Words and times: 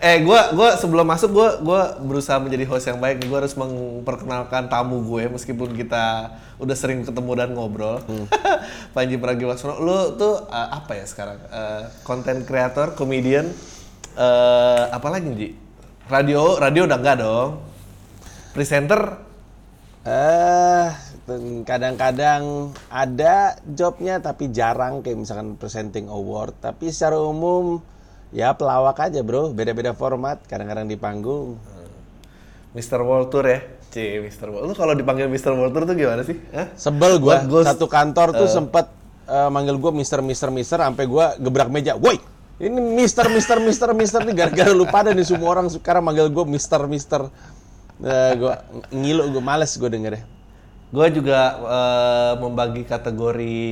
eh, 0.00 0.24
gua 0.24 0.50
gua 0.56 0.74
sebelum 0.80 1.04
masuk 1.04 1.30
gua 1.30 1.60
gua 1.60 2.00
berusaha 2.00 2.40
menjadi 2.40 2.64
host 2.66 2.88
yang 2.88 2.98
baik. 2.98 3.22
Gua 3.28 3.44
harus 3.44 3.54
memperkenalkan 3.54 4.72
tamu 4.72 5.04
gue 5.04 5.28
meskipun 5.28 5.76
kita 5.76 6.34
udah 6.56 6.76
sering 6.76 7.04
ketemu 7.04 7.32
dan 7.36 7.48
ngobrol. 7.52 8.00
Hmm. 8.08 8.26
Panji 8.96 9.20
Pragiwaksono, 9.20 9.78
lu 9.78 10.16
tuh 10.16 10.48
uh, 10.48 10.68
apa 10.72 10.98
ya 10.98 11.04
sekarang? 11.04 11.38
Konten 12.02 12.48
creator, 12.48 12.96
comedian, 12.96 13.52
uh, 14.16 14.90
apa 14.90 15.08
lagi 15.12 15.28
Ji? 15.36 15.48
Radio, 16.10 16.58
radio 16.58 16.88
udah 16.88 16.98
enggak 16.98 17.16
dong. 17.22 17.62
Presenter, 18.50 19.30
Eh, 20.00 20.88
kadang-kadang 21.68 22.72
ada 22.88 23.60
jobnya 23.68 24.16
tapi 24.16 24.48
jarang 24.48 25.04
kayak 25.04 25.20
misalkan 25.20 25.60
presenting 25.60 26.08
award. 26.08 26.56
Tapi 26.56 26.88
secara 26.88 27.20
umum 27.20 27.84
ya 28.30 28.54
pelawak 28.54 28.98
aja 28.98 29.20
bro, 29.22 29.50
beda-beda 29.50 29.94
format. 29.94 30.42
Kadang-kadang 30.46 30.86
di 30.86 30.96
panggung. 30.98 31.58
Mr. 32.70 33.02
World 33.02 33.34
Tour 33.34 33.46
ya? 33.50 33.60
Cie, 33.90 34.22
Mr. 34.22 34.46
World. 34.54 34.70
Lu 34.70 34.74
kalau 34.78 34.94
dipanggil 34.94 35.26
Mr. 35.26 35.50
World 35.50 35.74
Tour 35.74 35.84
tuh 35.90 35.98
gimana 35.98 36.22
sih? 36.22 36.38
Hah? 36.54 36.70
Sebel 36.78 37.18
gua 37.18 37.42
What 37.42 37.66
satu 37.66 37.90
kantor 37.90 38.38
tuh 38.38 38.46
sempet 38.46 38.86
eh, 39.26 39.50
manggil 39.50 39.74
gua 39.82 39.90
Mister 39.90 40.22
Mister 40.22 40.48
Mister 40.54 40.78
sampai 40.78 41.04
gua 41.10 41.34
gebrak 41.34 41.66
meja. 41.66 41.98
Woi, 41.98 42.22
ini 42.62 42.78
Mister 42.78 43.26
Mister 43.26 43.58
Mister 43.58 43.90
Mister 43.90 44.22
nih 44.22 44.46
gara-gara 44.46 44.70
lu 44.70 44.86
pada 44.86 45.10
nih 45.10 45.26
semua 45.26 45.50
orang 45.58 45.66
sekarang 45.66 46.06
manggil 46.06 46.30
gua 46.30 46.46
Mister 46.46 46.78
Mister. 46.86 47.26
Eh, 48.00 48.32
gua 48.38 48.62
ngilu 48.94 49.34
gua 49.34 49.42
males 49.42 49.74
gua 49.74 49.90
denger 49.90 50.22
Gue 50.90 51.06
juga 51.14 51.54
eh, 51.54 52.32
membagi 52.42 52.82
kategori 52.82 53.62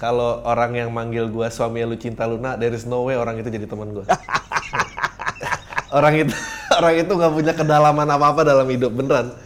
kalau 0.00 0.40
orang 0.48 0.80
yang 0.80 0.88
manggil 0.88 1.28
gue 1.28 1.44
suami 1.52 1.84
lu 1.84 1.92
cinta 2.00 2.24
Luna, 2.24 2.56
there 2.56 2.72
is 2.72 2.88
no 2.88 3.04
way 3.04 3.20
orang 3.20 3.36
itu 3.36 3.52
jadi 3.52 3.68
teman 3.68 3.92
gue. 3.92 4.08
orang 5.98 6.24
itu 6.24 6.32
orang 6.72 6.94
itu 7.04 7.12
nggak 7.12 7.32
punya 7.36 7.52
kedalaman 7.52 8.08
apa 8.08 8.32
apa 8.32 8.40
dalam 8.40 8.64
hidup 8.64 8.96
beneran. 8.96 9.36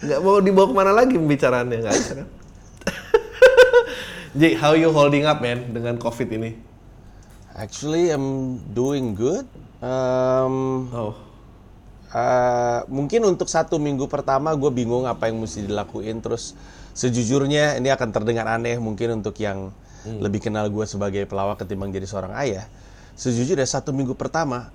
Nggak 0.00 0.20
mau 0.24 0.40
dibawa 0.40 0.66
ke 0.72 0.74
mana 0.80 0.92
lagi 0.96 1.12
pembicaraannya 1.20 1.76
nggak 1.84 1.92
bisa 1.92 2.12
kan? 2.24 2.28
How 4.64 4.72
you 4.72 4.88
holding 4.96 5.28
up 5.28 5.44
man 5.44 5.76
dengan 5.76 6.00
covid 6.00 6.32
ini? 6.32 6.56
Actually, 7.52 8.08
I'm 8.08 8.56
doing 8.72 9.12
good. 9.12 9.44
Um, 9.84 10.88
Oh, 10.94 11.12
eh, 12.16 12.80
mungkin 12.88 13.28
untuk 13.28 13.50
satu 13.50 13.76
minggu 13.76 14.08
pertama 14.08 14.56
gue 14.56 14.70
bingung 14.72 15.04
apa 15.04 15.28
yang 15.28 15.36
mesti 15.36 15.68
dilakuin. 15.68 16.24
Terus 16.24 16.56
sejujurnya 16.96 17.76
ini 17.76 17.92
akan 17.92 18.08
terdengar 18.08 18.48
aneh 18.48 18.80
mungkin 18.80 19.20
untuk 19.20 19.36
yang 19.42 19.74
lebih 20.06 20.38
kenal 20.44 20.68
gue 20.70 20.84
sebagai 20.86 21.26
pelawak 21.26 21.62
ketimbang 21.62 21.90
jadi 21.90 22.06
seorang 22.06 22.32
ayah. 22.38 22.66
Sejujurnya 23.18 23.66
satu 23.66 23.90
minggu 23.90 24.14
pertama, 24.14 24.70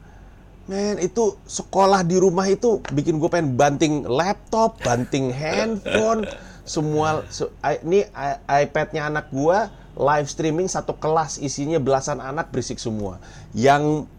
men 0.68 1.00
itu 1.00 1.40
sekolah 1.48 2.04
di 2.04 2.20
rumah 2.20 2.48
itu 2.48 2.84
bikin 2.92 3.20
gue 3.20 3.30
pengen 3.32 3.56
banting 3.56 4.04
laptop, 4.04 4.80
banting 4.84 5.32
handphone, 5.32 6.28
semua. 6.68 7.24
se- 7.32 7.52
i- 7.64 7.80
ini 7.88 8.00
iPad-nya 8.48 9.08
anak 9.08 9.32
gue 9.32 9.58
live 9.94 10.28
streaming 10.28 10.68
satu 10.68 10.98
kelas 10.98 11.40
isinya 11.40 11.80
belasan 11.80 12.20
anak 12.20 12.52
berisik 12.52 12.82
semua. 12.82 13.22
Yang 13.56 14.10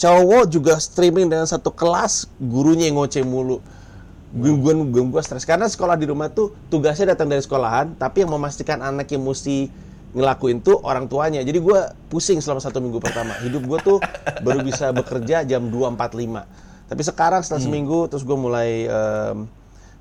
cowok 0.00 0.48
juga 0.48 0.80
streaming 0.80 1.28
dengan 1.28 1.44
satu 1.44 1.68
kelas 1.68 2.24
gurunya 2.40 2.88
yang 2.88 2.96
ngoceh 2.96 3.20
mulu 3.20 3.60
gue 4.34 4.74
gue 4.90 5.22
stres 5.22 5.46
karena 5.46 5.70
sekolah 5.70 5.94
di 5.94 6.10
rumah 6.10 6.26
tuh 6.26 6.50
tugasnya 6.66 7.14
datang 7.14 7.30
dari 7.30 7.38
sekolahan 7.38 7.94
tapi 7.94 8.26
yang 8.26 8.34
memastikan 8.34 8.82
anak 8.82 9.06
yang 9.14 9.22
mesti 9.22 9.70
ngelakuin 10.14 10.62
tuh 10.62 10.78
orang 10.86 11.10
tuanya. 11.10 11.42
Jadi 11.42 11.58
gue 11.58 11.80
pusing 12.08 12.38
selama 12.38 12.62
satu 12.62 12.78
minggu 12.78 13.02
pertama. 13.02 13.34
Hidup 13.42 13.66
gue 13.66 13.78
tuh 13.82 13.98
baru 14.46 14.62
bisa 14.62 14.94
bekerja 14.94 15.42
jam 15.44 15.68
2.45 15.68 16.64
tapi 16.84 17.00
sekarang 17.00 17.40
setelah 17.40 17.62
seminggu 17.64 18.06
terus 18.12 18.22
gue 18.22 18.36
mulai 18.36 18.84
em, 18.84 19.48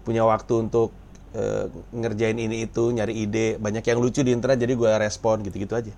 punya 0.03 0.27
waktu 0.27 0.67
untuk 0.67 0.91
eh, 1.31 1.71
ngerjain 1.95 2.35
ini 2.35 2.67
itu 2.67 2.91
nyari 2.91 3.13
ide. 3.23 3.47
Banyak 3.55 3.83
yang 3.87 3.99
lucu 4.03 4.19
di 4.21 4.35
internet 4.35 4.59
jadi 4.59 4.73
gue 4.75 4.91
respon 4.99 5.41
gitu-gitu 5.47 5.73
aja. 5.73 5.93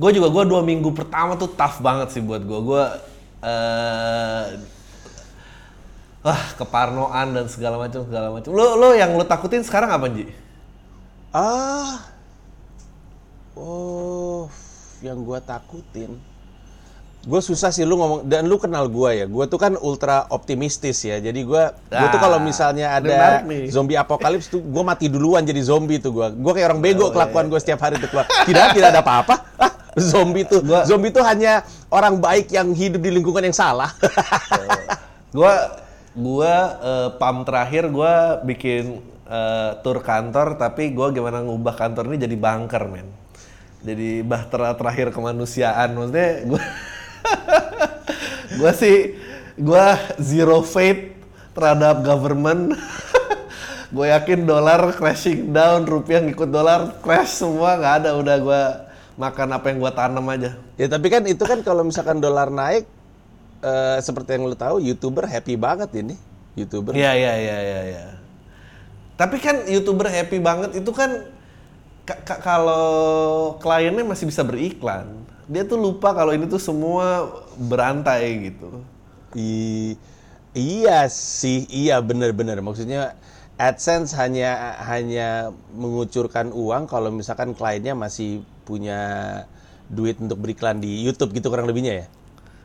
Gue 0.00 0.10
juga 0.10 0.28
gue 0.34 0.44
dua 0.50 0.60
minggu 0.66 0.90
pertama 0.90 1.38
tuh 1.38 1.50
tough 1.54 1.78
banget 1.78 2.10
sih 2.18 2.22
buat 2.24 2.42
gue. 2.42 2.58
Gue 2.66 2.84
eh 3.42 4.44
wah 6.22 6.42
keparnoan 6.58 7.34
dan 7.34 7.46
segala 7.46 7.78
macam 7.78 8.02
segala 8.06 8.28
macam. 8.34 8.50
Lo 8.54 8.74
lo 8.74 8.94
yang 8.94 9.14
lo 9.14 9.22
takutin 9.26 9.62
sekarang 9.62 9.90
apa 9.94 10.10
Ji? 10.10 10.26
Ah, 11.32 12.04
oh, 13.54 14.52
yang 15.00 15.24
gua 15.24 15.40
takutin. 15.40 16.20
Gue 17.22 17.38
susah 17.38 17.70
sih 17.70 17.86
lu 17.86 17.94
ngomong 17.94 18.26
dan 18.26 18.44
lu 18.44 18.58
kenal 18.58 18.84
gua 18.84 19.14
ya. 19.14 19.24
Gua 19.24 19.46
tuh 19.46 19.56
kan 19.56 19.78
ultra 19.78 20.26
optimistis 20.28 21.00
ya. 21.00 21.16
Jadi 21.16 21.40
gua 21.40 21.70
gua 21.86 22.06
tuh 22.10 22.18
Ah, 22.18 22.20
kalau 22.20 22.38
misalnya 22.42 22.98
ini 22.98 23.06
ada 23.08 23.16
zombie 23.70 23.94
apokalips 23.94 24.50
tuh 24.50 24.58
gua 24.58 24.82
mati 24.84 25.06
duluan 25.06 25.40
jadi 25.40 25.62
zombie 25.62 25.96
tuh 25.96 26.12
gua. 26.12 26.28
Gua 26.28 26.52
kayak 26.52 26.68
orang 26.68 26.82
bego 26.82 27.08
Oh, 27.08 27.14
kelakuan 27.14 27.46
gue 27.46 27.56
setiap 27.56 27.78
hari 27.80 27.96
tuh 27.96 28.10
gua. 28.10 28.26
Tidak 28.42 28.74
tidak 28.74 28.88
ada 28.90 29.00
apa-apa. 29.00 29.34
Ah, 29.54 29.70
zombie 29.94 30.42
tuh. 30.42 30.60
Gua- 30.60 30.82
Zombie 30.82 31.14
tuh 31.14 31.22
hanya 31.22 31.62
orang 31.88 32.18
baik 32.18 32.50
yang 32.50 32.74
hidup 32.74 32.98
di 32.98 33.14
lingkungan 33.14 33.40
yang 33.40 33.54
salah. 33.54 33.94
Gue 35.30 35.54
gua 36.12 36.52
eh, 36.76 37.08
pam 37.16 37.40
terakhir 37.40 37.86
gue 37.86 38.14
bikin 38.44 38.98
eh, 39.32 39.70
tur 39.80 40.04
kantor 40.04 40.60
tapi 40.60 40.92
gue 40.92 41.08
gimana 41.16 41.40
ngubah 41.40 41.74
kantor 41.74 42.12
ini 42.12 42.28
jadi 42.28 42.36
bunker 42.36 42.84
men. 42.84 43.08
Jadi 43.82 44.22
bahtera 44.22 44.76
terakhir 44.78 45.10
kemanusiaan 45.10 45.96
maksudnya 45.96 46.30
gue 46.46 46.62
gue 48.60 48.72
sih 48.76 48.96
gue 49.56 49.86
zero 50.20 50.60
faith 50.60 51.16
terhadap 51.56 52.04
government. 52.04 52.76
gue 53.94 54.06
yakin 54.08 54.48
dolar 54.48 54.96
crashing 54.96 55.52
down, 55.52 55.84
rupiah 55.84 56.24
ngikut 56.24 56.48
dolar 56.48 56.96
crash 57.04 57.44
semua 57.44 57.76
nggak 57.76 57.94
ada 58.00 58.10
udah 58.16 58.36
gue 58.40 58.62
makan 59.20 59.48
apa 59.52 59.68
yang 59.68 59.78
gue 59.84 59.92
tanam 59.92 60.24
aja. 60.32 60.56
ya 60.80 60.88
tapi 60.88 61.12
kan 61.12 61.20
itu 61.28 61.44
kan 61.44 61.60
kalau 61.60 61.84
misalkan 61.84 62.16
dolar 62.16 62.48
naik 62.48 62.88
eh, 63.60 63.98
seperti 64.00 64.40
yang 64.40 64.48
lu 64.48 64.56
tahu 64.56 64.80
youtuber 64.80 65.28
happy 65.28 65.60
banget 65.60 65.92
ini. 66.00 66.16
Youtuber 66.52 66.92
Iya 66.92 67.12
iya 67.16 67.32
iya 67.36 67.58
iya. 67.60 67.80
iya. 67.88 68.04
Tapi 69.16 69.36
kan 69.38 69.68
youtuber 69.68 70.08
happy 70.08 70.40
banget 70.42 70.82
itu 70.82 70.90
kan 70.90 71.28
ka- 72.08 72.22
ka- 72.24 72.40
kalau 72.42 73.54
kliennya 73.62 74.02
masih 74.02 74.26
bisa 74.26 74.42
beriklan, 74.42 75.06
dia 75.46 75.62
tuh 75.62 75.78
lupa 75.78 76.16
kalau 76.16 76.32
ini 76.34 76.48
tuh 76.48 76.58
semua 76.58 77.28
berantai 77.56 78.50
gitu. 78.50 78.82
I- 79.36 79.96
iya 80.56 81.06
sih, 81.12 81.68
iya 81.70 82.00
benar-benar. 82.00 82.58
Maksudnya 82.64 83.14
AdSense 83.60 84.16
hanya 84.18 84.80
hanya 84.82 85.52
mengucurkan 85.76 86.50
uang 86.50 86.88
kalau 86.88 87.12
misalkan 87.12 87.54
kliennya 87.54 87.94
masih 87.94 88.42
punya 88.66 89.00
duit 89.92 90.16
untuk 90.18 90.40
beriklan 90.40 90.80
di 90.80 91.04
YouTube 91.04 91.36
gitu 91.36 91.52
kurang 91.52 91.68
lebihnya 91.68 92.02
ya. 92.02 92.06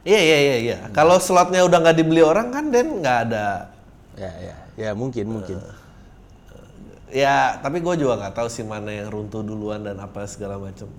Iya 0.07 0.19
iya 0.23 0.37
iya 0.39 0.55
iya. 0.63 0.77
Kalau 0.95 1.19
slotnya 1.19 1.67
udah 1.67 1.83
nggak 1.83 1.97
dibeli 1.99 2.23
orang 2.23 2.47
kan 2.55 2.71
dan 2.71 3.03
nggak 3.03 3.17
ada. 3.27 3.67
Ya 4.15 4.31
ya 4.39 4.55
ya 4.79 4.89
mungkin 4.95 5.27
mungkin. 5.27 5.59
Ya 7.07 7.55
tapi 7.63 7.79
gue 7.79 7.95
juga 8.03 8.19
nggak 8.19 8.35
tahu 8.35 8.47
sih 8.51 8.67
mana 8.67 8.91
yang 8.91 9.07
runtuh 9.07 9.39
duluan 9.39 9.83
dan 9.83 9.95
apa 10.03 10.27
segala 10.27 10.59
macam. 10.59 10.91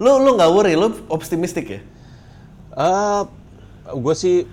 Lu 0.00 0.16
lu 0.20 0.34
nggak 0.34 0.50
worry, 0.50 0.72
lu 0.72 0.88
optimistik 1.12 1.66
ya? 1.68 1.80
Eh, 2.72 3.22
gue 3.92 4.14
sih 4.16 4.48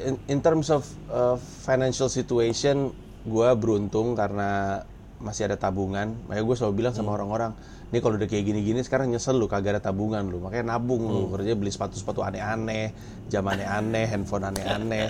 in, 0.00 0.16
in 0.30 0.38
terms 0.40 0.72
of 0.72 0.88
uh, 1.12 1.36
financial 1.66 2.08
situation 2.08 2.96
gue 3.28 3.48
beruntung 3.60 4.16
karena 4.16 4.82
masih 5.20 5.52
ada 5.52 5.60
tabungan. 5.60 6.16
Makanya 6.26 6.44
gue 6.48 6.56
selalu 6.56 6.74
bilang 6.80 6.94
sama 6.96 7.12
orang-orang, 7.12 7.52
nih 7.88 8.04
kalau 8.04 8.20
udah 8.20 8.28
kayak 8.28 8.44
gini-gini 8.44 8.80
sekarang 8.80 9.08
nyesel 9.08 9.34
lu 9.34 9.48
kagak 9.48 9.76
ada 9.76 9.82
tabungan 9.82 10.20
lu. 10.22 10.38
Makanya 10.38 10.76
nabung 10.76 11.02
lu, 11.02 11.32
kerja 11.32 11.56
beli 11.56 11.68
sepatu-sepatu 11.68 12.20
aneh-aneh, 12.20 12.92
jam 13.26 13.40
aneh-aneh, 13.42 14.04
handphone 14.04 14.44
aneh-aneh. 14.44 15.08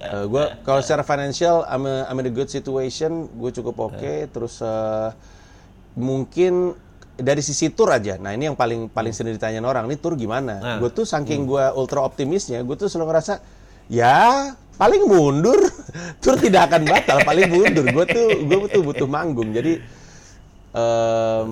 Eh, 0.00 0.24
gue 0.24 0.44
kalau 0.62 0.78
secara 0.78 1.02
financial 1.02 1.66
I'm, 1.66 1.82
a- 1.84 2.06
I'm 2.06 2.18
in 2.18 2.30
a 2.30 2.34
good 2.34 2.46
situation, 2.46 3.26
gue 3.32 3.50
cukup 3.50 3.90
oke. 3.90 4.30
Terus 4.30 4.62
eh, 4.62 5.10
mungkin 5.94 6.78
dari 7.18 7.42
sisi 7.42 7.68
tour 7.68 7.90
aja. 7.90 8.16
Nah 8.16 8.32
ini 8.32 8.46
yang 8.46 8.56
paling 8.56 8.86
paling 8.86 9.10
sering 9.10 9.34
ditanyain 9.34 9.60
orang, 9.60 9.84
nih 9.84 9.98
tour 9.98 10.14
gimana? 10.14 10.56
Nah. 10.56 10.76
Gue 10.78 10.88
tuh 10.88 11.02
saking 11.02 11.42
gue 11.44 11.64
ultra 11.74 12.00
optimisnya, 12.00 12.62
gue 12.62 12.76
tuh 12.76 12.86
selalu 12.86 13.10
ngerasa 13.10 13.42
ya 13.90 14.54
paling 14.78 15.04
mundur, 15.04 15.58
tour 16.22 16.38
tidak 16.38 16.70
akan 16.70 16.86
batal, 16.86 17.18
paling 17.20 17.50
mundur. 17.50 17.82
Gue 17.90 18.06
tuh 18.06 18.26
gue 18.46 18.58
tuh 18.70 18.80
butuh 18.80 19.04
manggung. 19.04 19.50
Jadi 19.50 19.82
em, 20.70 21.48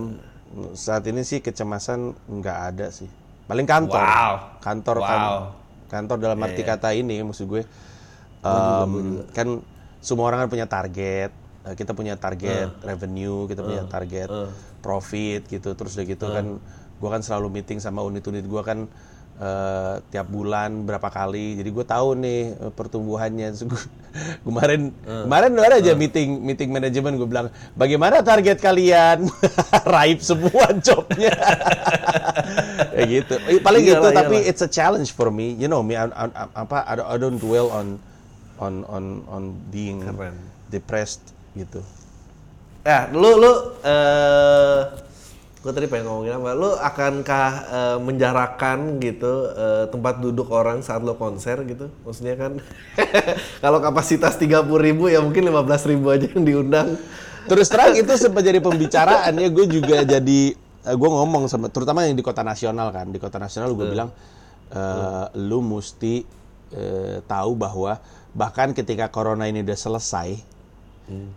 saat 0.73 1.05
ini 1.07 1.23
sih 1.23 1.39
kecemasan 1.39 2.17
nggak 2.27 2.59
ada 2.75 2.87
sih. 2.89 3.09
Paling 3.49 3.65
kantor, 3.65 4.05
Wow. 4.05 4.35
kantor 4.61 4.97
kan, 5.01 5.21
Wow. 5.21 5.41
kantor 5.89 6.17
dalam 6.21 6.39
arti 6.43 6.63
kata 6.65 6.93
ini 6.93 7.21
maksud 7.23 7.49
gue 7.49 7.63
em, 8.45 8.93
kan 9.33 9.49
semua 9.99 10.31
orang 10.31 10.47
kan 10.47 10.49
punya 10.49 10.67
target. 10.69 11.31
Eh, 11.67 11.75
Kita 11.75 11.93
punya 11.93 12.15
target 12.17 12.71
revenue, 12.81 13.45
kita 13.45 13.61
punya 13.61 13.85
target 13.85 14.29
profit 14.79 15.43
gitu. 15.49 15.75
Terus 15.75 15.97
udah 15.97 16.07
gitu 16.07 16.27
kan, 16.31 16.47
gue 16.99 17.09
kan 17.09 17.21
selalu 17.21 17.61
meeting 17.61 17.79
sama 17.79 18.01
unit-unit 18.01 18.45
gue 18.45 18.63
kan 18.63 18.87
eh, 19.39 19.95
tiap 20.09 20.27
bulan 20.27 20.83
berapa 20.83 21.07
kali. 21.07 21.57
Jadi 21.57 21.69
gue 21.69 21.85
tahu 21.85 22.09
nih 22.15 22.41
eh, 22.53 22.73
pertumbuhannya. 22.73 23.47
Terus 23.51 23.65
gua- 23.65 23.91
kemarin 24.47 24.91
kemarin 25.05 25.53
ada 25.55 25.79
aja 25.79 25.93
meeting 25.93 26.41
meeting 26.41 26.69
manajemen 26.69 27.15
gue 27.15 27.25
bilang 27.25 27.47
bagaimana 27.73 28.19
target 28.21 28.59
kalian? 28.59 29.25
Raib 29.95 30.19
semua 30.19 30.75
jobnya. 30.87 31.35
ya 32.93 33.05
gitu. 33.05 33.35
Paling 33.61 33.83
Iyalah, 33.85 34.01
gitu 34.01 34.09
tapi 34.11 34.37
iyalah. 34.39 34.51
it's 34.51 34.61
a 34.61 34.69
challenge 34.69 35.11
for 35.11 35.29
me. 35.29 35.55
You 35.55 35.67
know 35.67 35.81
me 35.81 35.95
I, 35.95 36.09
I- 36.09 36.35
I- 36.35 36.53
apa 36.57 36.77
I, 36.83 36.93
don't- 36.95 37.09
I 37.09 37.17
don't 37.17 37.39
dwell 37.39 37.71
on 37.71 37.99
on 38.59 38.83
on 38.87 39.05
on 39.27 39.43
being 39.69 40.03
Keren. 40.03 40.35
depressed 40.67 41.23
gitu. 41.55 41.79
Ya, 42.83 43.07
lu 43.13 43.37
lu 43.37 43.53
eh 43.85 44.81
gue 45.59 45.73
tadi 45.75 45.87
pengen 45.91 46.07
ngomongin 46.07 46.39
apa? 46.39 46.51
Lu 46.55 46.71
akankah 46.79 47.51
eh, 47.67 47.99
menjarakan 47.99 49.03
gitu 49.03 49.51
eh, 49.53 49.85
tempat 49.91 50.23
duduk 50.23 50.49
orang 50.55 50.81
saat 50.81 51.03
lo 51.03 51.19
konser 51.19 51.63
gitu? 51.67 51.91
Maksudnya 52.07 52.39
kan 52.39 52.53
kalau 53.65 53.83
kapasitas 53.83 54.39
30.000 54.39 54.65
ribu 54.69 55.11
ya 55.11 55.19
mungkin 55.19 55.51
15.000 55.51 55.93
ribu 55.93 56.07
aja 56.15 56.27
yang 56.31 56.45
diundang. 56.47 56.89
Terus 57.49 57.67
terang 57.73 57.97
itu 57.97 58.13
sempat 58.15 58.45
jadi 58.45 58.61
pembicaraan 58.61 59.33
ya 59.33 59.49
gue 59.49 59.67
juga 59.67 60.05
jadi 60.05 60.41
gue 60.85 61.11
ngomong 61.11 61.51
sama 61.51 61.69
terutama 61.69 62.07
yang 62.07 62.17
di 62.17 62.25
kota 62.25 62.41
nasional 62.41 62.89
kan 62.95 63.11
di 63.11 63.19
kota 63.21 63.37
nasional 63.37 63.75
gue 63.75 63.87
bilang 63.89 64.09
eh, 64.73 65.25
lu 65.37 65.61
mesti 65.61 66.25
eh, 66.73 67.19
tahu 67.25 67.51
bahwa 67.59 68.01
bahkan 68.33 68.73
ketika 68.73 69.11
corona 69.11 69.49
ini 69.51 69.65
udah 69.65 69.79
selesai 69.79 70.39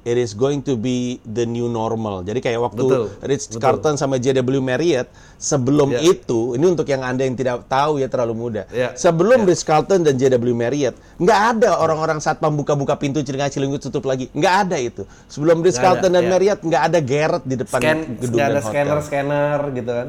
it 0.04 0.18
is 0.20 0.36
going 0.36 0.60
to 0.60 0.76
be 0.76 1.18
the 1.24 1.48
new 1.48 1.72
normal. 1.72 2.22
Jadi 2.22 2.40
kayak 2.44 2.60
waktu 2.60 2.84
Betul, 2.84 3.06
Ritz 3.24 3.48
betul. 3.48 3.60
Carlton 3.64 3.96
sama 3.96 4.20
JW 4.20 4.60
Marriott 4.60 5.08
sebelum 5.40 5.92
Ya. 5.92 6.00
itu 6.06 6.56
ini 6.56 6.66
untuk 6.68 6.86
yang 6.88 7.02
anda 7.02 7.24
yang 7.24 7.36
tidak 7.36 7.66
tahu 7.66 8.00
ya 8.00 8.08
terlalu 8.12 8.34
muda. 8.36 8.64
Ya, 8.70 8.94
sebelum 8.94 9.48
Ritz 9.48 9.64
Carlton 9.64 10.04
dan 10.04 10.16
JW 10.20 10.52
Marriott 10.52 10.96
nggak 11.18 11.40
ada 11.58 11.80
orang-orang 11.80 12.20
saat 12.20 12.40
buka-buka 12.52 12.96
pintu 13.00 13.24
celinga 13.24 13.48
cilinggut 13.50 13.80
tutup 13.82 14.06
lagi. 14.06 14.28
Nggak 14.36 14.56
ada 14.68 14.78
itu. 14.78 15.04
Sebelum 15.32 15.64
ada, 15.80 15.84
Carlton 15.88 16.12
dan 16.12 16.24
ya. 16.26 16.30
Marriott 16.30 16.60
nggak 16.62 16.84
ada 16.92 17.00
Garrett 17.00 17.44
di 17.48 17.56
depan 17.56 17.80
Scan, 17.80 18.00
gedung 18.20 18.40
ada 18.40 18.60
hotel. 18.60 18.70
scanner 18.70 19.00
scanner 19.02 19.60
gitu 19.72 19.92
kan? 19.92 20.08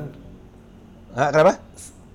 Hah, 1.13 1.29
kenapa 1.29 1.53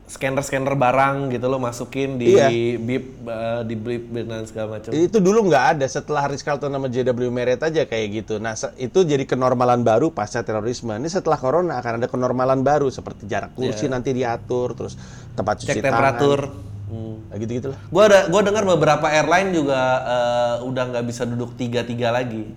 Scanner 0.07 0.39
scanner 0.39 0.71
barang 0.71 1.35
gitu 1.35 1.51
lo 1.51 1.59
masukin 1.59 2.15
di 2.15 2.31
Iya. 2.31 2.47
bip 2.79 3.05
eh, 3.21 3.61
di 3.67 3.75
blip 3.75 4.07
dan 4.15 4.47
segala 4.47 4.79
macam. 4.79 4.95
itu 4.95 5.19
dulu 5.19 5.51
nggak 5.51 5.65
ada 5.75 5.85
setelah 5.85 6.31
Ritz 6.31 6.47
Carlton 6.47 6.71
sama 6.71 6.87
JW 6.87 7.27
Marriott 7.27 7.59
aja 7.59 7.83
kayak 7.83 8.07
gitu 8.15 8.39
nah 8.39 8.55
itu 8.79 9.03
jadi 9.03 9.27
kenormalan 9.27 9.83
baru 9.83 10.07
pasca 10.07 10.39
terorisme 10.41 10.95
ini 10.95 11.11
setelah 11.11 11.35
corona 11.35 11.75
akan 11.77 11.99
ada 11.99 12.07
kenormalan 12.07 12.63
baru 12.63 12.87
seperti 12.87 13.27
jarak 13.27 13.51
kursi 13.51 13.91
nanti 13.91 14.15
diatur 14.15 14.71
terus 14.73 14.95
tempat 15.35 15.59
cuci 15.59 15.75
Cek 15.75 15.83
tangan 15.83 15.91
temperatur. 15.91 16.39
Hmm. 16.87 17.15
Nah, 17.27 17.35
gitu 17.35 17.51
gitulah 17.59 17.79
Gua 17.91 18.03
ada 18.07 18.19
gua 18.31 18.41
dengar 18.41 18.63
beberapa 18.63 19.11
airline 19.11 19.51
juga 19.51 19.81
eh, 19.99 20.55
udah 20.63 20.83
nggak 20.87 21.03
bisa 21.03 21.27
duduk 21.27 21.51
tiga 21.53 21.83
tiga 21.83 22.15
lagi. 22.15 22.47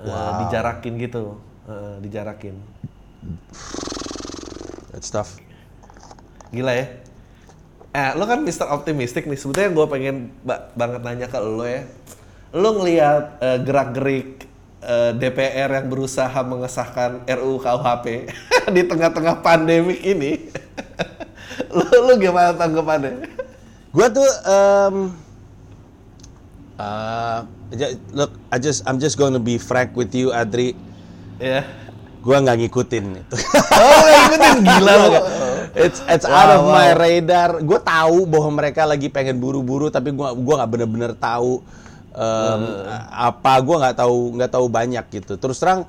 Eh, 0.00 0.32
dijarakin 0.40 0.92
gitu, 0.96 1.36
Eh, 1.68 1.96
dijarakin. 2.00 2.56
that 4.90 5.04
stuff 5.04 5.36
Gila 6.50 6.72
ya. 6.74 6.86
Eh, 7.90 8.10
lo 8.14 8.22
kan 8.26 8.42
Mr. 8.42 8.70
Optimistic 8.70 9.26
nih. 9.26 9.38
Sebetulnya 9.38 9.70
gue 9.74 9.86
pengen 9.90 10.16
ba- 10.46 10.70
banget 10.78 11.02
nanya 11.02 11.26
ke 11.26 11.38
lo 11.42 11.66
ya. 11.66 11.86
Lo 12.54 12.78
ngelihat 12.78 13.42
eh, 13.42 13.58
gerak-gerik 13.62 14.46
eh, 14.82 15.10
DPR 15.14 15.70
yang 15.74 15.86
berusaha 15.90 16.38
mengesahkan 16.46 17.26
RUU 17.26 17.58
KUHP 17.58 18.06
di 18.74 18.82
tengah-tengah 18.86 19.42
pandemik 19.42 20.02
ini. 20.02 20.50
lo, 21.74 21.86
lo 21.86 22.12
gimana 22.18 22.54
tanggapannya? 22.54 23.26
Gua 23.90 24.06
tuh 24.06 24.30
um, 24.46 24.96
uh, 26.78 27.42
look, 28.14 28.30
I 28.54 28.62
just 28.62 28.86
I'm 28.86 29.02
just 29.02 29.18
going 29.18 29.34
to 29.34 29.42
be 29.42 29.58
frank 29.58 29.98
with 29.98 30.14
you, 30.14 30.30
Adri. 30.30 30.78
Ya. 31.42 31.66
Gua 32.22 32.38
nggak 32.38 32.66
ngikutin 32.66 33.04
itu. 33.18 33.36
Oh, 33.74 33.98
nggak 34.06 34.18
ikutin 34.30 34.56
gila 34.62 34.92
lo. 34.94 35.20
It's 35.74 36.00
it's 36.06 36.26
Wow, 36.26 36.36
out 36.36 36.50
of 36.56 36.62
wow. 36.66 36.74
my 36.78 36.90
radar. 36.96 37.50
Gue 37.62 37.80
tahu 37.82 38.26
bahwa 38.26 38.50
mereka 38.62 38.82
lagi 38.86 39.08
pengen 39.10 39.38
buru-buru, 39.38 39.88
tapi 39.88 40.10
gua 40.14 40.34
gua 40.34 40.62
nggak 40.62 40.70
bener-bener 40.70 41.12
tahu 41.14 41.62
um, 42.14 42.62
apa. 43.10 43.52
Gua 43.62 43.76
nggak 43.86 43.96
tahu 44.00 44.18
nggak 44.38 44.50
tahu 44.50 44.66
banyak 44.66 45.04
gitu. 45.10 45.34
Terus 45.38 45.56
terang 45.58 45.86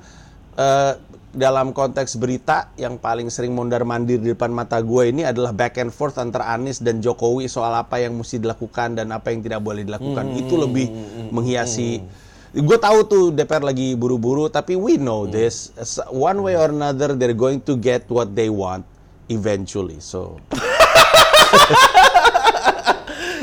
eh, 0.58 0.92
dalam 1.32 1.72
konteks 1.72 2.20
berita 2.20 2.68
yang 2.76 3.00
paling 3.00 3.32
sering 3.32 3.56
mondar 3.56 3.88
mandir 3.88 4.20
di 4.20 4.36
depan 4.36 4.52
mata 4.52 4.76
gue 4.84 5.08
ini 5.08 5.24
adalah 5.24 5.56
back 5.56 5.80
and 5.80 5.88
forth 5.88 6.20
antara 6.20 6.52
Anies 6.52 6.84
dan 6.84 7.00
Jokowi 7.00 7.48
soal 7.48 7.72
apa 7.72 8.04
yang 8.04 8.12
mesti 8.20 8.36
dilakukan 8.36 9.00
dan 9.00 9.08
apa 9.16 9.32
yang 9.32 9.40
tidak 9.40 9.64
boleh 9.64 9.80
dilakukan. 9.80 10.28
Itu 10.36 10.60
lebih 10.60 10.92
menghiasi. 11.32 12.04
Gue 12.52 12.76
tahu 12.76 12.98
tuh 13.08 13.24
DPR 13.32 13.64
lagi 13.64 13.96
buru-buru, 13.96 14.52
tapi 14.52 14.76
we 14.76 15.00
know 15.00 15.24
this. 15.24 15.72
One 16.12 16.44
way 16.44 16.52
or 16.52 16.68
another, 16.68 17.16
they're 17.16 17.32
going 17.32 17.64
to 17.64 17.80
get 17.80 18.04
what 18.12 18.36
they 18.36 18.52
want 18.52 18.84
eventually. 19.28 19.98
So, 20.02 20.38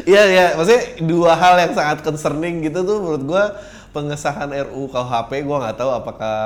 Iya 0.10 0.24
ya, 0.26 0.46
maksudnya 0.58 0.84
dua 1.06 1.38
hal 1.38 1.54
yang 1.62 1.74
sangat 1.78 2.02
concerning 2.02 2.66
gitu 2.66 2.81
tuh 2.81 2.98
menurut 2.98 3.24
gua 3.30 3.44
pengesahan 3.94 4.50
RUU 4.70 4.90
KUHP 4.90 5.46
gua 5.46 5.58
nggak 5.66 5.78
tahu 5.78 5.92
apakah 5.94 6.38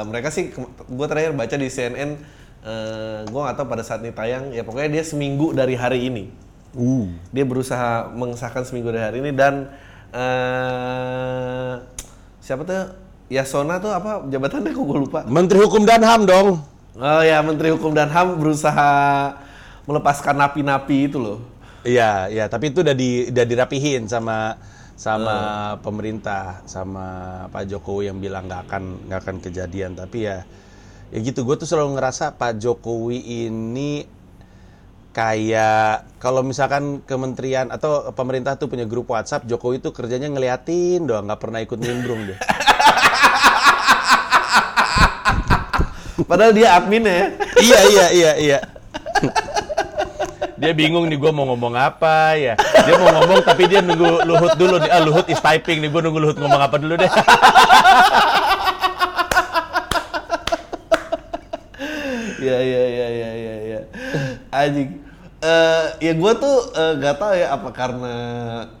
eh, 0.00 0.04
mereka 0.10 0.28
sih 0.34 0.50
gua 0.90 1.06
terakhir 1.06 1.30
baca 1.36 1.54
di 1.54 1.68
CNN 1.70 2.18
eh, 2.66 3.20
gua 3.30 3.40
nggak 3.46 3.56
tahu 3.62 3.66
pada 3.70 3.82
saat 3.86 4.02
ini 4.02 4.10
tayang 4.10 4.50
ya 4.50 4.66
pokoknya 4.66 4.90
dia 4.98 5.04
seminggu 5.06 5.54
dari 5.54 5.78
hari 5.78 6.10
ini. 6.10 6.24
Dia 7.30 7.44
berusaha 7.44 8.10
mengesahkan 8.16 8.64
seminggu 8.66 8.90
dari 8.90 9.04
hari 9.04 9.16
ini 9.22 9.30
dan 9.30 9.70
eh 10.12 11.72
siapa 12.42 12.66
tuh 12.66 12.96
Yasona 13.32 13.80
tuh 13.80 13.92
apa 13.94 14.26
jabatannya 14.28 14.72
kok 14.74 14.84
gue 14.84 14.98
lupa. 14.98 15.20
Menteri 15.30 15.62
Hukum 15.62 15.86
dan 15.86 16.02
HAM 16.04 16.26
dong. 16.26 16.71
Oh 16.92 17.24
ya 17.24 17.40
Menteri 17.40 17.72
Hukum 17.72 17.96
dan 17.96 18.12
HAM 18.12 18.36
berusaha 18.36 18.92
melepaskan 19.88 20.36
napi-napi 20.36 21.08
itu 21.08 21.16
loh. 21.16 21.40
Iya, 21.88 22.28
iya. 22.28 22.44
Tapi 22.52 22.68
itu 22.68 22.84
udah 22.84 22.92
di 22.92 23.32
udah 23.32 23.44
dirapihin 23.48 24.04
sama 24.06 24.60
sama 24.92 25.36
pemerintah, 25.80 26.60
sama 26.68 27.06
Pak 27.48 27.64
Jokowi 27.64 28.12
yang 28.12 28.20
bilang 28.20 28.44
nggak 28.44 28.68
akan 28.68 29.08
nggak 29.08 29.20
akan 29.24 29.36
kejadian. 29.40 29.96
Tapi 29.96 30.28
ya, 30.28 30.44
ya 31.10 31.18
gitu. 31.24 31.48
Gue 31.48 31.56
tuh 31.56 31.64
selalu 31.64 31.96
ngerasa 31.96 32.36
Pak 32.36 32.60
Jokowi 32.60 33.48
ini 33.48 34.04
kayak 35.16 36.20
kalau 36.20 36.44
misalkan 36.44 37.00
kementerian 37.08 37.72
atau 37.72 38.12
pemerintah 38.12 38.60
tuh 38.60 38.68
punya 38.68 38.84
grup 38.84 39.08
WhatsApp, 39.08 39.48
Jokowi 39.48 39.80
tuh 39.80 39.96
kerjanya 39.96 40.28
ngeliatin 40.28 41.08
doang, 41.08 41.24
nggak 41.24 41.40
pernah 41.40 41.64
ikut 41.64 41.80
nimbrung 41.80 42.28
deh. 42.28 42.36
Padahal 46.28 46.52
dia 46.54 46.68
admin 46.76 47.04
ya. 47.04 47.30
iya, 47.60 47.78
iya, 47.88 48.06
iya, 48.12 48.32
iya. 48.38 48.58
dia 50.62 50.72
bingung 50.78 51.10
nih 51.10 51.18
gue 51.18 51.32
mau 51.34 51.48
ngomong 51.48 51.74
apa 51.74 52.38
ya. 52.38 52.54
Dia 52.58 52.94
mau 52.98 53.10
ngomong 53.10 53.42
tapi 53.42 53.66
dia 53.66 53.82
nunggu 53.82 54.22
Luhut 54.26 54.54
dulu 54.54 54.78
nih. 54.78 54.90
Ah, 54.90 55.02
Luhut 55.02 55.26
is 55.26 55.40
typing 55.42 55.82
nih. 55.82 55.90
Gue 55.90 56.00
nunggu 56.04 56.20
Luhut 56.22 56.38
ngomong 56.38 56.60
apa 56.62 56.76
dulu 56.78 56.94
deh. 56.98 57.10
Iya 62.42 62.58
iya 62.58 62.82
iya 62.82 63.06
iya 63.06 63.30
iya 63.38 63.54
iya. 63.62 63.80
Anjing. 64.50 64.98
Eh 65.42 65.86
ya 66.10 66.12
gue 66.14 66.32
tuh 66.38 66.56
eh, 66.74 66.92
nggak 66.98 67.14
tahu 67.18 67.32
ya 67.38 67.46
apa 67.54 67.70
karena 67.70 68.14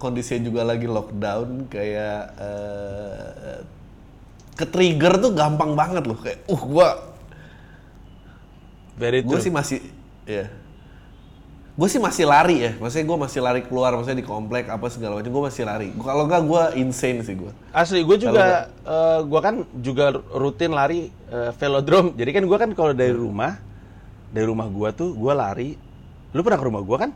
kondisinya 0.02 0.46
juga 0.46 0.62
lagi 0.66 0.86
lockdown 0.90 1.70
kayak 1.70 2.22
eh 2.38 3.62
ke 4.54 4.66
trigger 4.68 5.18
tuh 5.18 5.34
gampang 5.34 5.74
banget 5.74 6.06
loh 6.06 6.18
kayak 6.18 6.46
uh 6.46 6.62
gue 6.62 6.88
Very 8.96 9.24
gue 9.24 9.38
sih 9.40 9.52
masih 9.52 9.78
ya 10.28 10.46
gue 11.72 11.88
sih 11.88 11.96
masih 11.96 12.28
lari 12.28 12.56
ya 12.68 12.72
maksudnya 12.76 13.08
gue 13.08 13.18
masih 13.24 13.40
lari 13.40 13.60
keluar 13.64 13.96
maksudnya 13.96 14.20
di 14.20 14.28
komplek 14.28 14.68
apa 14.68 14.92
segala 14.92 15.16
macam 15.16 15.32
gue 15.32 15.44
masih 15.48 15.64
lari 15.64 15.88
kalau 15.96 16.28
nggak 16.28 16.42
gue 16.44 16.62
insane 16.84 17.24
sih 17.24 17.32
gue 17.32 17.48
Asli, 17.72 18.04
gue 18.04 18.20
juga, 18.20 18.68
eh, 18.84 19.20
gue 19.24 19.40
kan 19.40 19.64
juga 19.80 20.12
rutin 20.36 20.76
lari 20.76 21.08
eh, 21.08 21.50
velodrome. 21.56 22.12
Jadi 22.12 22.30
kan 22.36 22.44
gue 22.44 22.58
kan 22.60 22.70
kalau 22.76 22.92
dari 22.92 23.16
rumah, 23.16 23.56
dari 24.28 24.44
rumah 24.44 24.68
gue 24.68 24.88
tuh 24.92 25.16
gue 25.16 25.32
lari. 25.32 25.72
Lu 26.36 26.44
pernah 26.44 26.60
ke 26.60 26.66
rumah 26.68 26.84
gue 26.84 26.96
kan? 27.00 27.10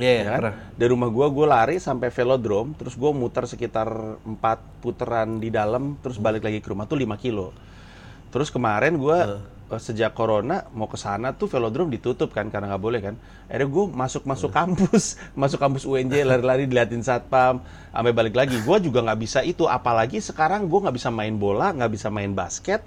Iya 0.00 0.08
iya 0.08 0.22
Ya 0.24 0.30
kan? 0.32 0.40
pernah. 0.40 0.56
Dari 0.80 0.88
rumah 0.88 1.08
gue, 1.12 1.26
gue 1.28 1.46
lari 1.46 1.76
sampai 1.76 2.08
velodrome, 2.08 2.72
terus 2.80 2.96
gue 2.96 3.10
muter 3.12 3.44
sekitar 3.44 4.16
4 4.24 4.80
putaran 4.80 5.36
di 5.36 5.52
dalam, 5.52 6.00
terus 6.00 6.16
balik 6.16 6.40
lagi 6.40 6.64
ke 6.64 6.72
rumah 6.72 6.88
tuh 6.88 6.96
5 6.96 7.12
kilo. 7.20 7.52
Terus 8.32 8.48
kemarin 8.48 8.96
gue 8.96 9.18
sejak 9.78 10.12
corona 10.12 10.66
mau 10.74 10.90
ke 10.90 10.98
sana 10.98 11.32
tuh 11.36 11.48
velodrome 11.48 11.94
ditutup 11.94 12.34
kan 12.34 12.50
karena 12.50 12.72
nggak 12.72 12.82
boleh 12.82 13.00
kan. 13.00 13.14
Akhirnya 13.48 13.68
gue 13.68 13.84
masuk 13.92 14.22
masuk 14.32 14.50
kampus, 14.50 15.16
masuk 15.32 15.58
kampus 15.60 15.84
UNJ 15.86 16.26
lari-lari 16.26 16.68
diliatin 16.68 17.04
satpam, 17.04 17.62
sampai 17.92 18.12
balik 18.12 18.34
lagi. 18.34 18.58
Gue 18.60 18.82
juga 18.82 19.04
nggak 19.04 19.20
bisa 19.20 19.40
itu, 19.46 19.68
apalagi 19.70 20.20
sekarang 20.20 20.66
gue 20.66 20.78
nggak 20.82 20.96
bisa 20.96 21.08
main 21.08 21.36
bola, 21.38 21.72
nggak 21.72 21.92
bisa 21.92 22.08
main 22.10 22.32
basket. 22.34 22.82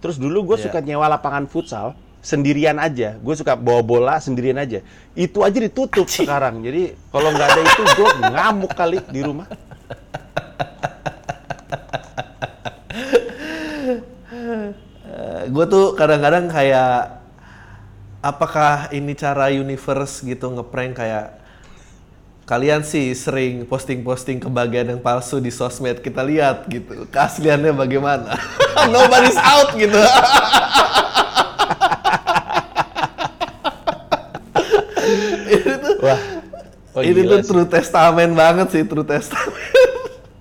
Terus 0.00 0.16
dulu 0.16 0.54
gue 0.54 0.56
Iya. 0.56 0.64
suka 0.70 0.78
nyewa 0.80 1.12
lapangan 1.12 1.44
futsal 1.44 1.92
sendirian 2.20 2.80
aja. 2.80 3.16
Gue 3.20 3.36
suka 3.36 3.56
bawa 3.56 3.82
bola 3.84 4.14
sendirian 4.20 4.56
aja. 4.60 4.80
Itu 5.12 5.44
aja 5.44 5.60
ditutup 5.60 6.08
sekarang. 6.08 6.64
Jadi 6.64 6.96
kalau 7.12 7.32
nggak 7.32 7.48
ada 7.52 7.60
itu 7.64 7.82
gue 7.84 8.08
ngamuk 8.32 8.72
kali 8.76 8.98
di 9.12 9.20
rumah. 9.24 9.48
gue 15.48 15.64
tuh 15.70 15.96
kadang-kadang 15.96 16.52
kayak 16.52 17.22
apakah 18.20 18.92
ini 18.92 19.16
cara 19.16 19.48
universe 19.48 20.20
gitu 20.20 20.52
ngeprank 20.52 21.00
kayak 21.00 21.40
kalian 22.44 22.82
sih 22.82 23.14
sering 23.14 23.62
posting-posting 23.64 24.42
kebahagiaan 24.42 24.98
yang 24.98 25.00
palsu 25.00 25.38
di 25.38 25.54
sosmed 25.54 26.02
kita 26.02 26.20
lihat 26.26 26.66
gitu. 26.66 27.06
Keasliannya 27.08 27.70
bagaimana? 27.70 28.34
Nobody's 28.92 29.38
out 29.38 29.70
gitu. 29.78 29.94
Ini 35.50 35.74
tuh 35.78 35.94
Wah. 36.02 36.20
Oh, 36.90 37.06
ini 37.06 37.22
tuh 37.22 37.38
true 37.46 37.66
testament 37.70 38.34
banget 38.34 38.66
sih 38.74 38.82
true 38.82 39.06
testament. 39.06 39.54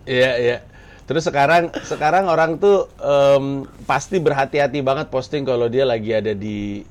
Iya, 0.10 0.32
iya. 0.42 0.58
Terus 1.10 1.26
sekarang 1.26 1.74
sekarang 1.82 2.30
orang 2.30 2.62
tuh 2.62 2.86
em, 3.02 3.66
pasti 3.90 4.22
berhati-hati 4.22 4.86
banget 4.86 5.10
posting 5.10 5.42
kalau 5.42 5.66
dia 5.66 5.82
lagi 5.82 6.14
ada 6.14 6.38
di 6.38 6.86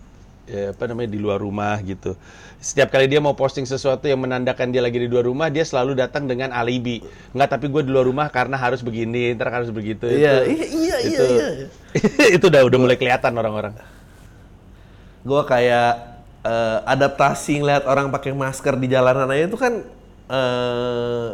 ya, 0.50 0.74
apa 0.74 0.90
namanya 0.90 1.14
di 1.14 1.18
luar 1.22 1.38
rumah 1.38 1.78
gitu. 1.86 2.18
Setiap 2.58 2.90
kali 2.90 3.06
dia 3.06 3.22
mau 3.22 3.38
posting 3.38 3.62
sesuatu 3.62 4.10
yang 4.10 4.18
menandakan 4.18 4.74
dia 4.74 4.82
lagi 4.82 4.98
di 4.98 5.06
luar 5.06 5.22
rumah, 5.22 5.46
dia 5.46 5.62
selalu 5.62 5.94
datang 5.94 6.26
dengan 6.26 6.50
alibi. 6.50 6.98
Enggak, 7.30 7.54
tapi 7.54 7.70
gue 7.70 7.86
di 7.86 7.90
luar 7.94 8.10
rumah 8.10 8.26
karena 8.26 8.58
harus 8.58 8.82
begini, 8.82 9.30
ntar 9.38 9.54
harus 9.54 9.70
begitu. 9.70 10.10
iya 10.10 10.42
Itu- 10.42 10.50
iya 10.50 10.66
iya 10.66 10.96
iya, 10.98 10.98
itu, 11.14 11.24
iya. 11.38 11.48
itu 12.36 12.44
udah 12.50 12.62
udah 12.66 12.78
mulai 12.82 12.98
kelihatan 12.98 13.30
orang-orang. 13.38 13.78
gue 15.22 15.42
kayak 15.44 15.92
eh, 16.42 16.78
adaptasi 16.86 17.60
ngeliat 17.60 17.84
orang 17.84 18.08
pakai 18.08 18.32
masker 18.32 18.74
di 18.80 18.86
jalanan 18.88 19.28
aja 19.28 19.44
itu 19.46 19.58
kan 19.58 19.74
eh, 20.30 21.28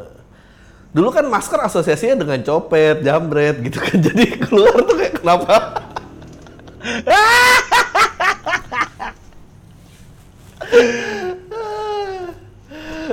dulu 0.94 1.10
kan 1.10 1.26
masker 1.26 1.58
asosiasinya 1.58 2.22
dengan 2.22 2.38
copet, 2.46 3.02
jambret 3.02 3.58
gitu 3.66 3.82
kan 3.82 3.98
jadi 4.06 4.38
keluar 4.38 4.78
tuh 4.86 4.94
kayak 4.94 5.18
kenapa? 5.18 5.54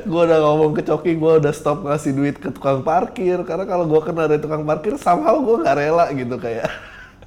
gue 0.01 0.21
udah 0.27 0.39
ngomong 0.43 0.71
ke 0.77 0.81
Coki, 0.85 1.17
gue 1.17 1.33
udah 1.41 1.53
stop 1.55 1.83
ngasih 1.87 2.11
duit 2.13 2.35
ke 2.37 2.53
tukang 2.53 2.85
parkir 2.85 3.41
karena 3.43 3.65
kalau 3.65 3.89
gue 3.89 4.01
kena 4.05 4.29
dari 4.29 4.39
tukang 4.39 4.63
parkir 4.63 4.95
somehow 5.01 5.41
gue 5.41 5.65
nggak 5.65 5.75
rela 5.77 6.05
gitu 6.13 6.37
kayak 6.37 6.69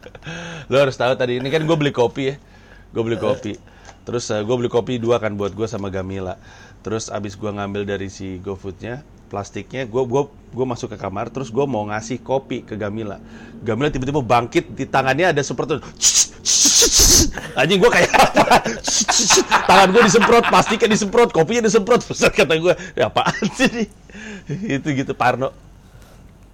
Lo 0.71 0.81
harus 0.81 0.97
tahu 0.97 1.17
tadi 1.17 1.41
ini 1.41 1.49
kan 1.51 1.65
gue 1.65 1.77
beli 1.77 1.93
kopi 1.93 2.33
ya, 2.33 2.37
gue 2.93 3.03
beli 3.05 3.19
kopi. 3.21 3.57
Terus 4.05 4.29
gue 4.29 4.57
beli 4.57 4.69
kopi 4.69 5.01
dua 5.01 5.17
kan 5.17 5.33
buat 5.37 5.57
gue 5.57 5.65
sama 5.65 5.89
Gamila. 5.89 6.37
Terus 6.85 7.09
abis 7.09 7.41
gue 7.41 7.49
ngambil 7.49 7.89
dari 7.89 8.13
si 8.13 8.37
GoFoodnya 8.41 9.01
plastiknya, 9.35 9.83
gue 9.91 10.03
gua 10.07 10.31
gue 10.31 10.67
masuk 10.71 10.95
ke 10.95 10.99
kamar. 11.03 11.26
Terus 11.35 11.50
gue 11.50 11.67
mau 11.67 11.83
ngasih 11.91 12.23
kopi 12.23 12.62
ke 12.62 12.79
Gamila. 12.79 13.19
Gamila 13.67 13.91
tiba-tiba 13.91 14.23
bangkit 14.23 14.71
di 14.79 14.87
tangannya 14.87 15.35
ada 15.35 15.43
seperti 15.43 15.83
anjing 17.59 17.83
gue 17.83 17.91
kayak 17.91 18.14
apa? 18.14 18.62
Tangan 19.69 19.88
gue 19.91 20.03
disemprot, 20.07 20.45
plastiknya 20.47 20.95
disemprot, 20.95 21.35
kopinya 21.35 21.67
disemprot. 21.67 21.99
Terus 22.07 22.31
kata 22.31 22.55
gue, 22.55 22.75
ya 22.95 23.11
apaan 23.11 23.43
sih? 23.59 23.91
Itu 24.71 24.95
gitu 24.95 25.19
Parno. 25.19 25.50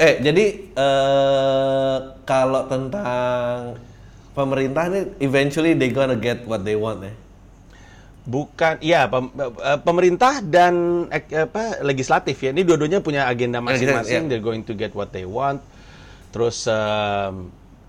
Eh, 0.01 0.17
jadi 0.25 0.73
eh 0.73 1.97
kalau 2.25 2.65
tentang 2.73 3.77
pemerintah 4.33 4.89
nih, 4.89 5.13
eventually 5.21 5.77
they 5.77 5.93
gonna 5.93 6.17
get 6.17 6.49
what 6.49 6.65
they 6.65 6.73
want 6.73 7.05
ya. 7.05 7.13
Bukan, 8.31 8.79
iya 8.79 9.05
pem- 9.05 9.33
eh, 9.35 9.79
pemerintah 9.81 10.39
dan 10.39 11.05
ek- 11.11 11.49
apa 11.49 11.83
legislatif 11.83 12.39
ya. 12.39 12.49
Ini 12.49 12.63
dua-duanya 12.63 13.01
punya 13.01 13.27
agenda 13.27 13.59
masing-masing. 13.59 14.25
Iya. 14.25 14.29
They're 14.31 14.41
going 14.41 14.63
to 14.63 14.73
get 14.73 14.93
what 14.93 15.11
they 15.11 15.25
want. 15.25 15.59
Terus 16.31 16.65
um, 16.65 17.49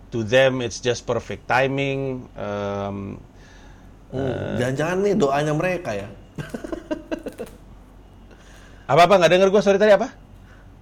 to 0.10 0.24
them 0.24 0.60
it's 0.60 0.79
just 0.79 1.03
perfect 1.03 1.45
timing. 1.45 2.25
Um, 2.33 3.19
Hmm, 4.12 4.60
Jangan-jangan 4.60 4.98
nih 5.00 5.13
doanya 5.15 5.53
mereka 5.55 5.95
ya. 5.95 6.03
apa 8.91 9.07
apa 9.07 9.13
nggak 9.15 9.31
dengar 9.31 9.48
gue 9.48 9.62
sorry 9.63 9.79
tadi 9.79 9.95
apa? 9.95 10.12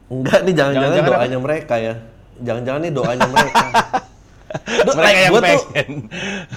Enggak 0.10 0.42
nih, 0.42 0.58
jangan-jangan 0.58 0.90
Jangan-jangan 0.90 1.14
doanya 1.14 1.38
mereka 1.38 1.76
ya. 1.78 1.94
Jangan-jangan 2.42 2.82
nih 2.82 2.90
doanya 2.90 3.28
mereka. 3.30 3.62
Do- 4.82 4.96
Mereka 4.98 5.06
like, 5.06 5.22
yang 5.22 5.30
gua 5.30 5.40
tuh, 5.40 5.46
pengen. 5.70 5.90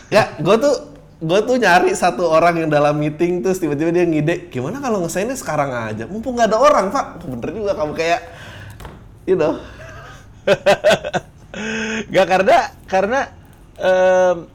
ya, 0.09 0.25
gue 0.41 0.57
tuh 0.57 0.75
gue 1.23 1.39
tuh 1.47 1.55
nyari 1.55 1.95
satu 1.95 2.27
orang 2.27 2.67
yang 2.67 2.71
dalam 2.71 2.99
meeting 2.99 3.47
terus 3.47 3.63
tiba-tiba 3.63 3.95
dia 3.95 4.03
ngide 4.03 4.51
gimana 4.51 4.83
kalau 4.83 5.07
ngesainnya 5.07 5.39
sekarang 5.39 5.71
aja? 5.71 6.11
Mumpung 6.11 6.35
nggak 6.35 6.51
ada 6.51 6.59
orang 6.59 6.91
pak. 6.91 7.23
Bener 7.23 7.51
juga 7.55 7.73
kamu 7.79 7.93
kayak 7.95 8.21
you 9.31 9.39
know. 9.39 9.55
Gak 12.09 12.27
karena 12.27 12.59
karena 12.89 13.21
em, 13.77 14.49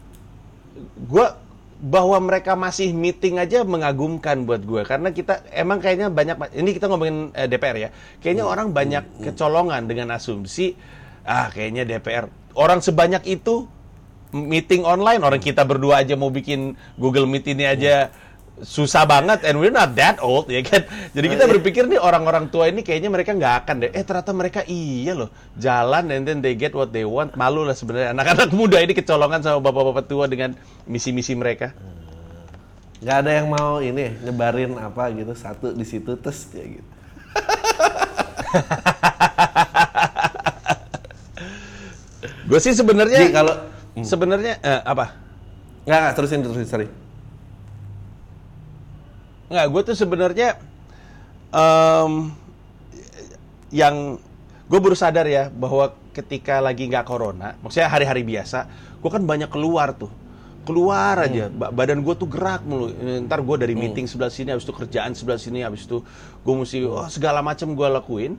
gua 1.06 1.38
bahwa 1.78 2.18
mereka 2.18 2.58
masih 2.58 2.90
meeting 2.90 3.38
aja 3.38 3.62
mengagumkan 3.62 4.50
buat 4.50 4.66
gue 4.66 4.82
karena 4.82 5.14
kita 5.14 5.46
emang 5.54 5.78
kayaknya 5.78 6.10
banyak 6.10 6.58
ini 6.58 6.74
kita 6.74 6.90
ngomongin 6.90 7.30
eh, 7.38 7.46
DPR 7.46 7.78
ya. 7.78 7.90
Kayaknya 8.18 8.46
orang 8.50 8.74
banyak 8.74 9.04
kecolongan 9.22 9.86
dengan 9.86 10.18
asumsi 10.18 10.74
ah 11.22 11.54
kayaknya 11.54 11.86
DPR 11.86 12.28
orang 12.58 12.82
sebanyak 12.82 13.24
itu 13.30 13.70
meeting 14.36 14.84
online 14.84 15.24
orang 15.24 15.40
kita 15.40 15.64
berdua 15.64 16.04
aja 16.04 16.20
mau 16.20 16.28
bikin 16.28 16.76
Google 17.00 17.30
Meet 17.30 17.56
ini 17.56 17.64
aja 17.64 18.12
susah 18.58 19.06
banget 19.06 19.46
and 19.46 19.62
we're 19.62 19.70
not 19.70 19.94
that 19.94 20.18
old 20.18 20.50
ya 20.50 20.66
kan? 20.66 20.82
Jadi 21.14 21.30
kita 21.30 21.46
berpikir 21.46 21.86
nih 21.86 22.02
orang-orang 22.02 22.50
tua 22.50 22.66
ini 22.70 22.82
kayaknya 22.82 23.10
mereka 23.14 23.38
nggak 23.38 23.56
akan 23.66 23.76
deh. 23.86 23.92
Eh 23.94 24.02
ternyata 24.02 24.34
mereka 24.34 24.66
iya 24.66 25.14
loh. 25.14 25.30
Jalan 25.62 26.10
and 26.10 26.26
then 26.26 26.42
they 26.42 26.58
get 26.58 26.74
what 26.74 26.90
they 26.90 27.06
want. 27.06 27.38
Malu 27.38 27.62
lah 27.62 27.78
sebenarnya. 27.78 28.18
Anak-anak 28.18 28.50
muda 28.58 28.82
ini 28.82 28.98
kecolongan 28.98 29.46
sama 29.46 29.62
bapak-bapak 29.62 30.10
tua 30.10 30.26
dengan 30.26 30.58
misi-misi 30.90 31.38
mereka. 31.38 31.70
Nggak 32.98 33.18
ada 33.22 33.30
yang 33.30 33.48
mau 33.54 33.78
ini 33.78 34.10
nyebarin 34.26 34.74
apa 34.82 35.14
gitu 35.14 35.38
satu 35.38 35.78
di 35.78 35.86
situ 35.86 36.18
tes 36.18 36.50
ya 36.58 36.66
gitu. 36.66 36.88
Gue 42.48 42.64
sih 42.64 42.72
sebenarnya 42.72 43.28
Jadi 43.28 43.36
kalau 43.98 44.06
sebenarnya 44.06 44.54
eh, 44.62 44.82
apa? 44.86 45.18
Nggak 45.90 46.00
nggak 46.04 46.16
terusin 46.16 46.40
terusin 46.46 46.68
sorry. 46.70 46.88
Nggak, 49.48 49.66
gue 49.72 49.82
tuh 49.88 49.96
sebenarnya 49.96 50.50
em, 51.56 52.36
yang 53.72 54.20
gue 54.68 54.80
baru 54.84 54.96
sadar 54.96 55.24
ya 55.24 55.48
bahwa 55.48 55.96
ketika 56.12 56.60
lagi 56.60 56.84
nggak 56.92 57.08
corona, 57.08 57.56
maksudnya 57.64 57.88
hari-hari 57.88 58.28
biasa, 58.28 58.68
gue 59.00 59.10
kan 59.10 59.24
banyak 59.24 59.48
keluar 59.48 59.96
tuh, 59.96 60.12
keluar 60.68 61.24
aja, 61.24 61.48
Ba- 61.48 61.72
badan 61.72 62.04
gue 62.04 62.16
tuh 62.20 62.28
gerak 62.28 62.68
mulu. 62.68 62.92
Ntar 63.24 63.40
gue 63.40 63.56
dari 63.56 63.72
meeting 63.78 64.04
sebelah 64.04 64.28
sini, 64.28 64.52
habis 64.52 64.68
itu 64.68 64.76
kerjaan 64.76 65.16
sebelah 65.16 65.40
sini, 65.40 65.64
habis 65.64 65.88
itu 65.88 66.04
gue 66.44 66.54
mesti 66.54 66.84
oh, 66.84 67.08
segala 67.08 67.40
macam 67.40 67.72
gue 67.72 67.88
lakuin. 67.88 68.36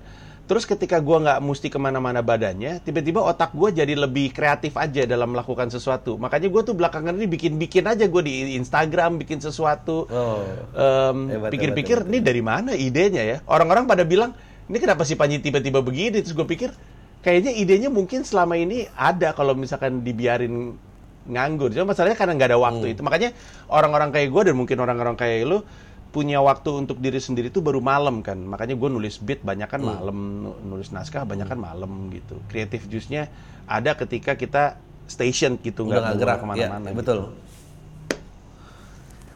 Terus 0.49 0.64
ketika 0.64 0.97
gue 0.97 1.12
nggak 1.12 1.45
mesti 1.45 1.69
ke 1.69 1.76
mana-mana 1.76 2.25
badannya, 2.25 2.81
tiba-tiba 2.81 3.21
otak 3.21 3.52
gue 3.52 3.69
jadi 3.69 3.93
lebih 3.93 4.33
kreatif 4.33 4.81
aja 4.81 5.05
dalam 5.05 5.37
melakukan 5.37 5.69
sesuatu. 5.69 6.17
Makanya 6.17 6.49
gue 6.49 6.62
tuh 6.64 6.73
belakangan 6.73 7.12
ini 7.21 7.28
bikin-bikin 7.28 7.85
aja 7.85 8.09
gue 8.09 8.23
di 8.25 8.57
Instagram 8.57 9.21
bikin 9.21 9.45
sesuatu. 9.45 10.09
Oh. 10.09 10.40
Hebat, 10.73 11.52
pikir-pikir 11.52 12.00
hebat, 12.00 12.09
ini 12.09 12.19
dari 12.25 12.40
mana 12.40 12.73
idenya 12.73 13.28
ya? 13.28 13.37
Orang-orang 13.45 13.85
pada 13.85 14.09
bilang 14.09 14.33
ini 14.73 14.81
kenapa 14.81 15.05
si 15.05 15.21
Panji 15.21 15.37
tiba-tiba 15.37 15.85
begini? 15.85 16.25
Terus 16.25 16.33
gue 16.33 16.49
pikir 16.49 16.73
kayaknya 17.21 17.52
idenya 17.52 17.93
mungkin 17.93 18.25
selama 18.25 18.57
ini 18.57 18.88
ada 18.97 19.37
kalau 19.37 19.52
misalkan 19.52 20.00
dibiarin 20.00 20.81
nganggur. 21.28 21.76
Cuma 21.76 21.93
masalahnya 21.93 22.17
karena 22.17 22.33
nggak 22.40 22.49
ada 22.57 22.59
waktu 22.59 22.97
itu. 22.97 23.05
Makanya 23.05 23.37
orang-orang 23.69 24.17
kayak 24.17 24.33
gue 24.33 24.43
dan 24.49 24.55
mungkin 24.57 24.81
orang-orang 24.81 25.12
kayak 25.12 25.45
lu 25.45 25.61
punya 26.09 26.38
waktu 26.38 26.73
untuk 26.79 26.99
diri 26.99 27.17
sendiri 27.17 27.49
tuh 27.49 27.61
baru 27.61 27.79
malam 27.79 28.21
kan. 28.21 28.37
Makanya 28.37 28.75
gue 28.75 28.88
nulis 28.88 29.17
beat 29.17 29.41
banyak 29.41 29.67
kan 29.67 29.79
malam, 29.79 30.17
nu- 30.43 30.59
nulis 30.67 30.88
naskah 30.88 31.23
banyak 31.23 31.45
kan 31.45 31.57
malam 31.57 31.91
gitu. 32.09 32.41
Creative 32.47 32.83
juice-nya 32.83 33.29
ada 33.65 33.93
ketika 33.93 34.33
kita 34.33 34.77
station 35.05 35.57
gitu 35.57 35.85
nggak 35.85 36.17
gerak 36.17 36.37
ke 36.38 36.47
mana-mana. 36.47 36.85
ya, 36.85 36.93
gitu. 36.93 36.97
betul 36.97 37.19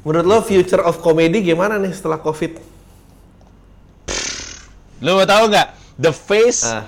menurut 0.02 0.26
lo 0.26 0.38
future 0.41 0.81
of 0.81 0.99
comedy 0.99 1.41
gimana 1.43 1.76
nih 1.76 1.93
setelah 1.93 2.17
covid 2.17 2.61
Lu 4.99 5.17
mau 5.17 5.25
tahu 5.25 5.49
nggak? 5.49 5.69
The 5.97 6.11
face 6.11 6.62
Ah. 6.62 6.87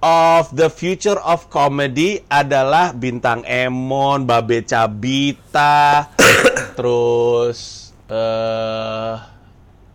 of 0.00 0.52
the 0.52 0.68
future 0.68 1.16
of 1.16 1.48
comedy 1.48 2.20
adalah 2.26 2.92
bintang 2.92 3.40
Emon, 3.42 4.24
Babe 4.24 4.60
Cabita, 4.62 6.04
terus 6.76 7.89
eh 8.10 9.14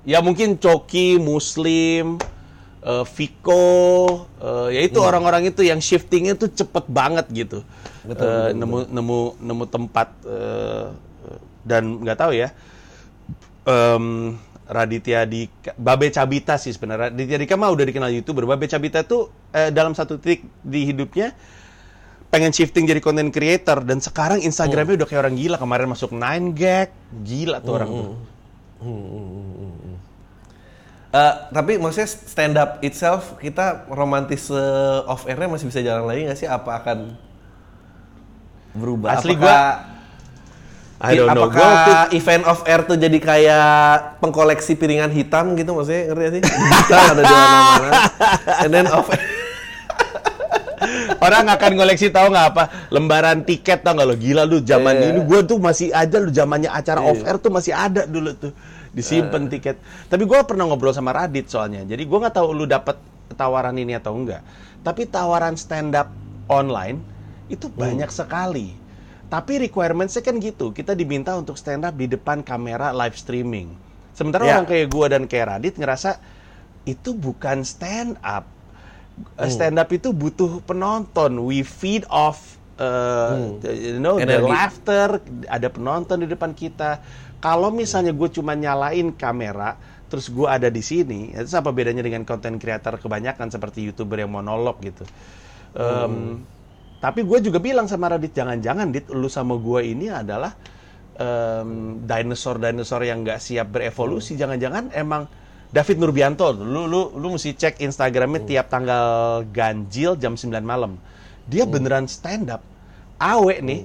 ya 0.06 0.20
mungkin 0.24 0.56
Coki, 0.62 1.18
Muslim, 1.20 2.22
eh, 2.86 3.06
Viko, 3.18 3.66
eh, 4.40 4.68
ya 4.80 4.82
itu 4.86 5.02
orang-orang 5.02 5.50
itu 5.50 5.66
yang 5.66 5.82
shiftingnya 5.82 6.38
tuh 6.40 6.54
cepet 6.54 6.86
banget 6.88 7.26
gitu. 7.34 7.60
Betul, 8.06 8.24
Eh, 8.24 8.54
betul, 8.54 8.60
nemu 8.62 8.78
nemu 8.94 9.20
nemu 9.42 9.64
tempat 9.68 10.08
eh, 10.24 10.88
dan 11.66 11.84
nggak 12.06 12.18
tahu 12.22 12.32
ya. 12.38 12.54
Em, 13.66 14.38
Raditya 14.66 15.30
Dika 15.30 15.74
Babe 15.78 16.10
Cabita 16.10 16.58
sih 16.58 16.74
sebenarnya. 16.74 17.14
Raditya 17.14 17.38
Dika 17.42 17.54
mah 17.58 17.70
udah 17.74 17.86
dikenal 17.86 18.10
youtuber. 18.14 18.46
Babe 18.46 18.66
Cabita 18.70 19.02
tuh 19.06 19.30
eh, 19.54 19.70
dalam 19.74 19.94
satu 19.98 20.18
titik 20.22 20.46
di 20.62 20.86
hidupnya 20.90 21.34
pengen 22.28 22.50
shifting 22.50 22.84
jadi 22.84 23.00
content 23.00 23.30
creator 23.30 23.80
dan 23.80 23.98
sekarang 23.98 24.40
Instagramnya 24.40 24.96
udah 24.98 25.08
kayak 25.08 25.22
orang 25.22 25.36
gila 25.36 25.56
kemarin 25.56 25.88
masuk 25.88 26.12
9 26.12 26.22
gag 26.52 26.90
gila 27.20 27.58
tuh 27.60 27.74
orang 27.74 27.90
tuh 27.90 28.10
Eh, 31.10 31.34
tapi 31.48 31.80
maksudnya 31.80 32.12
stand 32.12 32.56
up 32.56 32.84
itself 32.84 33.40
kita 33.40 33.88
romantis 33.88 34.52
eh, 34.52 34.60
off 35.08 35.24
airnya 35.24 35.48
masih 35.48 35.72
bisa 35.72 35.80
jalan 35.80 36.04
lagi 36.04 36.28
nggak 36.28 36.36
sih? 36.36 36.44
Apa 36.44 36.76
akan 36.78 37.16
berubah? 38.74 39.16
Asli 39.16 39.32
Apakah- 39.34 39.96
I 40.98 41.12
don't 41.14 41.28
know. 41.30 41.48
Gua 41.48 41.56
Apakah 41.56 41.72
waktu- 41.72 42.20
event 42.20 42.44
off 42.44 42.64
air 42.66 42.84
tuh 42.84 42.96
jadi 42.96 43.16
kayak 43.16 43.68
pengkoleksi 44.20 44.76
piringan 44.76 45.08
hitam 45.10 45.56
gitu 45.56 45.72
maksudnya 45.72 46.04
ngerti 46.10 46.20
gak 46.20 46.34
sih? 46.34 46.42
Hitam 46.44 47.00
ada 47.06 47.22
di 47.22 47.34
mana-mana. 47.34 47.90
And 48.64 48.72
then 48.74 48.88
off 48.90 49.08
air. 49.08 49.24
Orang 51.22 51.48
akan 51.48 51.72
ngoleksi 51.76 52.10
tahu 52.10 52.32
nggak 52.32 52.48
apa 52.54 52.64
lembaran 52.90 53.44
tiket 53.44 53.82
tau 53.82 53.96
nggak 53.96 54.08
lo 54.08 54.16
gila 54.16 54.44
lu 54.44 54.60
zaman 54.60 54.94
Iya. 54.96 55.06
ini 55.12 55.20
gue 55.24 55.40
tuh 55.44 55.58
masih 55.58 55.90
ada 55.90 56.18
lu 56.20 56.30
zamannya 56.30 56.70
acara 56.70 57.00
off 57.02 57.22
air 57.22 57.38
tuh 57.38 57.50
masih 57.50 57.72
ada 57.72 58.04
dulu 58.06 58.32
tuh 58.34 58.52
disimpan 58.92 59.52
tiket. 59.52 59.76
Tapi 60.08 60.24
gue 60.24 60.40
pernah 60.48 60.64
ngobrol 60.66 60.96
sama 60.96 61.12
Radit 61.12 61.52
soalnya. 61.52 61.84
Jadi 61.84 62.08
gue 62.08 62.18
nggak 62.18 62.36
tahu 62.36 62.48
lu 62.52 62.64
dapat 62.64 62.96
tawaran 63.36 63.76
ini 63.76 63.92
atau 63.94 64.16
enggak. 64.16 64.40
Tapi 64.80 65.04
tawaran 65.06 65.60
stand 65.60 65.92
up 65.94 66.08
online 66.48 67.04
itu 67.52 67.68
banyak 67.68 68.08
sekali. 68.08 68.72
Tapi 69.28 69.68
requirement-nya 69.68 70.22
kan 70.22 70.40
gitu. 70.40 70.72
Kita 70.72 70.96
diminta 70.96 71.36
untuk 71.36 71.60
stand 71.60 71.84
up 71.84 71.98
di 71.98 72.08
depan 72.08 72.40
kamera 72.40 72.96
live 72.96 73.18
streaming. 73.20 73.74
Sementara 74.16 74.48
Ya. 74.48 74.56
orang 74.56 74.70
kayak 74.70 74.88
gue 74.88 75.06
dan 75.12 75.24
kayak 75.28 75.46
Radit 75.52 75.76
ngerasa 75.76 76.22
itu 76.86 77.12
bukan 77.12 77.68
stand 77.68 78.16
up. 78.24 78.48
Uh, 79.40 79.48
stand 79.48 79.80
up 79.80 79.88
itu 79.96 80.12
butuh 80.12 80.60
penonton. 80.68 81.40
We 81.40 81.64
feed 81.64 82.04
off 82.12 82.60
uh, 82.76 83.56
you 83.64 84.00
know 84.04 84.20
the 84.20 84.44
laughter, 84.44 85.24
ada 85.48 85.68
penonton 85.72 86.24
di 86.24 86.28
depan 86.28 86.52
kita. 86.52 87.00
Kalau 87.40 87.72
misalnya 87.72 88.12
gue 88.12 88.28
cuma 88.28 88.58
nyalain 88.60 89.16
kamera, 89.16 89.80
terus 90.12 90.28
gue 90.28 90.44
ada 90.44 90.68
di 90.68 90.84
sini, 90.84 91.32
itu 91.32 91.48
apa 91.56 91.72
bedanya 91.72 92.04
dengan 92.04 92.28
content 92.28 92.60
creator 92.60 93.00
kebanyakan 93.00 93.48
seperti 93.48 93.88
youtuber 93.88 94.20
yang 94.20 94.36
monolog 94.36 94.82
gitu. 94.84 95.08
Um, 95.76 96.44
Tapi 97.00 97.22
gue 97.22 97.38
juga 97.38 97.62
bilang 97.62 97.86
sama 97.86 98.10
Radit, 98.10 98.34
jangan-jangan 98.34 98.90
Dit, 98.90 99.14
lu 99.14 99.30
sama 99.30 99.60
gue 99.62 99.94
ini 99.94 100.10
adalah 100.10 100.58
em, 101.20 102.02
dinosaur-dinosaur 102.02 103.06
yang 103.06 103.22
nggak 103.22 103.38
siap 103.38 103.70
berevolusi. 103.70 104.34
Jangan-jangan 104.34 104.90
emang 104.90 105.30
David 105.76 106.00
Nurbianto, 106.00 106.56
lu 106.56 106.88
lu 106.88 107.12
lu 107.20 107.28
mesti 107.36 107.52
cek 107.52 107.84
Instagramnya 107.84 108.48
tiap 108.48 108.72
tanggal 108.72 109.44
ganjil 109.52 110.16
jam 110.16 110.40
9 110.40 110.48
malam. 110.64 110.96
Dia 111.52 111.68
beneran 111.68 112.08
stand 112.08 112.48
up. 112.48 112.64
Awe 113.20 113.60
nih, 113.60 113.84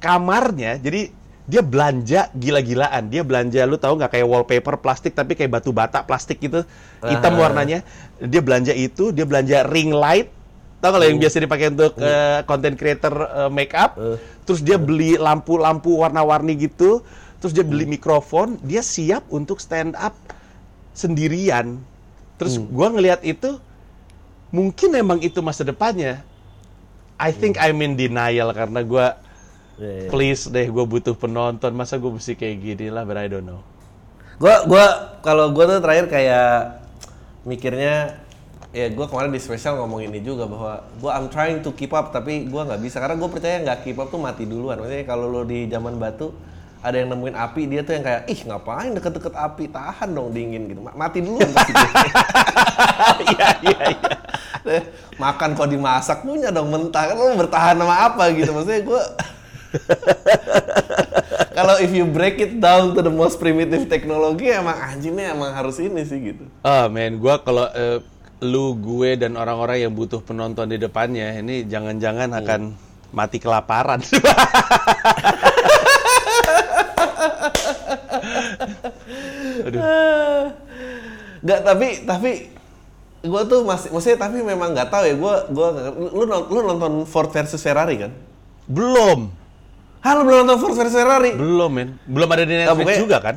kamarnya, 0.00 0.80
jadi 0.80 1.12
dia 1.44 1.60
belanja 1.60 2.32
gila-gilaan. 2.32 3.12
Dia 3.12 3.28
belanja, 3.28 3.60
lu 3.68 3.76
tahu 3.76 4.00
nggak 4.00 4.08
kayak 4.08 4.24
wallpaper 4.24 4.80
plastik 4.80 5.12
tapi 5.12 5.36
kayak 5.36 5.52
batu 5.52 5.68
bata 5.68 6.00
plastik 6.00 6.40
gitu, 6.40 6.64
hitam 7.04 7.36
Ah. 7.36 7.40
warnanya. 7.44 7.84
Dia 8.16 8.40
belanja 8.40 8.72
itu, 8.72 9.12
dia 9.12 9.28
belanja 9.28 9.68
ring 9.68 9.92
light. 9.92 10.32
Tahu 10.80 10.96
kalau 10.96 11.06
yang 11.06 11.20
biasa 11.20 11.44
dipakai 11.44 11.76
untuk 11.76 11.92
eh, 12.00 12.40
content 12.48 12.74
creator 12.80 13.12
eh, 13.20 13.50
make 13.52 13.76
up. 13.76 14.00
Terus 14.48 14.64
dia 14.64 14.80
beli 14.80 15.20
lampu-lampu 15.20 15.92
warna-warni 16.00 16.56
gitu. 16.56 17.04
Terus 17.38 17.52
dia 17.52 17.62
beli 17.68 17.84
mikrofon. 17.84 18.56
Dia 18.64 18.80
siap 18.80 19.28
untuk 19.28 19.60
stand 19.60 19.92
up 19.94 20.16
sendirian. 20.92 21.80
Terus 22.40 22.56
gua 22.58 22.92
ngelihat 22.92 23.24
itu, 23.24 23.60
mungkin 24.52 24.92
emang 24.96 25.18
itu 25.20 25.40
masa 25.44 25.64
depannya. 25.64 26.24
I 27.20 27.30
think 27.30 27.60
I'm 27.60 27.78
in 27.84 27.94
denial 27.94 28.50
karena 28.52 28.80
gua 28.82 29.06
Iya, 29.80 30.04
iya. 30.04 30.08
please 30.12 30.52
deh 30.52 30.68
gue 30.68 30.84
butuh 30.84 31.16
penonton 31.16 31.72
masa 31.72 31.96
gue 31.96 32.12
mesti 32.12 32.36
kayak 32.36 32.56
gini 32.60 32.86
lah 32.92 33.08
but 33.08 33.16
I 33.16 33.24
don't 33.24 33.48
know 33.48 33.64
Gua 34.42 34.66
gua 34.66 34.86
kalau 35.22 35.54
gua 35.54 35.70
tuh 35.70 35.78
terakhir 35.78 36.10
kayak 36.10 36.82
mikirnya 37.46 38.18
ya 38.74 38.90
gua 38.90 39.06
kemarin 39.06 39.30
di 39.30 39.38
spesial 39.38 39.78
ngomong 39.78 40.02
ini 40.02 40.18
juga 40.18 40.50
bahwa 40.50 40.82
gua 40.98 41.14
I'm 41.14 41.30
trying 41.30 41.62
to 41.62 41.70
keep 41.70 41.94
up 41.94 42.10
tapi 42.10 42.50
gua 42.50 42.66
nggak 42.66 42.82
bisa 42.82 42.98
karena 42.98 43.14
gue 43.14 43.28
percaya 43.30 43.62
nggak 43.62 43.78
keep 43.86 43.98
up 44.02 44.10
tuh 44.10 44.18
mati 44.18 44.42
duluan. 44.42 44.82
Maksudnya 44.82 45.06
kalau 45.06 45.30
lo 45.30 45.46
di 45.46 45.70
zaman 45.70 45.94
batu 45.94 46.34
ada 46.82 46.96
yang 46.98 47.14
nemuin 47.14 47.36
api 47.38 47.62
dia 47.70 47.80
tuh 47.86 47.94
yang 47.94 48.04
kayak 48.04 48.26
ih 48.26 48.40
ngapain 48.42 48.90
deket-deket 48.90 49.34
api? 49.38 49.70
Tahan 49.70 50.10
dong 50.10 50.34
dingin 50.34 50.66
gitu. 50.66 50.82
Ma- 50.82 50.98
mati 50.98 51.22
dia. 51.22 51.32
iya 53.32 53.48
iya 53.62 53.78
iya. 53.94 54.80
Makan 55.16 55.54
kok 55.54 55.70
dimasak 55.70 56.26
punya 56.26 56.50
dong 56.50 56.74
mentah. 56.74 57.14
Kan 57.14 57.16
lo 57.16 57.38
bertahan 57.38 57.78
sama 57.78 57.94
apa 58.10 58.34
gitu? 58.34 58.50
Maksudnya 58.50 58.82
gua 58.82 59.02
kalau 61.56 61.80
if 61.80 61.88
you 61.94 62.04
break 62.04 62.36
it 62.42 62.60
down 62.60 62.92
to 62.92 63.00
the 63.00 63.08
most 63.08 63.40
primitive 63.40 63.88
teknologi 63.88 64.52
emang 64.52 64.76
anjingnya 64.76 65.32
emang 65.32 65.54
harus 65.54 65.80
ini 65.80 66.02
sih 66.04 66.18
gitu. 66.34 66.44
Ah 66.66 66.90
men 66.90 67.16
gue 67.16 67.34
kalau 67.40 67.70
eh, 67.72 68.04
lu 68.42 68.74
gue 68.74 69.14
dan 69.14 69.38
orang-orang 69.38 69.86
yang 69.86 69.94
butuh 69.94 70.18
penonton 70.18 70.66
di 70.66 70.76
depannya 70.76 71.38
ini 71.38 71.62
jangan-jangan 71.62 72.42
akan 72.42 72.74
mati 73.14 73.38
kelaparan 73.38 74.02
Nggak, 81.42 81.51
tapi 81.62 81.86
tapi 82.02 82.30
gue 83.22 83.42
tuh 83.46 83.62
masih 83.62 83.88
maksudnya 83.88 84.18
tapi 84.20 84.42
memang 84.42 84.70
nggak 84.70 84.88
tahu 84.88 85.02
ya 85.04 85.14
gue 85.14 85.34
gue 85.48 85.68
lu 86.10 86.22
lu 86.26 86.60
nonton 86.64 86.92
Ford 87.04 87.30
versus 87.30 87.58
Ferrari 87.58 87.96
kan? 87.98 88.12
belum. 88.64 89.30
Halo 90.00 90.20
belum 90.22 90.42
nonton 90.42 90.58
Ford 90.58 90.74
versus 90.74 90.92
Ferrari? 90.92 91.30
belum 91.32 91.70
men. 91.70 91.88
Belum 92.04 92.26
ada 92.26 92.42
di 92.42 92.52
Nah, 92.52 92.58
Netflix 92.64 92.78
pokoknya- 92.80 93.00
juga 93.00 93.18
kan? 93.18 93.36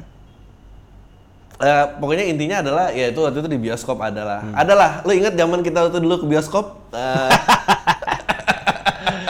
Eh, 1.55 1.85
pokoknya 1.97 2.25
intinya 2.25 2.59
adalah 2.59 2.85
ya 2.91 3.07
itu 3.07 3.19
waktu 3.19 3.39
itu 3.39 3.47
di 3.47 3.55
bioskop 3.57 3.95
adalah. 3.97 4.43
Adalah 4.51 4.99
lu 5.01 5.15
ingat 5.15 5.33
zaman 5.33 5.61
kita 5.61 5.87
waktu 5.87 6.03
dulu 6.03 6.15
ke 6.21 6.27
bioskop? 6.27 6.65
Eh, 6.91 7.29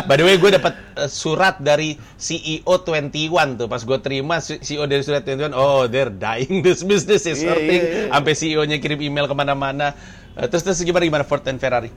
By 0.05 0.15
the 0.15 0.23
way, 0.23 0.35
gue 0.35 0.51
dapat 0.51 0.73
eh, 0.95 1.05
surat 1.05 1.57
dari 1.57 1.93
CEO 2.15 2.77
21 2.77 3.29
tuh. 3.55 3.65
Pas 3.65 3.79
gue 3.79 3.97
terima 3.97 4.37
CEO 4.39 4.85
dari 4.85 5.01
surat 5.01 5.21
21, 5.21 5.51
oh 5.51 5.85
they're 5.85 6.09
dying 6.09 6.61
this 6.65 6.81
business 6.81 7.23
is 7.23 7.39
Iya, 7.39 7.49
hurting. 7.49 7.81
iya, 7.81 7.93
iya. 7.99 8.09
Sampai 8.09 8.33
CEO-nya 8.33 8.77
kirim 8.77 9.01
email 9.01 9.25
ke 9.25 9.33
mana-mana. 9.33 9.97
Eh, 10.33 10.45
terus 10.45 10.61
terus 10.61 10.79
gimana 10.79 11.03
gimana 11.03 11.23
Ford 11.23 11.41
dan 11.41 11.57
Ferrari? 11.57 11.89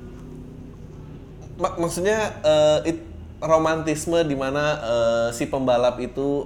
mak- 1.57 1.77
maksudnya 1.77 2.19
eh, 2.41 2.89
it- 2.89 3.07
romantisme 3.39 4.19
di 4.21 4.35
mana 4.35 4.65
eh, 4.79 5.29
si 5.31 5.47
pembalap 5.47 5.95
itu 5.99 6.43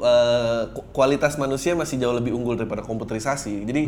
ku- 0.71 0.85
kualitas 0.93 1.37
manusia 1.37 1.73
masih 1.73 1.97
jauh 1.97 2.13
lebih 2.13 2.33
unggul 2.33 2.53
daripada 2.53 2.81
komputerisasi. 2.81 3.65
Jadi 3.65 3.83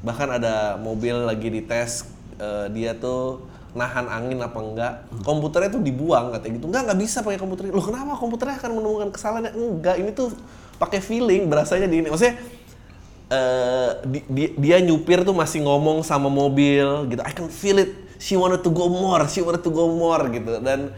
bahkan 0.00 0.30
ada 0.30 0.54
mobil 0.76 1.16
lagi 1.18 1.48
dites 1.50 2.08
eh, 2.36 2.66
dia 2.70 2.92
tuh 2.92 3.44
nahan 3.76 4.08
angin 4.08 4.40
apa 4.40 4.58
enggak. 4.58 4.92
Komputernya 5.22 5.70
tuh 5.70 5.84
dibuang 5.84 6.32
katanya 6.32 6.52
gitu. 6.56 6.66
Enggak, 6.72 6.82
nggak 6.88 6.98
bisa 7.04 7.20
pakai 7.20 7.36
komputer. 7.36 7.68
Loh 7.68 7.84
kenapa 7.84 8.16
komputernya 8.16 8.56
akan 8.56 8.70
menemukan 8.72 9.08
kesalahan? 9.12 9.52
Enggak, 9.52 10.00
ini 10.00 10.10
tuh 10.10 10.32
pakai 10.80 10.98
feeling 10.98 11.46
berasanya 11.46 11.84
di 11.84 12.00
ini. 12.00 12.08
Maksudnya 12.08 12.40
eh, 13.26 13.90
di- 14.06 14.26
di- 14.26 14.54
dia 14.56 14.80
nyupir 14.80 15.22
tuh 15.22 15.36
masih 15.36 15.60
ngomong 15.62 16.00
sama 16.00 16.32
mobil 16.32 17.06
gitu. 17.12 17.20
I 17.20 17.32
can 17.36 17.52
feel 17.52 17.76
it. 17.76 17.92
She 18.16 18.32
wanted 18.32 18.64
to 18.64 18.72
go 18.72 18.88
more. 18.88 19.28
She 19.28 19.44
wanted 19.44 19.60
to 19.60 19.68
go 19.68 19.92
more 19.92 20.24
gitu. 20.32 20.56
Dan 20.64 20.88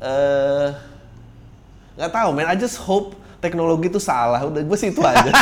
eh 0.00 0.68
nggak 1.98 2.12
tahu, 2.14 2.30
man. 2.32 2.48
I 2.48 2.56
just 2.56 2.80
hope 2.80 3.12
teknologi 3.38 3.90
itu 3.90 4.00
salah. 4.00 4.40
Udah 4.48 4.62
gue 4.64 4.78
sih 4.78 4.88
itu 4.88 5.02
aja. 5.04 5.28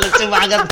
Lucu 0.00 0.24
banget. 0.30 0.62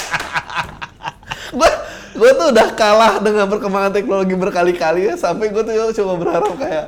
gue 1.49 1.71
gue 2.19 2.31
tuh 2.35 2.47
udah 2.51 2.69
kalah 2.75 3.23
dengan 3.23 3.47
perkembangan 3.47 3.95
teknologi 3.95 4.35
berkali-kali 4.35 5.07
ya 5.07 5.15
sampai 5.15 5.55
gue 5.55 5.63
tuh 5.63 5.95
cuma 6.03 6.19
berharap 6.19 6.51
kayak 6.59 6.87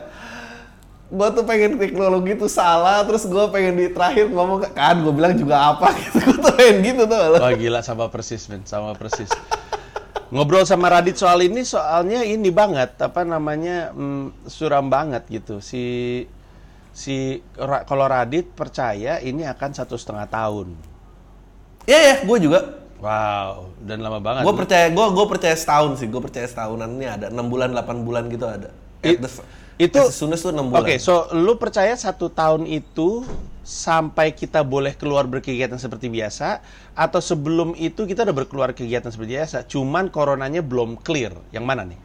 gue 1.11 1.29
tuh 1.35 1.43
pengen 1.43 1.75
teknologi 1.79 2.35
itu 2.35 2.47
salah 2.47 3.03
terus 3.03 3.27
gue 3.27 3.45
pengen 3.51 3.75
di 3.79 3.87
terakhir 3.91 4.31
ngomong 4.31 4.63
kan 4.75 4.99
gue 4.99 5.11
bilang 5.15 5.35
juga 5.39 5.75
apa 5.75 5.95
gitu 6.03 6.19
gue 6.19 6.37
tuh 6.39 6.53
pengen 6.55 6.77
gitu 6.83 7.03
tuh. 7.07 7.19
Wah 7.39 7.55
gila 7.55 7.81
sama 7.83 8.07
persis 8.11 8.47
men, 8.47 8.63
sama 8.67 8.95
persis. 8.95 9.31
Ngobrol 10.31 10.63
sama 10.63 10.87
Radit 10.87 11.19
soal 11.19 11.43
ini 11.43 11.67
soalnya 11.67 12.23
ini 12.23 12.55
banget 12.55 12.95
apa 13.03 13.27
namanya 13.27 13.91
mm, 13.91 14.47
suram 14.47 14.87
banget 14.87 15.27
gitu 15.27 15.59
si 15.59 16.23
si 16.95 17.43
Ra- 17.59 17.83
kalau 17.83 18.07
Radit 18.07 18.47
percaya 18.55 19.19
ini 19.19 19.43
akan 19.43 19.71
satu 19.75 19.99
setengah 19.99 20.31
tahun. 20.31 20.75
Iya 21.91 21.99
ya, 21.99 22.15
gue 22.23 22.39
juga. 22.39 22.61
Wow, 23.01 23.73
dan 23.81 24.05
lama 24.05 24.21
banget. 24.21 24.45
Gue 24.45 24.55
percaya, 24.55 24.87
gue 24.93 25.07
gue 25.11 25.27
percaya 25.27 25.57
setahun 25.57 25.97
sih. 25.97 26.07
Gue 26.07 26.21
percaya 26.21 26.45
setahunan 26.45 27.01
ini 27.01 27.09
ada 27.09 27.33
6 27.33 27.49
bulan, 27.49 27.73
8 27.73 28.05
bulan 28.05 28.29
gitu 28.29 28.45
ada. 28.45 28.69
It- 29.01 29.21
the 29.25 29.31
itu 29.81 29.97
as 29.97 30.21
tuh 30.21 30.53
6 30.53 30.69
bulan. 30.69 30.85
Oke, 30.85 31.01
so 31.01 31.33
lu 31.33 31.57
percaya 31.57 31.97
satu 31.97 32.29
tahun 32.29 32.69
itu 32.69 33.25
sampai 33.65 34.37
kita 34.37 34.61
boleh 34.61 34.93
keluar 34.93 35.25
berkegiatan 35.25 35.81
seperti 35.81 36.13
biasa 36.13 36.61
atau 36.93 37.21
sebelum 37.25 37.73
itu 37.81 38.05
kita 38.05 38.29
udah 38.29 38.37
berkeluar 38.37 38.77
kegiatan 38.77 39.09
seperti 39.09 39.37
biasa 39.37 39.57
cuman 39.69 40.11
coronanya 40.11 40.59
belum 40.59 40.99
clear 40.99 41.37
yang 41.55 41.63
mana 41.69 41.87
nih 41.87 42.01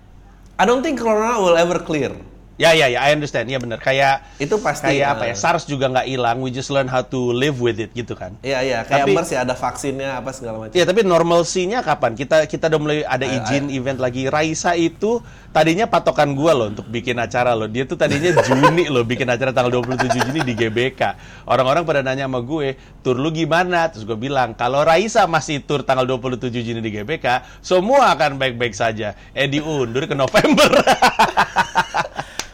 I 0.55 0.63
don't 0.63 0.79
think 0.79 1.03
corona 1.03 1.35
will 1.43 1.59
ever 1.59 1.83
clear. 1.83 2.15
Ya 2.55 2.71
ya 2.71 2.87
ya 2.87 2.99
I 3.01 3.11
understand 3.11 3.45
ya 3.45 3.59
benar 3.59 3.77
kayak 3.77 4.39
Itu 4.39 4.55
pasti. 4.57 4.87
kayak 4.87 5.07
apa 5.13 5.23
eh, 5.27 5.29
ya 5.31 5.35
SARS 5.35 5.67
juga 5.67 5.91
nggak 5.91 6.07
hilang 6.07 6.39
we 6.39 6.49
just 6.49 6.71
learn 6.71 6.87
how 6.87 7.03
to 7.03 7.31
live 7.31 7.59
with 7.59 7.75
it 7.77 7.91
gitu 7.91 8.15
kan 8.15 8.31
Iya 8.39 8.59
iya, 8.61 8.79
kayak 8.81 9.05
Tapi- 9.05 9.15
MERS 9.15 9.29
ya 9.29 9.39
ada 9.41 9.55
vaksinnya 9.55 10.09
apa 10.17 10.31
segala 10.31 10.55
macam. 10.57 10.71
Iya, 10.71 10.85
tapi 10.85 11.01
normalcy-nya 11.01 11.79
kapan? 11.81 12.13
Kita 12.13 12.45
kita 12.45 12.67
udah 12.67 12.79
mulai 12.79 12.97
ada 13.01 13.23
Ayo, 13.23 13.41
izin 13.41 13.67
event 13.69 13.99
lagi. 13.99 14.27
Raisa 14.27 14.71
itu 14.73 15.19
tadinya 15.49 15.83
patokan 15.85 16.31
gua 16.31 16.51
loh 16.53 16.67
untuk 16.69 16.87
bikin 16.87 17.15
acara 17.17 17.51
loh. 17.51 17.67
Dia 17.67 17.83
tuh 17.83 17.95
tadinya 17.95 18.31
Juni 18.47 18.87
loh 18.87 19.03
bikin 19.03 19.27
acara 19.27 19.51
tanggal 19.51 19.81
27 19.81 20.15
Juni 20.15 20.39
di 20.41 20.53
GBK. 20.53 21.01
Orang-orang 21.43 21.83
pada 21.83 21.99
nanya 22.01 22.25
sama 22.25 22.39
gue, 22.39 22.75
"Tur 23.01 23.15
lu 23.15 23.29
gimana?" 23.29 23.87
Terus 23.87 24.03
gue 24.03 24.15
bilang, 24.15 24.53
"Kalau 24.53 24.81
Raisa 24.81 25.25
masih 25.25 25.59
tur 25.59 25.81
tanggal 25.81 26.05
27 26.05 26.61
Juni 26.61 26.79
di 26.79 26.91
GBK, 26.91 27.25
semua 27.59 28.11
akan 28.11 28.37
baik-baik 28.37 28.71
saja." 28.71 29.11
Eh 29.31 29.47
diundur 29.47 30.05
ke 30.05 30.13
November. 30.13 30.71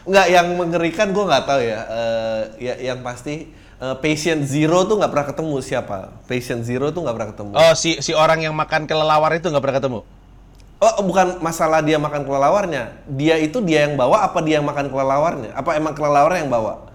Enggak, 0.02 0.26
yang 0.34 0.46
mengerikan 0.58 1.08
gue 1.14 1.24
nggak 1.24 1.44
tahu 1.46 1.60
ya. 1.62 1.80
Eh, 1.86 2.42
ya. 2.58 2.74
Yang 2.92 2.98
pasti 3.06 3.34
eh, 3.78 3.96
patient 4.02 4.42
zero 4.42 4.82
tuh 4.86 4.98
nggak 4.98 5.10
pernah 5.10 5.26
ketemu 5.30 5.56
siapa. 5.62 5.98
Patient 6.26 6.60
zero 6.66 6.90
tuh 6.90 7.06
nggak 7.06 7.14
pernah 7.14 7.30
ketemu. 7.30 7.50
oh, 7.54 7.74
si 7.78 8.02
si 8.02 8.12
orang 8.12 8.42
yang 8.42 8.54
makan 8.54 8.90
kelelawar 8.90 9.30
itu 9.38 9.46
nggak 9.46 9.62
pernah 9.62 9.78
ketemu. 9.78 10.00
Oh, 10.82 10.94
bukan 11.06 11.38
masalah 11.38 11.78
dia 11.78 11.94
makan 11.94 12.26
kelelawarnya. 12.26 13.06
Dia 13.06 13.38
itu 13.38 13.62
dia 13.62 13.86
yang 13.86 13.94
bawa 13.94 14.26
apa 14.26 14.42
dia 14.42 14.58
yang 14.58 14.66
makan 14.66 14.90
kelelawarnya? 14.90 15.54
Apa 15.54 15.78
emang 15.78 15.94
kelelawarnya 15.94 16.42
yang 16.42 16.50
bawa? 16.50 16.90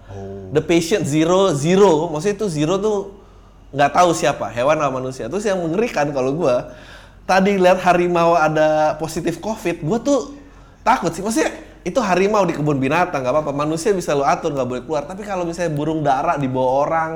The 0.52 0.60
patient 0.60 1.08
zero 1.08 1.52
zero, 1.56 2.08
maksudnya 2.12 2.36
itu 2.36 2.48
zero 2.52 2.76
tuh 2.76 3.16
nggak 3.72 3.92
tahu 3.92 4.10
siapa, 4.16 4.48
hewan 4.52 4.80
atau 4.80 4.92
manusia. 4.92 5.28
Terus 5.28 5.44
yang 5.44 5.60
mengerikan 5.60 6.08
kalau 6.12 6.36
gua 6.36 6.72
tadi 7.28 7.56
lihat 7.56 7.80
harimau 7.80 8.36
ada 8.36 8.96
positif 9.00 9.40
covid, 9.40 9.80
gua 9.80 10.00
tuh 10.00 10.36
takut 10.84 11.12
sih. 11.12 11.20
Maksudnya 11.20 11.52
itu 11.88 11.98
harimau 12.04 12.44
di 12.44 12.52
kebun 12.52 12.76
binatang 12.76 13.24
nggak 13.24 13.32
apa-apa, 13.32 13.52
manusia 13.56 13.96
bisa 13.96 14.12
lo 14.12 14.28
atur 14.28 14.52
nggak 14.52 14.68
boleh 14.68 14.82
keluar. 14.84 15.08
Tapi 15.08 15.24
kalau 15.24 15.48
misalnya 15.48 15.72
burung 15.72 16.04
dara 16.04 16.36
dibawa 16.36 16.70
orang, 16.84 17.12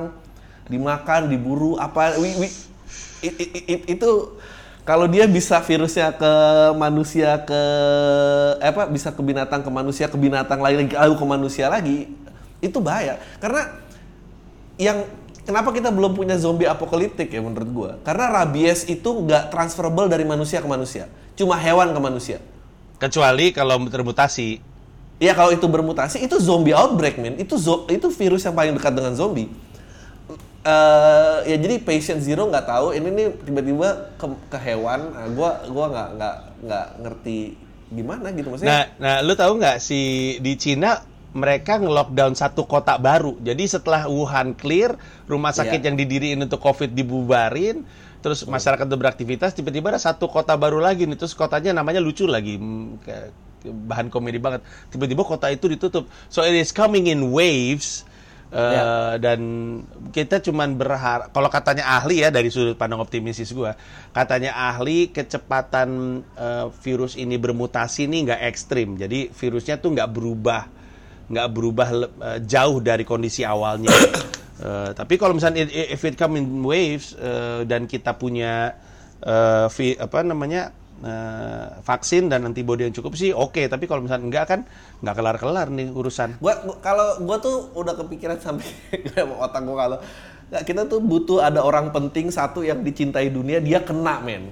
dimakan, 0.67 1.29
diburu 1.29 1.77
apa, 1.77 2.17
wi- 2.17 2.39
wi- 2.41 2.57
i- 3.21 3.37
i- 3.37 3.65
i- 3.69 3.87
itu 3.93 4.11
kalau 4.83 5.07
dia 5.07 5.29
bisa 5.29 5.61
virusnya 5.63 6.17
ke 6.17 6.33
manusia 6.75 7.39
ke 7.45 7.63
eh, 8.59 8.73
apa 8.73 8.89
bisa 8.91 9.15
ke 9.15 9.23
binatang 9.23 9.63
ke 9.63 9.71
manusia 9.71 10.11
ke 10.11 10.19
binatang 10.19 10.59
lagi 10.59 10.91
lalu 10.91 11.15
ke 11.15 11.27
manusia 11.29 11.67
lagi 11.69 12.11
itu 12.65 12.79
bahaya. 12.81 13.21
Karena 13.39 13.77
yang 14.81 15.07
kenapa 15.45 15.71
kita 15.71 15.93
belum 15.93 16.17
punya 16.17 16.35
zombie 16.41 16.67
apokaliptik 16.67 17.31
ya 17.31 17.45
menurut 17.45 17.71
gua? 17.71 17.91
Karena 18.03 18.33
rabies 18.33 18.89
itu 18.89 19.07
nggak 19.07 19.53
transferable 19.53 20.09
dari 20.09 20.25
manusia 20.25 20.59
ke 20.59 20.67
manusia. 20.67 21.07
Cuma 21.37 21.55
hewan 21.61 21.95
ke 21.95 22.01
manusia 22.03 22.39
Kecuali 23.03 23.51
kalau 23.51 23.83
termutasi. 23.91 24.63
ya 25.19 25.35
kalau 25.35 25.51
itu 25.51 25.67
bermutasi 25.67 26.23
itu 26.23 26.35
zombie 26.39 26.75
outbreak 26.75 27.15
men 27.15 27.39
itu 27.39 27.55
zo- 27.55 27.87
itu 27.87 28.11
virus 28.11 28.43
yang 28.43 28.55
paling 28.55 28.75
dekat 28.75 28.91
dengan 28.91 29.15
zombie 29.15 29.47
eh 30.63 31.39
ya 31.45 31.57
jadi 31.59 31.79
patient 31.79 32.23
zero 32.23 32.47
nggak 32.47 32.67
tahu 32.67 32.95
ini 32.95 33.09
nih 33.11 33.27
tiba-tiba 33.43 33.89
ke, 34.15 34.27
ke 34.47 34.59
hewan 34.59 35.11
nah, 35.11 35.27
gua 35.31 35.51
gua 35.67 35.87
nggak 35.91 36.09
nggak 36.15 36.37
nggak 36.63 36.87
ngerti 37.03 37.39
gimana 37.91 38.27
gitu 38.31 38.47
maksudnya 38.47 38.71
Nah, 38.73 38.85
nah, 38.99 39.17
lu 39.21 39.35
tahu 39.35 39.59
nggak 39.59 39.79
si 39.79 40.01
di 40.39 40.55
Cina 40.55 41.03
mereka 41.33 41.81
nge-lockdown 41.81 42.37
satu 42.37 42.69
kota 42.69 43.01
baru. 43.01 43.41
Jadi 43.41 43.65
setelah 43.65 44.05
Wuhan 44.05 44.53
clear, 44.53 44.93
rumah 45.25 45.49
sakit 45.49 45.81
Iya. 45.81 45.87
yang 45.89 45.97
didiriin 45.97 46.45
untuk 46.45 46.61
COVID 46.61 46.93
dibubarin, 46.93 47.89
terus 48.23 48.47
masyarakat 48.47 48.87
udah 48.87 49.01
beraktivitas, 49.03 49.53
tiba-tiba 49.53 49.91
ada 49.91 50.01
satu 50.01 50.31
kota 50.31 50.55
baru 50.55 50.79
lagi 50.79 51.05
nih. 51.05 51.19
Terus 51.19 51.35
kotanya 51.35 51.75
namanya 51.75 51.99
lucu 51.99 52.25
lagi, 52.25 52.57
bahan 53.67 54.09
komedi 54.09 54.39
banget. 54.39 54.63
Tiba-tiba 54.89 55.27
kota 55.27 55.51
itu 55.51 55.67
ditutup. 55.67 56.07
So 56.31 56.47
it 56.47 56.55
is 56.55 56.71
coming 56.71 57.11
in 57.11 57.35
waves. 57.35 58.07
Eh, 58.53 58.61
Iya. 58.61 59.17
dan 59.17 59.41
kita 60.13 60.45
cuman 60.45 60.77
berharap 60.77 61.33
kalau 61.33 61.49
katanya 61.49 61.89
ahli 61.89 62.21
ya 62.21 62.29
dari 62.29 62.53
sudut 62.53 62.77
pandang 62.77 63.01
optimistis 63.01 63.49
gua 63.57 63.73
katanya 64.13 64.53
ahli 64.53 65.09
kecepatan 65.09 66.21
eh, 66.37 66.69
virus 66.85 67.17
ini 67.17 67.41
bermutasi 67.41 68.05
ini 68.05 68.29
nggak 68.29 68.45
ekstrim 68.53 69.01
jadi 69.01 69.33
virusnya 69.33 69.81
tuh 69.81 69.97
nggak 69.97 70.05
berubah 70.13 70.69
nggak 71.33 71.49
berubah 71.49 71.89
eh, 71.97 72.39
jauh 72.45 72.85
dari 72.85 73.09
kondisi 73.09 73.41
awalnya 73.41 73.89
Eh, 74.63 74.91
tapi 74.95 75.19
kalau 75.19 75.35
misalnya 75.35 75.67
i- 75.67 75.75
i- 75.75 75.91
if 75.91 76.07
it 76.07 76.15
come 76.15 76.39
in 76.39 76.63
waves 76.63 77.19
eh, 77.19 77.67
dan 77.67 77.91
kita 77.91 78.15
punya 78.15 78.79
eh, 79.19 79.67
vi- 79.75 79.99
apa 79.99 80.23
namanya 80.23 80.71
eh, 81.03 81.67
vaksin 81.83 82.31
dan 82.31 82.47
antibody 82.47 82.87
yang 82.87 82.95
cukup 82.95 83.19
sih 83.19 83.35
oke. 83.35 83.59
Tapi 83.59 83.91
kalau 83.91 84.07
misalnya 84.07 84.23
enggak 84.23 84.47
kan 84.47 84.61
nggak 85.03 85.15
kelar-kelar 85.19 85.67
nih 85.67 85.91
urusan. 85.91 86.39
Gua, 86.39 86.63
gua- 86.63 86.79
kalau 86.79 87.19
gua 87.27 87.43
tuh 87.43 87.75
udah 87.75 87.99
kepikiran 87.99 88.39
sampai 88.39 88.71
otak 89.43 89.67
gua 89.67 89.77
kalau 89.83 89.99
kita 90.63 90.85
tuh 90.87 91.01
butuh 91.01 91.43
ada 91.43 91.65
orang 91.65 91.91
penting 91.91 92.31
satu 92.31 92.63
yang 92.63 92.87
dicintai 92.87 93.35
dunia 93.35 93.59
dia 93.59 93.83
kena 93.83 94.23
men. 94.23 94.47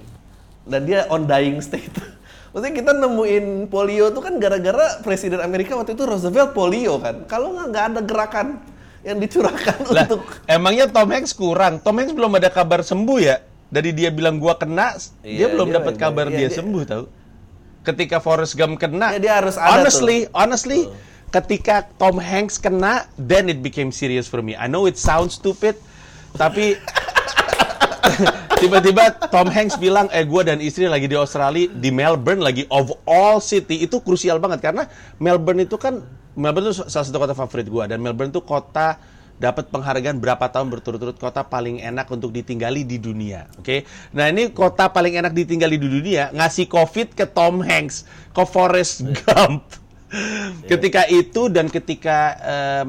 Dan 0.67 0.83
dia 0.83 1.07
on 1.07 1.23
dying 1.23 1.63
state. 1.63 1.87
Maksudnya 2.51 2.73
kita 2.75 2.91
nemuin 2.91 3.71
polio 3.71 4.11
tuh 4.11 4.19
kan 4.19 4.35
gara-gara 4.35 4.99
presiden 4.99 5.39
Amerika 5.39 5.79
waktu 5.79 5.95
itu 5.95 6.03
Roosevelt 6.03 6.51
polio 6.51 6.99
kan. 6.99 7.23
Kalau 7.31 7.55
nggak 7.55 7.95
ada 7.95 8.01
gerakan 8.03 8.59
yang 9.01 9.17
dicurahkan 9.17 9.77
Lah, 9.89 10.05
untuk 10.05 10.21
emangnya 10.45 10.85
Tom 10.87 11.09
Hanks 11.09 11.33
kurang? 11.33 11.81
Tom 11.81 11.97
Hanks 11.97 12.13
belum 12.13 12.37
ada 12.37 12.47
kabar 12.47 12.81
sembuh 12.81 13.19
ya? 13.19 13.41
Dari 13.67 13.91
dia 13.91 14.11
bilang 14.11 14.35
gua 14.35 14.55
kena, 14.55 14.93
dia 15.23 15.47
Iya, 15.47 15.47
belum 15.49 15.67
dia- 15.67 15.75
dapat 15.79 15.93
kabar 15.95 16.27
iya, 16.27 16.37
dia, 16.37 16.47
dia- 16.47 16.57
sembuh 16.59 16.83
tahu. 16.83 17.03
Ketika 17.81 18.19
Forrest 18.19 18.53
Gump 18.53 18.77
kena, 18.77 19.15
Iya, 19.15 19.19
dia 19.19 19.33
harus 19.41 19.55
ada 19.55 19.79
honestly, 19.79 20.29
honestly, 20.31 20.85
ketika 21.29 21.87
Tom 21.95 22.19
Hanks 22.19 22.59
kena, 22.59 23.07
then 23.15 23.47
it 23.47 23.63
became 23.63 23.89
serious 23.89 24.27
for 24.27 24.43
me. 24.43 24.53
I 24.53 24.67
know 24.67 24.85
it 24.85 24.99
sounds 24.99 25.33
stupid, 25.33 25.79
tapi 26.35 26.75
tiba-tiba 28.61 29.09
Tom 29.33 29.49
Hanks 29.49 29.75
bilang, 29.81 30.05
eh 30.13 30.21
gue 30.21 30.41
dan 30.45 30.61
istri 30.61 30.85
lagi 30.85 31.09
di 31.09 31.17
Australia, 31.17 31.65
di 31.67 31.89
Melbourne 31.89 32.45
lagi. 32.45 32.69
Of 32.69 32.93
all 33.09 33.41
city 33.41 33.81
itu 33.81 33.97
krusial 34.05 34.37
banget. 34.37 34.61
Karena 34.61 34.85
Melbourne 35.17 35.65
itu 35.65 35.81
kan 35.81 36.05
Melbourne 36.37 36.69
itu 36.69 36.85
salah 36.85 37.05
satu 37.05 37.17
kota 37.19 37.35
favorit 37.35 37.67
gue 37.67 37.83
dan 37.91 37.99
Melbourne 37.99 38.31
itu 38.31 38.39
kota 38.45 39.01
dapat 39.41 39.73
penghargaan 39.73 40.21
berapa 40.21 40.45
tahun 40.53 40.69
berturut-turut 40.69 41.17
kota 41.17 41.41
paling 41.41 41.81
enak 41.81 42.05
untuk 42.13 42.29
ditinggali 42.29 42.85
di 42.85 43.01
dunia. 43.01 43.49
Oke, 43.57 43.89
nah 44.13 44.29
ini 44.29 44.53
kota 44.53 44.93
paling 44.93 45.17
enak 45.17 45.33
ditinggali 45.33 45.81
di 45.81 45.89
dunia 45.89 46.29
ngasih 46.29 46.69
COVID 46.69 47.17
ke 47.17 47.25
Tom 47.25 47.65
Hanks, 47.65 48.05
ke 48.31 48.43
Forrest 48.45 49.01
Gump. 49.25 49.65
ketika 50.67 51.07
itu 51.07 51.47
dan 51.47 51.71
ketika 51.71 52.35
eh, 52.43 52.85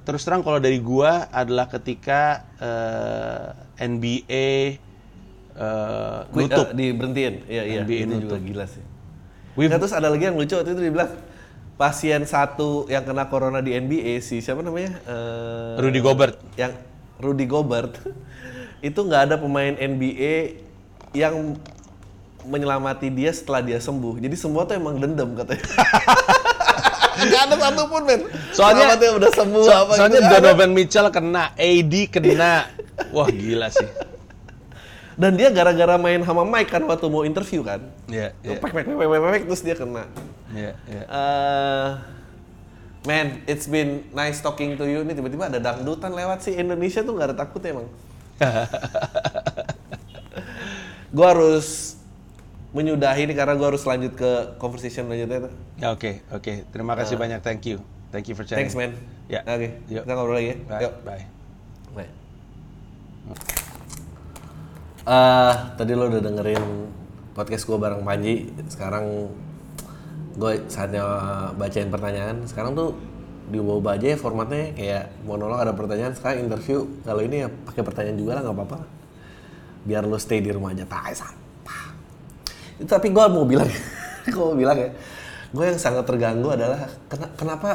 terus 0.00 0.22
terang 0.22 0.40
kalau 0.40 0.56
dari 0.56 0.78
gua 0.78 1.28
adalah 1.28 1.66
ketika 1.66 2.40
eh, 2.56 3.46
NBA 3.84 4.48
eh, 5.54 6.18
Quick, 6.26 6.48
nutup. 6.48 6.66
eh, 6.66 6.74
diberhentiin 6.74 7.34
iya 7.46 7.62
iya 7.62 7.80
NBA 7.80 7.98
itu 8.02 8.14
juga 8.18 8.34
nutup. 8.34 8.40
gila 8.42 8.66
sih 8.66 8.84
We've- 9.54 9.68
Nggak, 9.68 9.80
terus 9.80 9.94
ada 9.94 10.08
lagi 10.08 10.24
yang 10.24 10.34
lucu 10.34 10.50
waktu 10.52 10.70
itu 10.70 10.82
dibilang 10.82 11.12
pasien 11.74 12.22
satu 12.24 12.86
yang 12.86 13.02
kena 13.02 13.26
corona 13.26 13.58
di 13.58 13.70
NBA 13.72 14.18
si 14.18 14.38
siapa 14.38 14.60
namanya 14.60 14.94
Eh, 15.00 15.74
Rudy 15.76 16.00
Gobert. 16.00 16.38
yang 16.54 16.72
Rudy 17.16 17.44
Gobert 17.44 17.98
itu 18.82 18.98
nggak 18.98 19.22
ada 19.24 19.36
pemain 19.36 19.74
NBA 19.74 20.64
yang 21.12 21.54
menyelamati 22.42 23.08
dia 23.08 23.30
setelah 23.30 23.60
dia 23.60 23.78
sembuh 23.78 24.18
jadi 24.18 24.34
semua 24.34 24.64
tuh 24.64 24.74
emang 24.74 24.96
dendam 24.96 25.32
katanya 25.32 25.64
nggak 27.16 27.42
ada 27.44 27.56
satupun 27.58 28.02
men 28.02 28.20
Soalnya- 28.50 28.90
Selamatnya 28.90 29.10
udah 29.12 29.30
sembuh 29.32 29.62
So- 29.62 29.74
apa 29.76 29.92
soalnya 29.94 30.20
gitu. 30.20 30.32
Donovan 30.34 30.70
Mitchell 30.70 31.08
kena, 31.08 31.44
AD 31.52 31.94
kena. 32.08 32.54
Wah 33.10 33.28
gila 33.28 33.68
sih. 33.68 33.88
dan 35.14 35.34
dia 35.34 35.46
gara-gara 35.48 35.94
main 35.94 36.18
sama 36.20 36.42
Mike 36.42 36.68
kan 36.68 36.82
waktu 36.82 37.06
mau 37.06 37.22
interview 37.22 37.62
kan 37.62 37.78
Iya, 38.04 38.34
iya, 38.36 38.58
pek 38.58 38.66
pek 38.68 38.82
pek 38.82 38.98
pek 38.98 39.06
pek, 39.06 39.20
pek, 39.24 39.42
terus 39.46 39.62
dia 39.62 39.74
kena 39.74 40.10
iya, 40.50 40.74
iya. 40.84 41.02
Eh, 41.04 41.88
man, 43.04 43.26
it's 43.44 43.64
been 43.64 44.02
nice 44.10 44.40
talking 44.40 44.74
to 44.74 44.82
you. 44.82 45.02
Ini 45.02 45.12
tiba-tiba 45.12 45.46
ada 45.46 45.60
dangdutan 45.60 46.10
lewat 46.10 46.42
sih 46.42 46.54
Indonesia 46.54 46.98
tuh 46.98 47.12
nggak 47.12 47.30
ada 47.30 47.36
takut 47.36 47.62
emang. 47.62 47.86
gue 51.10 51.26
harus 51.26 51.94
menyudahi 52.74 53.30
ini 53.30 53.34
karena 53.38 53.54
gue 53.54 53.66
harus 53.70 53.86
lanjut 53.86 54.18
ke 54.18 54.58
conversation 54.58 55.06
lanjutnya. 55.06 55.48
Ya, 55.78 55.94
Oke, 55.94 56.26
oke. 56.34 56.66
Terima 56.74 56.98
kasih 56.98 57.14
banyak. 57.14 57.38
Thank 57.40 57.70
you. 57.70 57.78
Thank 58.10 58.26
you 58.26 58.34
for 58.34 58.42
sharing. 58.42 58.66
Thanks 58.66 58.74
man. 58.74 58.98
Ya. 59.30 59.46
Oke, 59.46 59.78
Yuk. 59.86 60.02
kita 60.02 60.12
ngobrol 60.18 60.36
lagi 60.42 60.48
ya. 60.50 60.56
Bye. 60.66 60.82
Yuk. 60.82 60.92
Bye. 61.06 61.24
Bye. 61.94 62.10
Eh, 65.04 65.54
tadi 65.78 65.92
lo 65.94 66.10
udah 66.10 66.22
dengerin 66.22 66.64
podcast 67.38 67.62
gue 67.62 67.78
bareng 67.78 68.02
Panji. 68.02 68.50
Sekarang 68.66 69.30
gue 70.34 70.52
saatnya 70.66 71.02
bacain 71.54 71.94
pertanyaan. 71.94 72.42
Sekarang 72.50 72.74
tuh 72.74 72.98
diubah-ubah 73.44 74.00
aja 74.00 74.06
ya 74.14 74.18
formatnya 74.18 74.72
kayak 74.72 75.04
monolog 75.28 75.60
ada 75.60 75.76
pertanyaan 75.76 76.16
sekarang 76.16 76.48
interview 76.48 76.88
kalau 77.04 77.20
ini 77.20 77.44
ya 77.44 77.48
pakai 77.52 77.84
pertanyaan 77.84 78.16
juga 78.16 78.40
lah 78.40 78.42
nggak 78.48 78.56
apa-apa 78.56 78.78
biar 79.84 80.08
lo 80.08 80.16
stay 80.16 80.40
di 80.40 80.48
rumah 80.48 80.72
aja 80.72 80.88
tai 80.88 81.12
itu 81.12 81.43
tapi 82.82 83.14
gue 83.14 83.24
mau 83.30 83.46
bilang 83.46 83.70
gue 84.26 84.44
mau 84.44 84.58
bilang 84.58 84.78
ya 84.78 84.90
gue 85.54 85.64
yang 85.70 85.78
sangat 85.78 86.02
terganggu 86.02 86.50
adalah 86.50 86.90
kena- 87.06 87.32
kenapa 87.38 87.70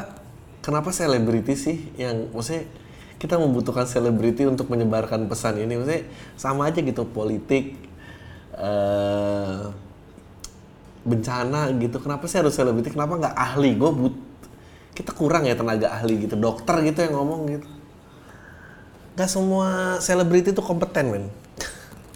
kenapa 0.59 0.91
selebriti 0.91 1.55
sih 1.55 1.77
yang 1.95 2.27
maksudnya 2.35 2.67
kita 3.19 3.35
membutuhkan 3.35 3.83
selebriti 3.83 4.47
untuk 4.47 4.71
menyebarkan 4.71 5.27
pesan 5.27 5.59
ini? 5.59 5.75
Maksudnya 5.75 6.03
sama 6.39 6.71
aja 6.71 6.79
gitu 6.79 7.03
politik 7.03 7.75
eh 8.55 9.63
bencana 11.03 11.71
gitu. 11.79 11.97
Kenapa 11.99 12.27
sih 12.27 12.39
harus 12.39 12.55
selebriti? 12.55 12.91
Kenapa 12.95 13.19
nggak 13.19 13.35
ahli? 13.35 13.75
Gue 13.75 13.91
but 13.91 14.15
kita 14.95 15.11
kurang 15.15 15.47
ya 15.47 15.55
tenaga 15.55 15.95
ahli 15.95 16.27
gitu 16.27 16.35
dokter 16.35 16.75
gitu 16.83 16.99
yang 17.07 17.15
ngomong 17.19 17.41
gitu. 17.47 17.67
Nggak 19.15 19.29
semua 19.31 19.99
selebriti 19.99 20.55
itu 20.55 20.63
kompeten 20.63 21.05
men 21.11 21.25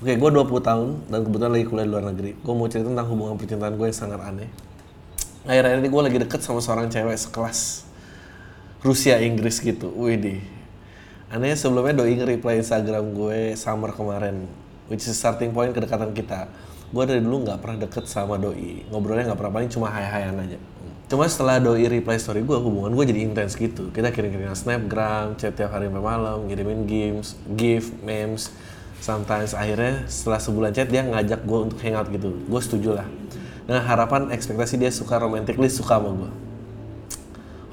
oke 0.03 0.19
gue 0.19 0.29
20 0.35 0.67
tahun 0.67 0.89
dan 1.07 1.19
kebetulan 1.23 1.51
lagi 1.55 1.65
kuliah 1.71 1.87
di 1.87 1.91
luar 1.95 2.05
negeri. 2.11 2.31
Gue 2.43 2.53
mau 2.59 2.67
cerita 2.67 2.91
tentang 2.91 3.07
hubungan 3.07 3.39
percintaan 3.39 3.79
gue 3.79 3.87
yang 3.87 3.95
sangat 3.95 4.19
aneh. 4.19 4.51
Akhir-akhir 5.47 5.79
ini 5.79 5.87
gue 5.87 6.01
lagi 6.03 6.17
deket 6.19 6.43
sama 6.43 6.59
seorang 6.59 6.91
cewek 6.91 7.15
sekelas 7.15 7.87
Rusia 8.83 9.23
Inggris 9.23 9.63
gitu. 9.63 9.95
Widih. 9.95 10.43
Anehnya 11.31 11.55
sebelumnya 11.55 12.03
Doi 12.03 12.19
nge-reply 12.19 12.59
Instagram 12.59 13.15
gue 13.15 13.55
summer 13.55 13.95
kemarin 13.95 14.43
Which 14.91 15.07
is 15.07 15.15
starting 15.15 15.55
point 15.55 15.71
kedekatan 15.71 16.11
kita. 16.11 16.51
Gue 16.91 17.07
dari 17.07 17.23
dulu 17.23 17.47
nggak 17.47 17.63
pernah 17.63 17.87
deket 17.87 18.03
sama 18.03 18.35
Doi. 18.35 18.83
Ngobrolnya 18.91 19.31
nggak 19.31 19.39
pernah 19.39 19.53
paling 19.55 19.71
cuma 19.71 19.87
hai-haian 19.87 20.35
aja. 20.35 20.59
Cuma 21.07 21.31
setelah 21.31 21.63
Doi 21.63 21.87
reply 21.87 22.19
story 22.19 22.43
gue, 22.43 22.59
hubungan 22.59 22.91
gue 22.91 23.07
jadi 23.07 23.23
intens 23.23 23.55
gitu. 23.55 23.87
Kita 23.95 24.11
kirim-kiriman 24.11 24.51
snapgram, 24.51 25.39
chat 25.39 25.55
tiap 25.55 25.71
hari 25.71 25.87
sampai 25.87 26.03
malam 26.03 26.43
Ngirimin 26.51 26.83
games, 26.83 27.39
gift, 27.55 27.95
memes 28.03 28.51
Sometimes 29.03 29.51
akhirnya 29.51 30.07
setelah 30.07 30.39
sebulan 30.39 30.71
chat 30.71 30.87
dia 30.87 31.03
ngajak 31.03 31.43
gue 31.43 31.59
untuk 31.59 31.75
hangout 31.83 32.07
gitu 32.07 32.39
Gue 32.47 32.61
setuju 32.63 33.03
lah 33.03 33.07
Dengan 33.67 33.83
harapan 33.83 34.31
ekspektasi 34.31 34.79
dia 34.79 34.95
suka 34.95 35.19
romantically 35.19 35.67
suka 35.67 35.99
sama 35.99 36.15
gue 36.15 36.31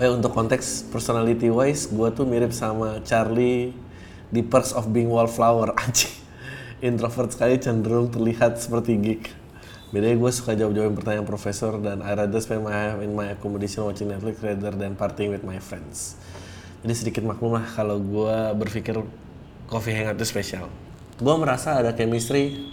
Oh 0.01 0.09
ya 0.09 0.17
untuk 0.17 0.33
konteks 0.33 0.89
personality 0.89 1.53
wise, 1.53 1.85
gue 1.85 2.09
tuh 2.17 2.25
mirip 2.25 2.57
sama 2.57 3.05
Charlie 3.05 3.77
di 4.33 4.41
Perks 4.41 4.73
of 4.73 4.89
Being 4.89 5.13
Wallflower 5.13 5.77
anjing. 5.85 6.17
Introvert 6.81 7.37
sekali 7.37 7.61
cenderung 7.61 8.09
terlihat 8.09 8.57
seperti 8.57 8.97
geek. 8.97 9.29
Bedanya 9.93 10.17
gue 10.17 10.33
suka 10.33 10.57
jawab-jawabin 10.57 10.97
pertanyaan 10.97 11.29
profesor 11.29 11.77
dan 11.77 12.01
I 12.01 12.17
rather 12.17 12.41
spend 12.41 12.65
my 12.65 12.97
in 13.05 13.13
my 13.13 13.37
accommodation 13.37 13.85
watching 13.85 14.09
Netflix 14.09 14.41
rather 14.41 14.73
than 14.73 14.97
partying 14.97 15.37
with 15.37 15.45
my 15.45 15.61
friends. 15.61 16.17
Jadi 16.81 16.95
sedikit 16.97 17.23
maklum 17.29 17.61
lah 17.61 17.69
kalau 17.69 18.01
gue 18.01 18.37
berpikir 18.57 18.97
coffee 19.69 19.93
hangout 19.93 20.17
itu 20.17 20.25
spesial. 20.25 20.73
Gue 21.21 21.37
merasa 21.37 21.77
ada 21.77 21.93
chemistry 21.93 22.73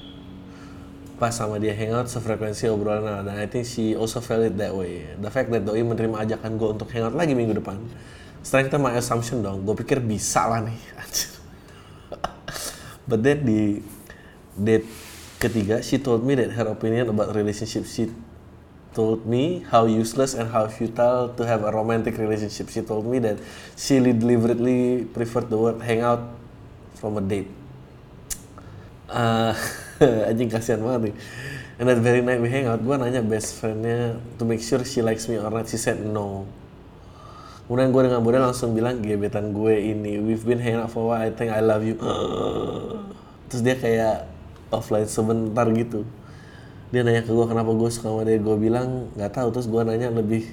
pas 1.19 1.35
sama 1.35 1.59
dia 1.59 1.75
hangout 1.75 2.07
sefrekuensi 2.07 2.71
obrolan 2.71 3.25
dan 3.25 3.35
I 3.35 3.49
think 3.49 3.67
she 3.67 3.97
also 3.97 4.23
felt 4.23 4.47
it 4.47 4.55
that 4.55 4.71
way. 4.71 5.03
The 5.19 5.27
fact 5.27 5.51
that 5.51 5.67
Doi 5.67 5.83
menerima 5.83 6.23
ajakan 6.23 6.55
gue 6.55 6.69
untuk 6.79 6.87
hangout 6.95 7.11
lagi 7.11 7.35
minggu 7.35 7.59
depan 7.59 7.75
strengthen 8.39 8.79
my 8.79 8.95
assumption 8.95 9.43
dong. 9.43 9.67
Gue 9.67 9.75
pikir 9.83 9.99
bisa 9.99 10.47
lah 10.47 10.63
nih. 10.63 10.79
But 13.09 13.19
then 13.19 13.43
di 13.43 13.83
date 14.55 14.87
ketiga, 15.43 15.83
she 15.83 15.99
told 15.99 16.23
me 16.23 16.39
that 16.39 16.55
her 16.55 16.71
opinion 16.71 17.11
about 17.11 17.35
relationship 17.35 17.83
she 17.83 18.07
told 18.95 19.27
me 19.27 19.67
how 19.67 19.85
useless 19.85 20.33
and 20.33 20.49
how 20.49 20.65
futile 20.71 21.35
to 21.35 21.43
have 21.43 21.67
a 21.67 21.71
romantic 21.75 22.15
relationship. 22.15 22.71
She 22.71 22.79
told 22.79 23.03
me 23.03 23.19
that 23.27 23.43
she 23.75 23.99
deliberately 23.99 25.03
preferred 25.11 25.51
the 25.51 25.59
word 25.59 25.83
hangout 25.83 26.23
from 26.95 27.19
a 27.19 27.21
date. 27.21 27.66
Uh, 29.07 29.55
anjing 30.29 30.51
kasihan 30.51 30.83
banget 30.83 31.11
nih. 31.11 31.15
And 31.77 31.85
that 31.85 32.01
very 32.01 32.25
night 32.25 32.41
we 32.41 32.49
hang 32.49 32.65
out, 32.65 32.81
gue 32.81 32.95
nanya 32.97 33.21
best 33.21 33.61
friendnya 33.61 34.17
to 34.41 34.43
make 34.49 34.65
sure 34.65 34.81
she 34.81 35.05
likes 35.05 35.29
me 35.29 35.37
or 35.37 35.53
not. 35.53 35.69
She 35.69 35.77
said 35.77 36.01
no. 36.01 36.49
Kemudian 37.67 37.91
gue 37.91 38.01
dengan 38.07 38.23
mudah 38.23 38.41
langsung 38.49 38.73
bilang 38.73 39.03
gebetan 39.03 39.51
gue 39.51 39.75
ini, 39.75 40.17
we've 40.23 40.41
been 40.41 40.57
hanging 40.57 40.81
out 40.81 40.89
for 40.89 41.03
a 41.03 41.07
while, 41.11 41.21
I 41.21 41.29
think 41.35 41.51
I 41.51 41.61
love 41.61 41.83
you. 41.85 41.99
Terus 43.51 43.61
dia 43.61 43.75
kayak 43.77 44.25
offline 44.73 45.05
sebentar 45.05 45.67
gitu. 45.69 46.07
Dia 46.89 47.03
nanya 47.03 47.21
ke 47.21 47.29
gue 47.29 47.45
kenapa 47.45 47.69
gue 47.75 47.89
suka 47.91 48.09
sama 48.09 48.23
dia, 48.25 48.39
gue 48.39 48.55
bilang 48.57 49.11
nggak 49.13 49.31
tahu. 49.35 49.47
Terus 49.53 49.67
gue 49.69 49.81
nanya 49.83 50.09
lebih 50.09 50.49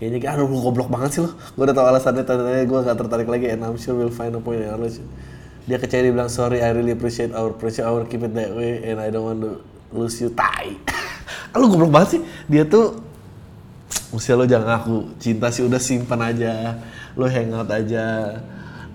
kayaknya 0.00 0.18
kayak 0.18 0.32
aduh 0.40 0.48
goblok 0.50 0.88
banget 0.90 1.10
sih 1.14 1.22
lo. 1.22 1.30
Gue 1.54 1.62
udah 1.68 1.76
tahu 1.76 1.86
alasannya 1.88 2.24
tadi 2.26 2.66
gue 2.66 2.78
gak 2.84 2.98
tertarik 3.00 3.28
lagi 3.28 3.46
and 3.54 3.62
I'm 3.62 3.78
sure 3.78 3.94
we'll 3.94 4.10
find 4.10 4.34
a 4.34 4.40
point 4.42 4.64
in 4.64 4.68
our 4.68 4.80
relationship. 4.80 5.06
Dia 5.66 5.82
kecewa 5.82 6.00
dia 6.06 6.12
bilang 6.14 6.30
sorry 6.30 6.62
I 6.62 6.70
really 6.70 6.94
appreciate 6.94 7.34
our 7.34 7.50
I 7.50 7.90
will 7.90 8.06
keep 8.06 8.22
it 8.22 8.32
that 8.38 8.54
way 8.54 8.86
and 8.86 9.02
I 9.02 9.10
don't 9.10 9.26
want 9.26 9.42
to 9.42 9.52
lose 9.90 10.22
you. 10.22 10.30
Tai. 10.30 10.78
lu 11.60 11.66
goblok 11.66 11.90
banget 11.90 12.08
sih. 12.18 12.20
Dia 12.46 12.62
tuh 12.66 13.06
Usia 14.14 14.38
lo 14.38 14.46
jangan 14.46 14.80
aku 14.80 15.18
cinta 15.18 15.50
sih 15.50 15.66
udah 15.66 15.82
simpan 15.82 16.22
aja. 16.22 16.78
Lo 17.18 17.26
hangout 17.26 17.66
aja. 17.66 18.38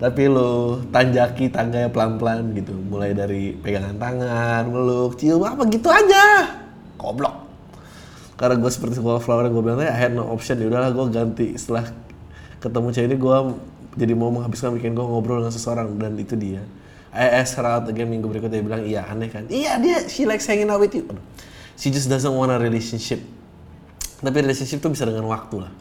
Tapi 0.00 0.22
lo 0.26 0.80
tanjaki 0.88 1.52
tangganya 1.52 1.92
pelan-pelan 1.92 2.56
gitu. 2.56 2.72
Mulai 2.72 3.12
dari 3.12 3.52
pegangan 3.52 4.00
tangan 4.00 4.72
meluk 4.72 5.20
cium 5.20 5.44
apa 5.44 5.68
gitu 5.68 5.92
aja. 5.92 6.56
Goblok. 6.96 7.44
Karena 8.40 8.56
gue 8.58 8.70
seperti 8.72 8.98
wallflower 8.98 9.52
gue 9.52 9.62
bilang 9.62 9.78
tadi 9.78 9.92
I 9.92 9.98
had 10.08 10.16
no 10.16 10.26
option. 10.32 10.56
Ya 10.58 10.66
udahlah 10.72 10.90
gue 10.90 11.06
ganti. 11.12 11.48
Setelah 11.60 11.92
ketemu 12.58 12.88
cewek 12.90 13.08
ini 13.12 13.16
gue 13.20 13.36
jadi 13.98 14.12
mau 14.16 14.32
menghabiskan 14.32 14.72
weekend 14.72 14.96
gue 14.96 15.04
ngobrol 15.04 15.44
dengan 15.44 15.54
seseorang 15.54 15.92
dan 16.00 16.16
itu 16.16 16.36
dia 16.38 16.64
I 17.12 17.44
asked 17.44 17.60
her 17.60 17.66
out 17.68 17.84
again 17.92 18.08
minggu 18.08 18.24
berikutnya 18.24 18.60
dia 18.60 18.64
bilang 18.64 18.82
iya 18.88 19.04
aneh 19.08 19.28
kan 19.28 19.44
iya 19.52 19.76
dia 19.76 20.08
she 20.08 20.24
likes 20.24 20.48
hanging 20.48 20.72
out 20.72 20.80
with 20.80 20.96
you 20.96 21.04
she 21.76 21.92
just 21.92 22.08
doesn't 22.08 22.32
want 22.32 22.48
a 22.48 22.56
relationship 22.56 23.20
tapi 24.22 24.38
relationship 24.38 24.78
tuh 24.78 24.94
bisa 24.94 25.02
dengan 25.02 25.26
waktu 25.26 25.66
lah. 25.66 25.72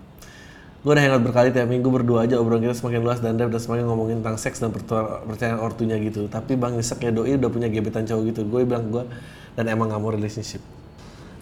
Gue 0.82 0.97
udah 0.97 1.04
hangout 1.06 1.21
berkali 1.21 1.54
tiap 1.54 1.69
minggu 1.69 1.86
berdua 1.93 2.26
aja 2.26 2.41
obrolan 2.41 2.65
kita 2.65 2.74
semakin 2.74 3.06
luas 3.06 3.21
dan 3.21 3.38
depth 3.38 3.54
dan 3.54 3.62
semakin 3.62 3.86
ngomongin 3.86 4.17
tentang 4.26 4.41
seks 4.41 4.58
dan 4.58 4.74
percayaan 4.74 5.62
ortunya 5.62 5.93
gitu. 6.02 6.26
Tapi 6.26 6.58
bang 6.58 6.74
Nyesek 6.74 7.06
ya 7.06 7.13
doi 7.13 7.38
udah 7.38 7.50
punya 7.54 7.69
gebetan 7.69 8.10
cowok 8.10 8.34
gitu. 8.34 8.41
Gue 8.50 8.65
bilang 8.65 8.89
gue 8.89 9.06
dan 9.54 9.69
emang 9.69 9.93
gak 9.93 10.02
mau 10.02 10.10
relationship. 10.10 10.58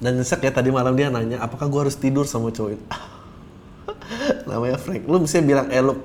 Dan 0.03 0.19
Nyesek 0.19 0.43
ya 0.43 0.51
tadi 0.51 0.75
malam 0.75 0.91
dia 0.99 1.07
nanya 1.07 1.39
apakah 1.39 1.71
gue 1.71 1.87
harus 1.87 1.95
tidur 1.95 2.27
sama 2.27 2.51
cowok 2.51 2.71
itu. 2.75 2.83
Namanya 4.51 4.75
Frank. 4.75 5.07
Lu 5.07 5.23
mesti 5.23 5.39
bilang 5.39 5.71
eh 5.71 5.79
lu 5.79 5.95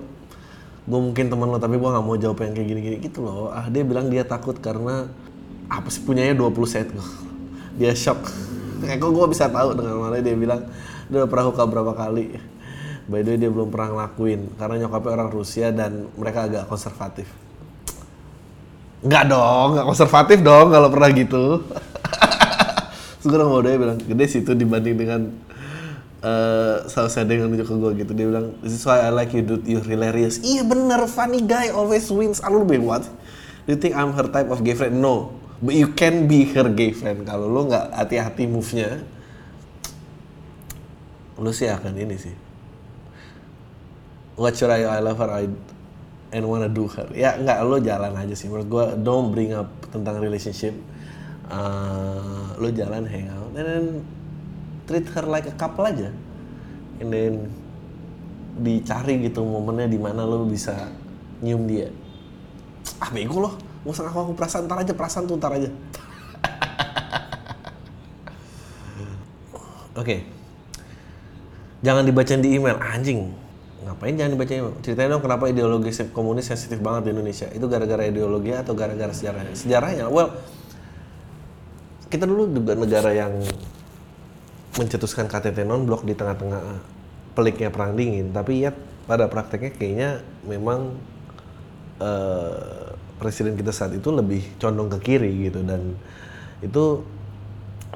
gue 0.84 1.00
mungkin 1.00 1.32
teman 1.32 1.48
lo 1.48 1.56
tapi 1.56 1.80
gue 1.80 1.88
gak 1.88 2.04
mau 2.04 2.16
jawab 2.20 2.44
yang 2.44 2.52
kayak 2.52 2.68
gini-gini 2.68 2.96
gitu 3.00 3.24
loh. 3.24 3.48
Ah 3.48 3.72
dia 3.72 3.80
bilang 3.80 4.12
dia 4.12 4.20
takut 4.24 4.56
karena 4.60 5.08
apa 5.72 5.88
sih 5.88 6.04
punyanya 6.04 6.36
20 6.36 6.52
set 6.68 6.88
gue. 6.92 7.08
Dia 7.80 7.96
shock. 7.96 8.20
Kayak 8.84 9.00
kok 9.02 9.10
gue 9.10 9.26
bisa 9.32 9.48
tahu 9.48 9.74
dengan 9.74 9.98
mana 9.98 10.20
dia 10.20 10.36
bilang 10.36 10.62
dia 11.08 11.24
udah 11.24 11.28
pernah 11.28 11.44
hookah 11.48 11.66
berapa 11.66 11.92
kali. 11.96 12.36
By 13.10 13.20
the 13.24 13.34
way 13.34 13.38
dia 13.40 13.50
belum 13.52 13.68
pernah 13.68 13.88
ngelakuin 13.96 14.56
karena 14.56 14.74
nyokapnya 14.86 15.10
orang 15.12 15.30
Rusia 15.32 15.68
dan 15.72 16.08
mereka 16.16 16.48
agak 16.48 16.64
konservatif. 16.68 17.28
Enggak 19.04 19.28
dong, 19.28 19.76
enggak 19.76 19.86
konservatif 19.88 20.38
dong 20.40 20.72
kalau 20.72 20.88
pernah 20.88 21.08
gitu. 21.12 21.44
Terus 23.24 23.40
gue 23.40 23.72
bilang 23.80 24.00
gede 24.00 24.24
sih 24.28 24.40
itu 24.44 24.52
dibanding 24.52 24.96
dengan 25.00 25.20
eh 26.24 26.88
sausnya 26.88 27.28
dengan 27.28 27.52
nunjuk 27.52 27.68
ke 27.68 27.76
gue 27.76 27.90
gitu 28.00 28.12
dia 28.16 28.26
bilang 28.32 28.56
this 28.64 28.72
is 28.72 28.80
why 28.88 29.04
I 29.04 29.12
like 29.12 29.36
you 29.36 29.44
dude. 29.44 29.68
You're 29.68 29.84
hilarious. 29.84 30.40
Iya 30.40 30.64
bener 30.64 31.04
funny 31.04 31.44
guy 31.44 31.68
always 31.68 32.08
wins. 32.08 32.40
Ah 32.40 32.48
lu 32.48 32.64
bilang 32.64 32.88
what? 32.88 33.04
Do 33.68 33.76
you 33.76 33.80
think 33.80 33.92
I'm 33.92 34.16
her 34.16 34.24
type 34.32 34.48
of 34.48 34.64
gay 34.64 34.72
friend? 34.72 35.04
No 35.04 35.36
but 35.60 35.76
you 35.76 35.92
can 35.92 36.24
be 36.24 36.48
her 36.56 36.64
gay 36.72 36.96
friend. 36.96 37.28
Kalau 37.28 37.44
lu 37.44 37.68
nggak 37.68 37.92
hati-hati 37.92 38.48
move-nya 38.48 39.04
lu 41.36 41.52
sih 41.52 41.68
akan 41.68 41.92
ini 41.92 42.16
sih. 42.16 42.32
What 44.40 44.56
should 44.56 44.72
I 44.72 44.88
I 44.88 45.04
love 45.04 45.20
her 45.20 45.28
I 45.28 45.44
and 46.32 46.44
wanna 46.48 46.72
do 46.72 46.88
her. 46.88 47.04
Ya 47.12 47.36
nggak 47.36 47.68
lo 47.68 47.76
jalan 47.84 48.16
aja 48.16 48.32
sih. 48.32 48.48
Menurut 48.48 48.68
gue 48.72 48.84
don't 49.04 49.28
bring 49.28 49.52
up 49.52 49.68
tentang 49.92 50.24
relationship. 50.24 50.72
Uh, 51.44 52.56
lo 52.56 52.72
jalan 52.72 53.04
hang 53.04 53.28
out 53.28 53.52
and 53.52 53.68
then 53.68 53.84
treat 54.84 55.08
her 55.12 55.24
like 55.28 55.48
a 55.48 55.54
couple 55.56 55.84
aja. 55.84 56.12
And 57.00 57.10
then 57.10 57.50
dicari 58.54 59.18
gitu 59.26 59.42
momennya 59.42 59.90
di 59.90 59.98
mana 59.98 60.22
lo 60.22 60.46
bisa 60.46 60.86
nyium 61.42 61.66
dia. 61.66 61.90
Ah 63.02 63.10
bego 63.10 63.42
lo 63.42 63.58
nggak 63.84 63.92
usah 63.92 64.08
aku 64.08 64.32
perasaan 64.32 64.64
ntar 64.64 64.80
aja 64.80 64.96
perasaan 64.96 65.28
tuh 65.28 65.36
ntar 65.36 65.52
aja. 65.58 65.68
Oke. 70.00 70.24
Jangan 71.84 72.08
dibacain 72.08 72.40
di 72.40 72.56
email. 72.56 72.80
Anjing. 72.80 73.28
Ngapain 73.84 74.16
jangan 74.16 74.32
dibaca 74.32 74.52
email? 74.56 74.72
Ceritain 74.80 75.12
dong 75.12 75.20
kenapa 75.20 75.44
ideologi 75.52 75.92
komunis 76.08 76.48
sensitif 76.48 76.80
banget 76.80 77.12
di 77.12 77.14
Indonesia. 77.20 77.52
Itu 77.52 77.68
gara-gara 77.68 78.08
ideologi 78.08 78.56
atau 78.56 78.72
gara-gara 78.72 79.12
sejarahnya 79.12 79.52
sejarahnya? 79.52 80.08
Well 80.08 80.32
kita 82.08 82.24
dulu 82.30 82.46
juga 82.46 82.78
negara 82.78 83.10
yang 83.10 83.42
mencetuskan 84.74 85.30
KTT 85.30 85.62
non 85.62 85.86
blok 85.86 86.02
di 86.02 86.14
tengah-tengah 86.14 86.62
peliknya 87.34 87.70
perang 87.70 87.94
dingin 87.94 88.30
tapi 88.30 88.66
ya 88.66 88.70
pada 89.04 89.28
prakteknya 89.30 89.72
kayaknya 89.74 90.10
memang 90.46 90.94
eh, 92.02 92.94
presiden 93.18 93.54
kita 93.54 93.70
saat 93.70 93.94
itu 93.94 94.10
lebih 94.10 94.42
condong 94.58 94.90
ke 94.98 94.98
kiri 95.12 95.50
gitu 95.50 95.62
dan 95.62 95.94
itu 96.62 97.02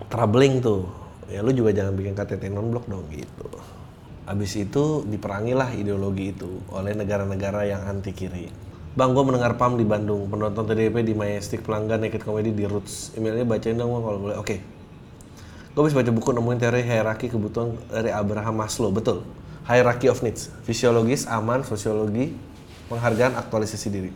troubling 0.07 0.63
tuh 0.63 0.87
ya 1.27 1.43
lu 1.43 1.51
juga 1.51 1.75
jangan 1.75 1.95
bikin 1.99 2.15
KTT 2.15 2.51
non 2.51 2.71
blok 2.71 2.87
dong 2.87 3.07
gitu 3.11 3.49
habis 4.29 4.53
itu 4.55 5.03
diperangilah 5.09 5.75
ideologi 5.75 6.37
itu 6.37 6.63
oleh 6.71 6.93
negara-negara 6.95 7.65
yang 7.67 7.83
anti 7.89 8.13
kiri 8.13 8.69
Bang, 8.99 9.15
gue 9.15 9.23
mendengar 9.23 9.55
PAM 9.55 9.79
di 9.79 9.87
Bandung, 9.87 10.27
penonton 10.27 10.67
TDP 10.67 11.07
di 11.07 11.15
Majestic, 11.15 11.63
pelanggan 11.63 12.03
Naked 12.03 12.19
Comedy 12.19 12.51
di 12.51 12.67
Roots. 12.67 13.15
Emailnya 13.15 13.47
bacain 13.47 13.79
dong 13.79 13.95
kalau 13.95 14.19
boleh. 14.19 14.35
Oke. 14.35 14.78
Gue 15.73 15.83
bisa 15.87 15.97
baca 15.97 16.11
buku 16.11 16.31
nemuin 16.35 16.59
teori 16.59 16.83
hierarki 16.85 17.27
kebutuhan 17.33 17.77
dari 17.89 18.13
Abraham 18.13 18.61
Maslow, 18.61 18.93
betul. 18.93 19.25
Hierarchy 19.69 20.09
of 20.09 20.25
Needs, 20.25 20.49
fisiologis, 20.65 21.29
aman, 21.29 21.65
sosiologi, 21.65 22.33
penghargaan, 22.89 23.37
aktualisasi 23.37 23.89
diri. 23.93 24.11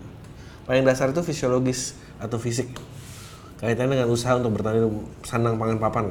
Paling 0.64 0.82
dasar 0.86 1.12
itu 1.12 1.20
fisiologis 1.20 1.98
atau 2.16 2.40
fisik. 2.40 2.72
Kaitannya 3.60 4.00
dengan 4.00 4.10
usaha 4.10 4.34
untuk 4.34 4.58
bertani 4.58 4.80
sandang 5.22 5.60
pangan 5.60 5.78
papan. 5.78 6.04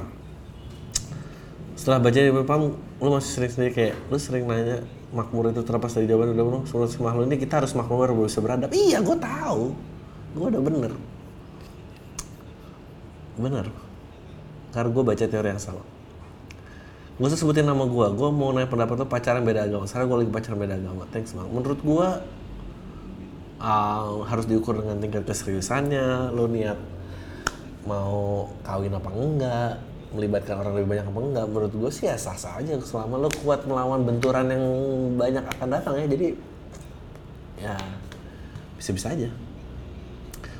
Setelah 1.75 1.99
baca 1.99 2.19
di 2.21 2.31
PAM, 2.31 2.61
lu 3.01 3.09
masih 3.09 3.31
sering 3.41 3.51
sendiri 3.51 3.71
kayak, 3.73 3.95
lu 4.13 4.17
sering 4.21 4.45
nanya 4.45 4.85
makmur 5.11 5.51
itu 5.51 5.61
terlepas 5.61 5.91
dari 5.91 6.07
jawaban 6.07 6.31
udah 6.31 6.45
benar 6.47 6.87
semua 6.87 7.11
makhluk 7.11 7.27
ini 7.27 7.37
kita 7.43 7.59
harus 7.59 7.75
makmur 7.75 8.07
baru 8.07 8.23
bisa 8.23 8.39
beradab 8.39 8.71
iya 8.71 9.03
gue 9.03 9.17
tahu 9.19 9.75
gue 10.39 10.47
udah 10.47 10.61
bener 10.63 10.91
bener 13.35 13.65
karena 14.71 14.89
gue 14.89 15.03
baca 15.03 15.25
teori 15.27 15.49
yang 15.51 15.61
sama. 15.61 15.83
Gue 17.19 17.27
usah 17.29 17.37
sebutin 17.37 17.67
nama 17.67 17.85
gue 17.85 18.07
gue 18.17 18.29
mau 18.33 18.49
nanya 18.55 18.71
pendapat 18.71 19.03
lo 19.03 19.05
pacaran 19.05 19.43
beda 19.43 19.67
agama. 19.67 19.85
Sekarang 19.85 20.09
gue 20.09 20.17
lagi 20.25 20.31
pacaran 20.31 20.57
beda 20.57 20.75
agama. 20.79 21.03
Thanks 21.11 21.35
bang. 21.35 21.49
Menurut 21.51 21.79
gue 21.83 22.07
uh, 23.61 24.25
harus 24.25 24.45
diukur 24.47 24.79
dengan 24.79 24.97
tingkat 24.97 25.27
keseriusannya. 25.27 26.33
Lo 26.33 26.47
niat 26.47 26.79
mau 27.85 28.47
kawin 28.63 28.95
apa 28.95 29.09
enggak? 29.11 29.73
Melibatkan 30.11 30.65
orang 30.65 30.73
lebih 30.81 30.97
banyak 30.97 31.05
apa 31.11 31.19
enggak? 31.19 31.45
Menurut 31.51 31.73
gue 31.75 31.91
sih 31.91 32.07
ya 32.07 32.15
sah 32.15 32.33
sah 32.39 32.57
aja. 32.57 32.79
Selama 32.79 33.21
lo 33.21 33.29
kuat 33.43 33.67
melawan 33.67 34.07
benturan 34.07 34.47
yang 34.49 34.63
banyak 35.19 35.45
akan 35.45 35.67
datang 35.67 35.93
ya 35.99 36.05
jadi 36.07 36.27
ya 37.61 37.75
bisa 38.79 38.97
bisa 38.97 39.07
aja. 39.13 39.29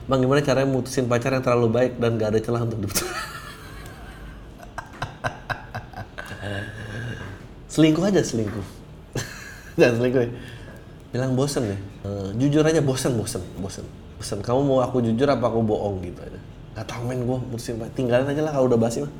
Bang 0.06 0.19
gimana 0.19 0.43
caranya 0.43 0.67
mutusin 0.67 1.08
pacar 1.08 1.32
yang 1.32 1.41
terlalu 1.41 1.71
baik 1.71 1.93
dan 1.97 2.19
gak 2.19 2.36
ada 2.36 2.39
celah 2.43 2.62
untuk 2.67 2.86
diputus 2.86 3.31
selingkuh 7.72 8.04
aja 8.04 8.20
selingkuh. 8.20 8.66
Jangan 9.80 9.96
selingkuh. 10.04 10.22
Ya. 10.28 10.32
bilang 11.12 11.36
bosen 11.36 11.68
deh. 11.68 11.80
Eh, 12.08 12.30
jujur 12.40 12.64
aja 12.64 12.84
bosen 12.84 13.16
bosen 13.16 13.44
bosen. 13.60 13.88
Bosen. 14.20 14.40
Kamu 14.44 14.64
mau 14.64 14.80
aku 14.84 15.00
jujur 15.00 15.28
apa 15.28 15.48
aku 15.48 15.64
bohong 15.64 16.04
gitu 16.04 16.20
aja. 16.20 16.40
Gak 16.76 16.88
tau 16.88 17.04
men 17.04 17.24
gue 17.24 17.38
mutusin 17.52 17.80
tinggalin 17.96 18.28
aja 18.28 18.42
lah 18.44 18.52
kalau 18.56 18.68
udah 18.72 18.80
basi 18.80 19.04
mah. 19.04 19.12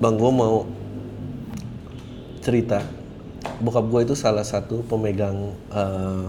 Bang 0.00 0.16
gue 0.16 0.32
mau 0.32 0.64
cerita. 2.40 2.80
Bokap 3.60 3.88
gue 3.88 4.00
itu 4.08 4.14
salah 4.16 4.44
satu 4.44 4.84
pemegang 4.84 5.52
eh, 5.72 6.28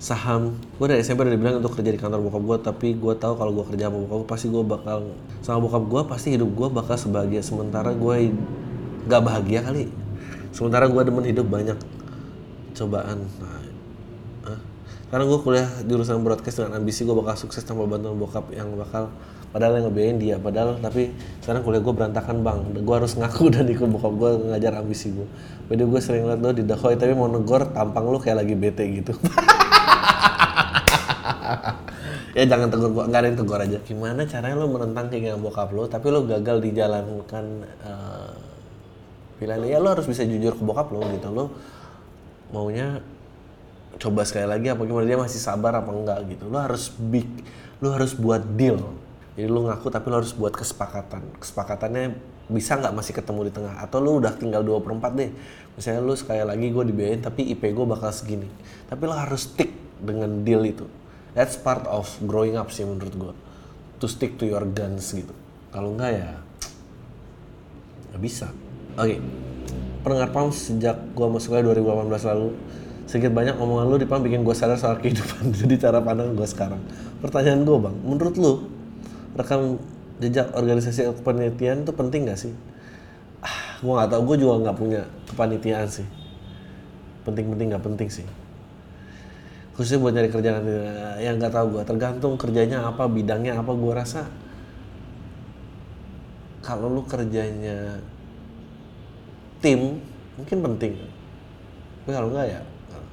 saham. 0.00 0.56
Gue 0.80 0.88
dari 0.88 1.04
SMP 1.04 1.24
udah 1.24 1.32
dibilang 1.36 1.60
untuk 1.60 1.76
kerja 1.76 1.92
di 1.92 2.00
kantor 2.00 2.24
bokap 2.28 2.42
gue 2.44 2.56
tapi 2.64 2.88
gue 2.96 3.14
tahu 3.16 3.36
kalau 3.36 3.52
gue 3.56 3.64
kerja 3.72 3.92
sama 3.92 4.04
bokap 4.04 4.16
gue 4.24 4.28
pasti 4.28 4.46
gue 4.48 4.64
bakal 4.64 4.98
sama 5.44 5.58
bokap 5.64 5.84
gue 5.84 6.00
pasti 6.08 6.28
hidup 6.32 6.50
gue 6.52 6.68
bakal 6.72 6.96
sebahagia. 6.96 7.44
Sementara 7.44 7.92
gue 7.92 8.32
nggak 9.06 9.22
bahagia 9.22 9.60
kali. 9.62 9.86
Sementara 10.50 10.90
gue 10.90 11.02
demen 11.04 11.22
hidup 11.28 11.46
banyak 11.46 11.78
cobaan. 12.74 13.28
Nah, 13.38 13.62
Hah? 14.48 14.60
karena 15.12 15.24
gue 15.28 15.38
kuliah 15.44 15.68
jurusan 15.86 16.24
broadcast 16.24 16.64
dengan 16.64 16.82
ambisi 16.82 17.06
gue 17.06 17.14
bakal 17.14 17.38
sukses 17.38 17.62
tanpa 17.62 17.86
bantuan 17.86 18.18
bokap 18.18 18.50
yang 18.50 18.74
bakal 18.74 19.12
padahal 19.54 19.78
yang 19.78 19.86
ngebiayain 19.92 20.18
dia. 20.18 20.36
Padahal 20.40 20.80
tapi 20.82 21.14
sekarang 21.44 21.62
kuliah 21.62 21.82
gue 21.84 21.94
berantakan 21.94 22.42
bang. 22.42 22.58
Gue 22.82 22.94
harus 22.96 23.14
ngaku 23.14 23.50
dan 23.54 23.70
ikut 23.70 23.86
bokap 23.86 24.12
gue 24.16 24.30
ngajar 24.50 24.80
ambisi 24.80 25.14
gue 25.14 25.28
beda 25.68 25.84
gue 25.84 26.00
sering 26.00 26.24
liat 26.24 26.40
lo 26.40 26.56
di 26.56 26.64
tapi 26.64 27.12
mau 27.12 27.28
negor 27.28 27.68
tampang 27.76 28.08
lu 28.08 28.16
kayak 28.16 28.40
lagi 28.40 28.56
bete 28.56 28.88
gitu. 28.88 29.12
Ya 32.36 32.46
jangan 32.46 32.70
tegur 32.70 32.94
gua. 32.94 33.04
Nggak 33.10 33.18
ada 33.18 33.28
yang 33.34 33.38
tegur 33.42 33.58
aja. 33.58 33.78
Gimana 33.82 34.22
caranya 34.22 34.56
lo 34.62 34.70
menentang 34.70 35.10
keinginan 35.10 35.42
bokap 35.42 35.74
lo 35.74 35.90
tapi 35.90 36.06
lo 36.12 36.22
gagal 36.22 36.62
dijalankan 36.62 37.44
eh, 37.66 38.17
pilihan 39.38 39.62
ya 39.64 39.78
lo 39.78 39.94
harus 39.94 40.04
bisa 40.04 40.26
jujur 40.26 40.58
ke 40.58 40.62
bokap 40.62 40.90
lo 40.90 41.02
gitu. 41.14 41.30
Lo 41.30 41.54
maunya 42.50 43.00
coba 43.98 44.22
sekali 44.22 44.46
lagi 44.46 44.70
apa 44.70 44.84
gimana 44.86 45.06
dia 45.06 45.18
masih 45.18 45.40
sabar 45.40 45.78
apa 45.78 45.90
enggak 45.90 46.18
gitu. 46.28 46.50
Lo 46.50 46.58
harus 46.58 46.92
big 46.94 47.26
lo 47.78 47.94
harus 47.94 48.12
buat 48.14 48.42
deal. 48.58 48.82
Jadi 49.38 49.46
lo 49.46 49.70
ngaku 49.70 49.86
tapi 49.94 50.06
lo 50.10 50.18
harus 50.18 50.34
buat 50.34 50.50
kesepakatan. 50.50 51.22
Kesepakatannya 51.38 52.18
bisa 52.50 52.74
nggak 52.74 52.94
masih 52.94 53.12
ketemu 53.14 53.40
di 53.46 53.52
tengah? 53.54 53.78
Atau 53.78 54.02
lo 54.02 54.18
udah 54.18 54.34
tinggal 54.34 54.66
2 54.66 54.82
per 54.82 54.92
4 54.98 55.14
deh. 55.14 55.30
Misalnya 55.78 56.02
lo 56.02 56.14
sekali 56.18 56.42
lagi 56.42 56.74
gue 56.74 56.84
dibiayain 56.90 57.22
tapi 57.22 57.46
IP 57.54 57.70
gue 57.70 57.86
bakal 57.86 58.10
segini. 58.10 58.50
Tapi 58.90 59.02
lo 59.06 59.14
harus 59.14 59.46
stick 59.46 59.70
dengan 60.02 60.42
deal 60.42 60.66
itu. 60.66 60.90
That's 61.38 61.54
part 61.54 61.86
of 61.86 62.10
growing 62.26 62.58
up 62.58 62.74
sih 62.74 62.82
menurut 62.82 63.14
gue 63.14 63.34
to 64.02 64.06
stick 64.06 64.38
to 64.38 64.46
your 64.46 64.66
guns 64.66 65.14
gitu. 65.14 65.34
Kalau 65.70 65.94
enggak 65.94 66.18
ya 66.18 66.30
nggak 68.08 68.22
bisa 68.24 68.48
oke. 68.98 69.16
Pendengar 70.02 70.30
PAM 70.30 70.48
sejak 70.50 70.96
gue 71.14 71.26
masuk 71.26 71.54
kuliah 71.54 71.64
2018 71.70 72.30
lalu 72.34 72.48
sedikit 73.08 73.32
banyak 73.32 73.56
omongan 73.56 73.86
lu 73.88 73.96
di 73.96 74.06
PAM 74.06 74.20
bikin 74.20 74.44
gue 74.44 74.52
sadar 74.52 74.76
soal 74.76 75.00
kehidupan 75.00 75.50
jadi 75.64 75.88
cara 75.88 75.98
pandang 76.02 76.34
gue 76.34 76.48
sekarang. 76.48 76.82
Pertanyaan 77.22 77.62
gue 77.64 77.78
bang 77.78 77.96
menurut 78.02 78.34
lu 78.36 78.52
rekam 79.38 79.78
jejak 80.18 80.50
organisasi 80.52 81.14
kepanitiaan 81.22 81.86
itu 81.86 81.92
penting 81.94 82.26
gak 82.26 82.38
sih? 82.38 82.52
Ah 83.38 83.78
gue 83.78 83.92
nggak 83.92 84.10
tahu 84.10 84.22
gue 84.34 84.36
juga 84.42 84.54
nggak 84.68 84.76
punya 84.76 85.02
kepanitiaan 85.30 85.88
sih. 85.88 86.06
Penting-penting 87.22 87.74
nggak 87.74 87.84
penting 87.84 88.08
sih. 88.10 88.26
Khususnya 89.78 90.02
buat 90.02 90.10
nyari 90.10 90.26
kerjaan 90.26 90.58
nanti 90.58 90.74
yang 91.22 91.38
nggak 91.38 91.54
tahu 91.54 91.78
gue 91.78 91.82
tergantung 91.86 92.34
kerjanya 92.34 92.82
apa 92.82 93.06
bidangnya 93.06 93.62
apa 93.62 93.72
gue 93.78 93.92
rasa 93.94 94.26
kalau 96.66 96.90
lu 96.90 97.06
kerjanya 97.06 98.02
tim 99.58 99.98
mungkin 100.38 100.58
penting. 100.62 100.92
Tapi 102.04 102.10
kalau 102.14 102.30
enggak 102.30 102.46
ya 102.48 102.60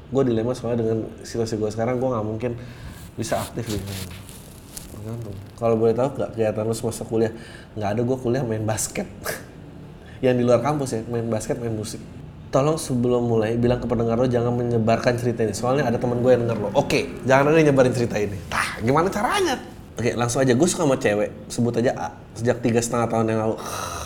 gue 0.06 0.24
dilema 0.32 0.54
soalnya 0.54 0.86
dengan 0.86 0.98
situasi 1.26 1.58
gue 1.58 1.70
sekarang 1.74 1.98
gue 1.98 2.10
nggak 2.10 2.26
mungkin 2.26 2.52
bisa 3.18 3.42
aktif 3.42 3.66
gitu. 3.66 3.86
Tergantung. 4.94 5.36
Kalau 5.58 5.76
boleh 5.76 5.94
tahu 5.98 6.08
nggak 6.14 6.30
kegiatan 6.38 6.64
lu 6.64 6.76
semasa 6.78 7.02
kuliah 7.04 7.34
nggak 7.74 7.90
ada 7.98 8.02
gue 8.06 8.18
kuliah 8.22 8.44
main 8.46 8.64
basket. 8.64 9.10
Yang 10.24 10.36
di 10.42 10.44
luar 10.46 10.62
kampus 10.62 10.90
ya 10.96 11.02
main 11.10 11.28
basket 11.28 11.58
main 11.58 11.74
musik. 11.74 12.00
Tolong 12.54 12.80
sebelum 12.80 13.28
mulai 13.28 13.60
bilang 13.60 13.84
ke 13.84 13.88
pendengar 13.90 14.16
lo 14.16 14.30
jangan 14.30 14.54
menyebarkan 14.56 15.20
cerita 15.20 15.44
ini. 15.44 15.52
Soalnya 15.52 15.90
ada 15.90 15.98
teman 16.00 16.22
gue 16.22 16.32
yang 16.32 16.48
denger 16.48 16.58
lo 16.62 16.70
oke 16.72 17.28
jangan 17.28 17.52
ada 17.52 17.60
nyebarin 17.60 17.92
cerita 17.92 18.16
ini. 18.22 18.38
Tah 18.48 18.80
gimana 18.80 19.10
caranya? 19.10 19.58
Oke 19.98 20.14
langsung 20.14 20.46
aja. 20.46 20.54
Gue 20.54 20.68
suka 20.70 20.86
sama 20.86 20.96
cewek. 20.96 21.50
Sebut 21.50 21.74
aja 21.82 21.92
A. 21.98 22.08
Sejak 22.38 22.62
tiga 22.62 22.80
setengah 22.80 23.10
tahun 23.10 23.26
yang 23.34 23.40
lalu. 23.42 23.58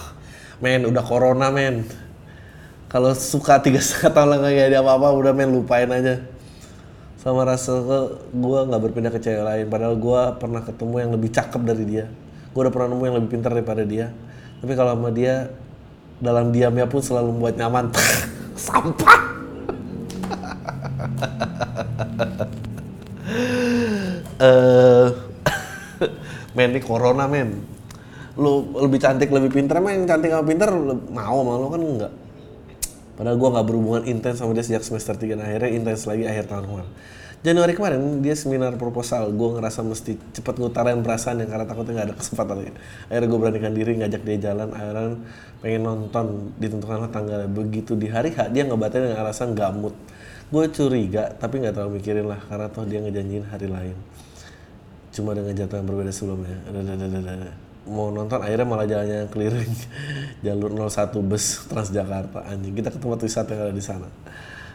Men 0.63 0.84
udah 0.88 1.04
corona 1.06 1.47
men 1.56 1.88
kalau 2.89 3.13
suka 3.13 3.62
tiga 3.62 3.78
setengah 3.78 4.12
tahun 4.17 4.28
lah 4.34 4.38
nggak 4.41 4.67
ada 4.73 4.80
apa-apa 4.82 5.08
udah 5.13 5.32
men 5.38 5.54
lupain 5.54 5.86
aja. 5.93 6.25
Sama 7.21 7.45
rasa 7.45 7.78
gue 8.34 8.60
nggak 8.65 8.82
berpindah 8.82 9.13
ke 9.13 9.21
cewek 9.21 9.45
lain 9.45 9.65
padahal 9.69 9.93
gue 9.93 10.21
pernah 10.41 10.62
ketemu 10.65 10.95
yang 10.97 11.12
lebih 11.13 11.30
cakep 11.30 11.62
dari 11.62 11.86
dia. 11.86 12.05
Gue 12.49 12.66
udah 12.66 12.74
pernah 12.74 12.97
nemu 12.97 13.03
yang 13.05 13.18
lebih 13.22 13.30
pintar 13.38 13.53
daripada 13.53 13.86
dia. 13.86 14.09
Tapi 14.59 14.74
kalau 14.74 14.97
sama 14.97 15.13
dia 15.13 15.53
dalam 16.18 16.49
diamnya 16.49 16.89
pun 16.89 16.99
selalu 17.05 17.30
membuat 17.38 17.55
nyaman. 17.61 17.93
Sampah! 18.57 19.20
Eh 24.39 25.07
men 26.55 26.72
ini 26.72 26.80
corona 26.80 27.28
men. 27.28 27.59
Lu 28.39 28.72
lebih 28.72 28.97
cantik 28.97 29.30
lebih 29.30 29.51
pintar 29.51 29.84
men. 29.84 30.07
Cantik 30.07 30.32
sama 30.32 30.47
pintar 30.47 30.72
mau 31.11 31.43
sama 31.43 31.59
lu 31.59 31.68
kan 31.70 31.82
enggak 31.84 32.13
padahal 33.20 33.36
gua 33.36 33.49
nggak 33.59 33.67
berhubungan 33.67 34.03
intens 34.07 34.39
sama 34.39 34.55
dia 34.55 34.63
sejak 34.63 34.88
semester 34.88 35.20
3 35.20 35.36
dan 35.36 35.43
akhirnya 35.43 35.70
intens 35.76 36.07
lagi 36.07 36.24
akhir 36.24 36.47
tahun 36.47 36.65
kemarin. 36.72 36.91
Januari 37.39 37.72
kemarin 37.72 38.20
dia 38.20 38.36
seminar 38.36 38.76
proposal. 38.76 39.32
Gue 39.32 39.55
ngerasa 39.55 39.80
mesti 39.80 40.20
cepet 40.36 40.59
ngutarain 40.59 40.99
perasaan 40.99 41.39
yang 41.39 41.47
karena 41.47 41.63
takutnya 41.63 41.93
nggak 41.95 42.07
ada 42.11 42.15
kesempatan 42.20 42.55
lagi. 42.59 42.72
Akhirnya 43.07 43.28
gue 43.32 43.39
beranikan 43.39 43.72
diri 43.72 43.91
ngajak 43.95 44.22
dia 44.28 44.38
jalan. 44.51 44.67
Akhirnya 44.76 45.15
pengen 45.63 45.82
nonton 45.88 46.51
ditentukan 46.59 47.07
tanggal 47.15 47.47
begitu 47.47 47.95
di 47.95 48.11
hari 48.11 48.36
H 48.36 48.51
dia 48.51 48.67
ngebatalin 48.67 49.15
dengan 49.15 49.24
alasan 49.24 49.55
nggak 49.55 49.72
mood 49.76 49.95
gue 50.49 50.65
curiga 50.74 51.30
tapi 51.38 51.61
nggak 51.63 51.80
terlalu 51.80 52.03
mikirin 52.03 52.28
lah. 52.28 52.43
Karena 52.43 52.67
toh 52.67 52.84
dia 52.84 52.99
ngejanjiin 52.99 53.45
hari 53.47 53.67
lain. 53.72 53.95
Cuma 55.15 55.32
dengan 55.32 55.55
jadwal 55.55 55.80
yang 55.80 55.88
berbeda 55.88 56.11
sebelumnya. 56.11 56.59
Mau 57.88 58.11
nonton 58.11 58.41
akhirnya 58.43 58.67
malah 58.67 58.88
jalannya 58.89 59.32
keliling 59.32 59.73
jalur 60.45 60.71
01 60.75 61.15
bus 61.23 61.69
Transjakarta. 61.69 62.43
Anjing 62.49 62.75
kita 62.75 62.91
ke 62.91 62.99
tempat 62.99 63.19
wisata 63.23 63.55
yang 63.55 63.71
ada 63.71 63.75
di 63.75 63.84
sana. 63.84 64.07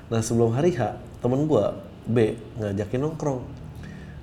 Nah 0.09 0.21
sebelum 0.25 0.57
hari 0.57 0.73
H 0.73 0.97
temen 1.21 1.45
gua 1.45 1.77
B 2.05 2.37
ngajakin 2.57 3.01
nongkrong. 3.05 3.41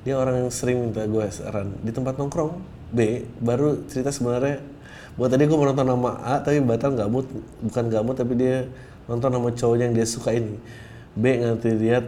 Dia 0.02 0.18
orang 0.18 0.46
yang 0.46 0.50
sering 0.50 0.82
minta 0.82 1.06
gue 1.06 1.26
saran. 1.30 1.78
Di 1.86 1.94
tempat 1.94 2.18
nongkrong 2.18 2.58
B 2.90 3.26
baru 3.38 3.86
cerita 3.86 4.10
sebenarnya 4.10 4.62
buat 5.14 5.30
tadi 5.30 5.44
gue 5.46 5.54
nonton 5.54 5.86
nama 5.86 6.18
A 6.24 6.40
tapi 6.40 6.64
batal 6.64 6.96
nggak 6.96 7.10
mood 7.12 7.28
bukan 7.62 7.84
nggak 7.92 8.04
mood 8.08 8.18
tapi 8.18 8.34
dia 8.40 8.66
nonton 9.06 9.30
nama 9.30 9.52
cowoknya 9.54 9.92
yang 9.92 9.96
dia 9.96 10.08
suka 10.10 10.34
ini. 10.34 10.58
B 11.14 11.24
ngerti 11.38 11.70
lihat 11.78 12.06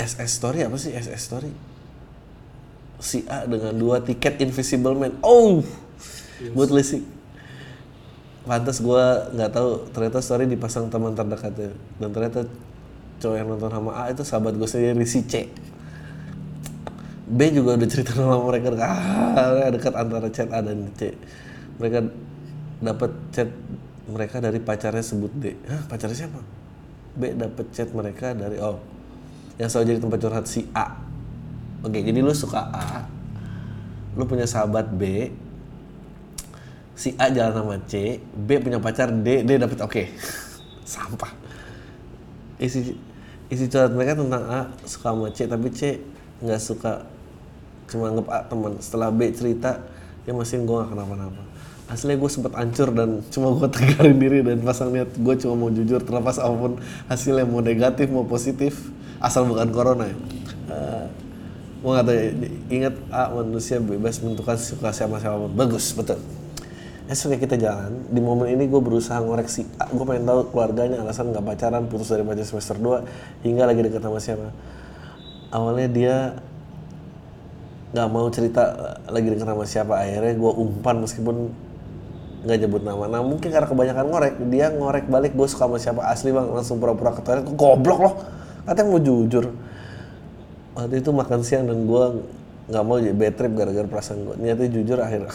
SS 0.00 0.30
story 0.40 0.66
apa 0.66 0.76
sih? 0.76 0.92
SS 0.92 1.20
story 1.20 1.69
si 3.00 3.24
A 3.26 3.48
dengan 3.48 3.72
dua 3.74 4.04
tiket 4.04 4.38
Invisible 4.44 4.94
Man. 4.94 5.16
Oh 5.24 5.64
buat 6.56 6.72
lisik 6.72 7.04
pantas 8.48 8.80
gue 8.80 9.04
nggak 9.36 9.50
tahu 9.52 9.70
ternyata 9.92 10.18
story 10.24 10.48
dipasang 10.48 10.88
teman 10.88 11.12
terdekatnya 11.12 11.76
dan 12.00 12.08
ternyata 12.08 12.40
cowok 13.20 13.36
yang 13.36 13.48
nonton 13.52 13.68
sama 13.68 13.90
A 13.92 14.02
itu 14.08 14.24
sahabat 14.24 14.56
gue 14.56 14.68
sendiri 14.68 15.04
si 15.04 15.20
C. 15.28 15.44
B 17.30 17.40
juga 17.54 17.78
udah 17.78 17.86
cerita 17.86 18.16
sama 18.16 18.42
mereka 18.42 18.74
ah, 18.80 19.70
dekat 19.70 19.94
antara 19.94 20.26
chat 20.32 20.48
A 20.50 20.64
dan 20.64 20.88
C. 20.96 21.14
Mereka 21.78 21.98
dapat 22.80 23.12
chat 23.30 23.48
mereka 24.10 24.42
dari 24.42 24.58
pacarnya 24.58 25.04
sebut 25.04 25.30
D. 25.36 25.54
Hah, 25.68 25.84
pacarnya 25.86 26.26
siapa? 26.26 26.40
B 27.14 27.36
dapat 27.36 27.70
chat 27.70 27.92
mereka 27.92 28.32
dari 28.32 28.56
oh 28.58 28.80
yang 29.60 29.68
selalu 29.68 29.94
jadi 29.94 30.00
tempat 30.00 30.18
curhat 30.24 30.46
si 30.48 30.64
A 30.72 31.09
oke 31.84 31.98
jadi 31.98 32.18
lu 32.20 32.32
suka 32.32 32.68
A 32.72 33.04
lu 34.18 34.26
punya 34.26 34.44
sahabat 34.44 34.90
B 34.90 35.30
si 37.00 37.16
A 37.16 37.32
jalan 37.32 37.56
sama 37.56 37.76
C, 37.88 38.20
B 38.20 38.60
punya 38.60 38.76
pacar 38.76 39.08
D, 39.08 39.40
D 39.40 39.56
dapet 39.56 39.80
oke. 39.80 40.02
Sampah. 40.92 41.32
Isi 42.60 42.92
isi 43.48 43.64
curhat 43.72 43.96
mereka 43.96 44.20
tentang 44.20 44.44
A 44.44 44.60
suka 44.84 45.16
sama 45.16 45.32
C, 45.32 45.48
tapi 45.48 45.72
C 45.72 45.96
nggak 46.44 46.60
suka 46.60 47.08
cuma 47.88 48.12
anggap 48.12 48.28
A 48.28 48.38
teman. 48.44 48.76
Setelah 48.84 49.08
B 49.08 49.32
cerita, 49.32 49.80
dia 50.28 50.36
masih 50.36 50.60
gue 50.60 50.76
gak 50.76 50.92
kenapa-napa. 50.92 51.40
Aslinya 51.88 52.20
gue 52.20 52.30
sempet 52.30 52.52
hancur 52.54 52.92
dan 52.92 53.24
cuma 53.32 53.50
gue 53.56 53.68
tegarin 53.72 54.20
diri 54.20 54.44
dan 54.44 54.60
pasang 54.60 54.92
niat 54.92 55.10
gue 55.16 55.34
cuma 55.40 55.56
mau 55.56 55.70
jujur 55.72 55.98
terlepas 56.04 56.38
apa 56.38 56.54
pun 56.54 56.78
hasilnya 57.10 57.48
mau 57.48 57.58
negatif 57.64 58.06
mau 58.12 58.22
positif 58.28 58.92
asal 59.24 59.48
bukan 59.48 59.72
corona 59.72 60.04
ya. 60.06 60.16
Uh, 60.70 61.04
gue 61.80 61.90
gak 61.96 62.04
tahu 62.04 62.12
ya, 62.12 62.28
ingat 62.68 62.94
A 63.08 63.32
manusia 63.32 63.80
bebas 63.80 64.20
menentukan 64.20 64.60
suka 64.60 64.92
siapa 64.92 65.16
siapa 65.16 65.48
bagus 65.48 65.96
betul. 65.96 66.20
Esok 67.10 67.42
kita 67.42 67.58
jalan. 67.58 68.06
Di 68.06 68.22
momen 68.22 68.54
ini 68.54 68.70
gue 68.70 68.78
berusaha 68.78 69.18
ngoreksi 69.18 69.66
gue 69.66 70.04
pengen 70.06 70.28
tahu 70.28 70.52
keluarganya 70.54 71.02
alasan 71.02 71.34
nggak 71.34 71.42
pacaran 71.42 71.88
putus 71.90 72.12
dari 72.12 72.22
pacar 72.22 72.46
semester 72.46 72.78
2 72.78 73.48
hingga 73.48 73.66
lagi 73.66 73.80
deket 73.82 73.98
sama 74.04 74.20
siapa. 74.22 74.54
Awalnya 75.50 75.88
dia 75.90 76.14
nggak 77.90 78.08
mau 78.12 78.30
cerita 78.30 78.94
lagi 79.10 79.26
deket 79.26 79.48
sama 79.48 79.64
siapa. 79.66 79.98
Akhirnya 79.98 80.38
gue 80.38 80.52
umpan 80.54 81.02
meskipun 81.02 81.50
nggak 82.46 82.58
nyebut 82.62 82.82
nama. 82.86 83.08
Nah 83.08 83.26
mungkin 83.26 83.50
karena 83.50 83.66
kebanyakan 83.66 84.04
ngorek 84.06 84.34
dia 84.52 84.70
ngorek 84.70 85.04
balik 85.10 85.32
gue 85.34 85.48
suka 85.50 85.66
sama 85.66 85.82
siapa. 85.82 86.06
Asli 86.06 86.30
bang 86.30 86.46
langsung 86.46 86.78
pura-pura 86.78 87.10
ke 87.16 87.26
toilet. 87.26 87.48
Goblok 87.56 87.98
loh. 88.04 88.14
Katanya 88.68 88.86
mau 88.86 89.00
jujur 89.02 89.69
waktu 90.74 91.02
itu 91.02 91.10
makan 91.10 91.40
siang 91.42 91.66
dan 91.66 91.86
gue 91.86 92.04
nggak 92.70 92.84
mau 92.86 92.96
jadi 93.02 93.16
bad 93.16 93.34
trip 93.34 93.52
gara-gara 93.58 93.86
perasaan 93.90 94.22
gue 94.22 94.36
niatnya 94.38 94.70
jujur 94.70 94.98
akhirnya 95.02 95.34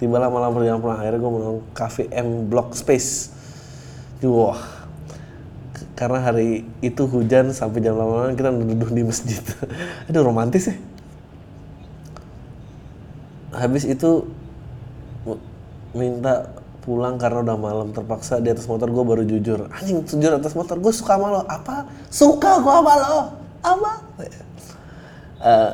tiba 0.00 0.18
lama 0.18 0.34
lama 0.42 0.52
perjalanan 0.58 0.82
pulang 0.82 0.98
akhirnya 0.98 1.20
gue 1.22 1.32
menang 1.38 1.58
cafe 1.78 2.10
M 2.10 2.50
Block 2.50 2.74
Space. 2.74 3.30
Wah 4.26 4.58
karena 5.94 6.18
hari 6.18 6.66
itu 6.82 7.06
hujan 7.06 7.54
sampai 7.54 7.78
jam 7.78 7.94
lama 7.94 8.34
kita 8.34 8.50
duduk 8.50 8.90
di 8.90 9.06
masjid. 9.06 9.38
Aduh 10.10 10.26
romantis 10.26 10.66
ya. 10.66 10.76
Habis 13.54 13.86
itu 13.86 14.26
minta 15.94 16.50
pulang 16.82 17.14
karena 17.14 17.46
udah 17.46 17.54
malam 17.54 17.88
terpaksa 17.94 18.42
di 18.42 18.50
atas 18.50 18.66
motor 18.66 18.90
gue 18.90 19.04
baru 19.06 19.22
jujur. 19.22 19.70
Anjing 19.70 20.02
jujur 20.02 20.34
atas 20.34 20.58
motor 20.58 20.82
gue 20.82 20.90
suka 20.90 21.14
sama 21.14 21.30
lo. 21.30 21.40
Apa? 21.46 21.86
Suka 22.10 22.58
gue 22.58 22.74
sama 22.74 22.94
lo. 22.98 23.20
Apa 23.62 23.92
uh, 25.42 25.70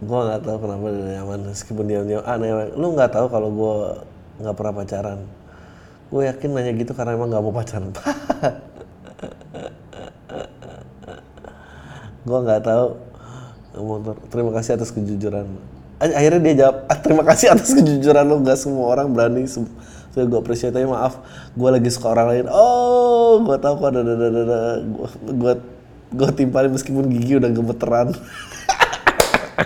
gue 0.00 0.16
nggak 0.16 0.40
tahu 0.48 0.56
kenapa 0.64 0.86
dia 0.96 1.20
nyaman 1.20 1.40
meskipun 1.52 1.84
dia 1.84 2.00
diam 2.02 2.24
aneh. 2.24 2.72
Lu 2.74 2.96
nggak 2.96 3.12
tahu 3.12 3.28
kalau 3.28 3.48
gue 3.52 3.74
nggak 4.40 4.56
pernah 4.56 4.72
pacaran. 4.72 5.20
Gue 6.10 6.26
yakin 6.26 6.50
nanya 6.56 6.72
gitu 6.74 6.92
karena 6.96 7.14
emang 7.14 7.28
nggak 7.30 7.44
mau 7.44 7.54
pacaran. 7.54 7.92
Gue 12.20 12.36
nggak 12.36 12.60
motor 13.80 14.12
terima 14.28 14.52
kasih 14.52 14.76
atas 14.76 14.92
kejujuran. 14.92 15.46
Akhirnya 16.00 16.40
dia 16.40 16.54
jawab 16.64 16.76
ah, 16.88 16.98
terima 17.00 17.24
kasih 17.24 17.52
atas 17.56 17.72
kejujuran 17.72 18.24
lu. 18.28 18.44
Nggak 18.44 18.58
semua 18.60 18.92
orang 18.92 19.08
berani 19.12 19.48
so 19.48 19.64
gue 20.12 20.38
appreciate 20.38 20.74
tapi 20.74 20.84
maaf. 20.84 21.22
Gue 21.56 21.70
lagi 21.72 21.88
suka 21.88 22.12
orang 22.12 22.26
lain. 22.28 22.46
Oh 22.52 23.40
gue 23.40 23.56
tahu 23.56 23.74
kok 23.80 23.88
ada 23.88 24.00
ada 24.04 24.26
ada 24.28 24.60
gue 25.32 25.52
gue 26.10 26.28
timpalin 26.34 26.74
meskipun 26.74 27.06
gigi 27.06 27.38
udah 27.38 27.50
gemeteran 27.54 28.10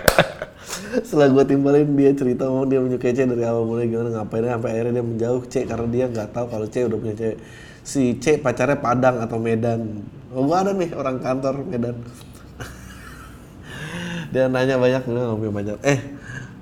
setelah 1.05 1.27
gue 1.31 1.43
timbalin 1.55 1.87
dia 1.95 2.11
cerita 2.15 2.47
mau 2.47 2.63
dia 2.63 2.79
menyukai 2.79 3.11
C 3.11 3.27
dari 3.27 3.43
awal 3.43 3.67
mulai 3.67 3.87
gimana 3.87 4.09
ngapain 4.21 4.47
sampai 4.47 4.69
akhirnya 4.71 4.93
dia 4.99 5.05
menjauh 5.05 5.41
C 5.47 5.53
karena 5.67 5.87
dia 5.91 6.05
nggak 6.07 6.29
tahu 6.31 6.45
kalau 6.51 6.65
C 6.67 6.75
udah 6.87 6.97
punya 6.99 7.15
cewek 7.15 7.37
si 7.85 8.17
C 8.17 8.41
pacarnya 8.41 8.81
Padang 8.81 9.21
atau 9.21 9.37
Medan. 9.37 10.01
Oh 10.33 10.43
gue 10.43 10.57
ada 10.57 10.73
nih 10.73 10.89
orang 10.97 11.21
kantor 11.21 11.63
Medan. 11.69 11.95
Dia 14.33 14.49
nanya 14.49 14.75
banyak 14.81 15.05
gue 15.05 15.15
nggak 15.15 15.53
pacar. 15.53 15.77
Eh 15.85 15.99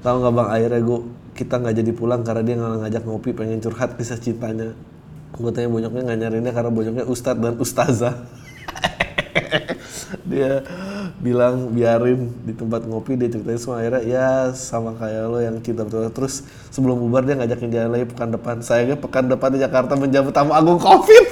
tahu 0.04 0.16
nggak 0.20 0.34
bang 0.36 0.50
akhirnya 0.52 0.82
gue 0.84 1.00
kita 1.34 1.56
nggak 1.58 1.76
jadi 1.80 1.92
pulang 1.96 2.22
karena 2.22 2.44
dia 2.46 2.56
nggak 2.60 2.80
ngajak 2.86 3.04
ngopi 3.10 3.30
pengen 3.34 3.58
curhat 3.58 3.98
kisah 3.98 4.22
cintanya 4.22 4.78
gue 5.34 5.50
tanya 5.50 5.66
bonyoknya 5.66 6.02
nggak 6.06 6.20
nyariinnya 6.22 6.54
karena 6.54 6.70
bonyoknya 6.70 7.06
ustadz 7.10 7.42
dan 7.42 7.56
ustazah. 7.58 8.16
Dia 10.30 10.62
bilang 11.24 11.72
biarin 11.72 12.28
di 12.44 12.52
tempat 12.52 12.84
ngopi 12.84 13.16
dia 13.16 13.32
ceritain 13.32 13.56
semua. 13.56 13.80
Akhirnya 13.80 14.04
ya 14.04 14.52
sama 14.52 14.92
kayak 15.00 15.24
lo 15.32 15.40
yang 15.40 15.56
cinta 15.64 15.88
betul. 15.88 16.12
Terus 16.12 16.44
sebelum 16.68 17.00
bubar 17.00 17.24
dia 17.24 17.40
ngajakin 17.40 17.72
jalan 17.72 17.90
lagi 17.96 18.06
pekan 18.12 18.30
depan. 18.36 18.60
Sayangnya 18.60 19.00
pekan 19.00 19.32
depan 19.32 19.50
di 19.56 19.60
Jakarta 19.64 19.96
menjemput 19.96 20.36
tamu 20.36 20.52
agung 20.52 20.78
covid. 20.84 21.28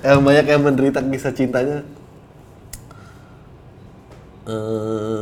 Yang 0.00 0.20
banyak 0.24 0.46
yang 0.48 0.62
menderita 0.64 1.04
kisah 1.04 1.36
cintanya. 1.36 1.84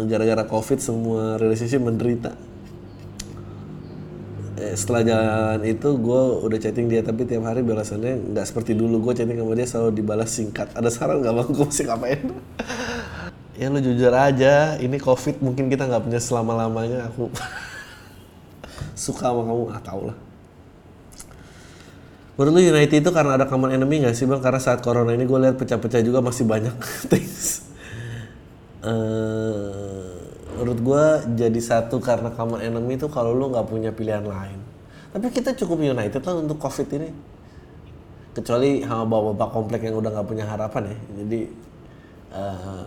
Gara-gara 0.07 0.47
uh, 0.47 0.49
covid 0.49 0.79
semua 0.79 1.35
relationship 1.37 1.83
menderita 1.83 2.48
setelah 4.77 5.03
jalan 5.05 5.61
itu 5.65 5.89
gue 5.99 6.23
udah 6.47 6.59
chatting 6.59 6.87
dia 6.91 7.03
tapi 7.05 7.29
tiap 7.29 7.47
hari 7.47 7.61
balasannya 7.63 8.35
nggak 8.35 8.47
seperti 8.47 8.73
dulu. 8.75 9.01
Gue 9.01 9.13
chatting 9.15 9.39
sama 9.39 9.55
dia 9.55 9.67
selalu 9.69 9.91
dibalas 9.97 10.31
singkat. 10.31 10.69
Ada 10.75 10.89
saran 10.91 11.21
nggak 11.23 11.35
bang? 11.35 11.49
Gue 11.55 11.67
mesti 11.67 11.83
ngapain? 11.87 12.21
Ya 13.59 13.67
lu 13.75 13.79
jujur 13.83 14.15
aja 14.15 14.79
ini 14.79 14.97
covid 15.03 15.43
mungkin 15.43 15.67
kita 15.67 15.91
nggak 15.91 16.07
punya 16.07 16.21
selama 16.23 16.55
lamanya 16.55 17.11
aku 17.11 17.27
suka 19.09 19.35
sama 19.35 19.43
kamu 19.43 19.65
ah 19.75 19.81
tau 19.83 20.03
lah. 20.13 20.19
Menurut 22.39 22.53
lu 22.55 22.61
United 22.71 23.03
itu 23.03 23.11
karena 23.11 23.35
ada 23.35 23.51
common 23.51 23.75
enemy 23.75 24.07
nggak 24.07 24.15
sih 24.15 24.29
bang? 24.31 24.39
Karena 24.39 24.63
saat 24.63 24.79
corona 24.79 25.11
ini 25.11 25.27
gue 25.27 25.39
lihat 25.43 25.59
pecah-pecah 25.59 26.03
juga 26.07 26.23
masih 26.23 26.47
banyak 26.47 26.75
things 27.11 27.69
uh, 28.83 29.88
menurut 30.59 30.81
gue 30.83 31.05
jadi 31.39 31.61
satu 31.63 32.03
karena 32.03 32.35
common 32.35 32.59
enemy 32.59 32.99
itu 32.99 33.07
kalau 33.07 33.31
lu 33.31 33.47
nggak 33.55 33.71
punya 33.71 33.95
pilihan 33.95 34.27
lain. 34.27 34.59
Tapi 35.15 35.31
kita 35.31 35.55
cukup 35.55 35.79
united 35.87 36.19
lah 36.19 36.35
untuk 36.35 36.59
covid 36.59 36.91
ini. 36.99 37.15
Kecuali 38.35 38.83
sama 38.83 39.07
bapak-bapak 39.07 39.51
komplek 39.55 39.81
yang 39.87 40.03
udah 40.03 40.11
nggak 40.11 40.27
punya 40.27 40.45
harapan 40.51 40.91
ya. 40.91 40.99
Jadi 41.23 41.41
uh, 42.35 42.83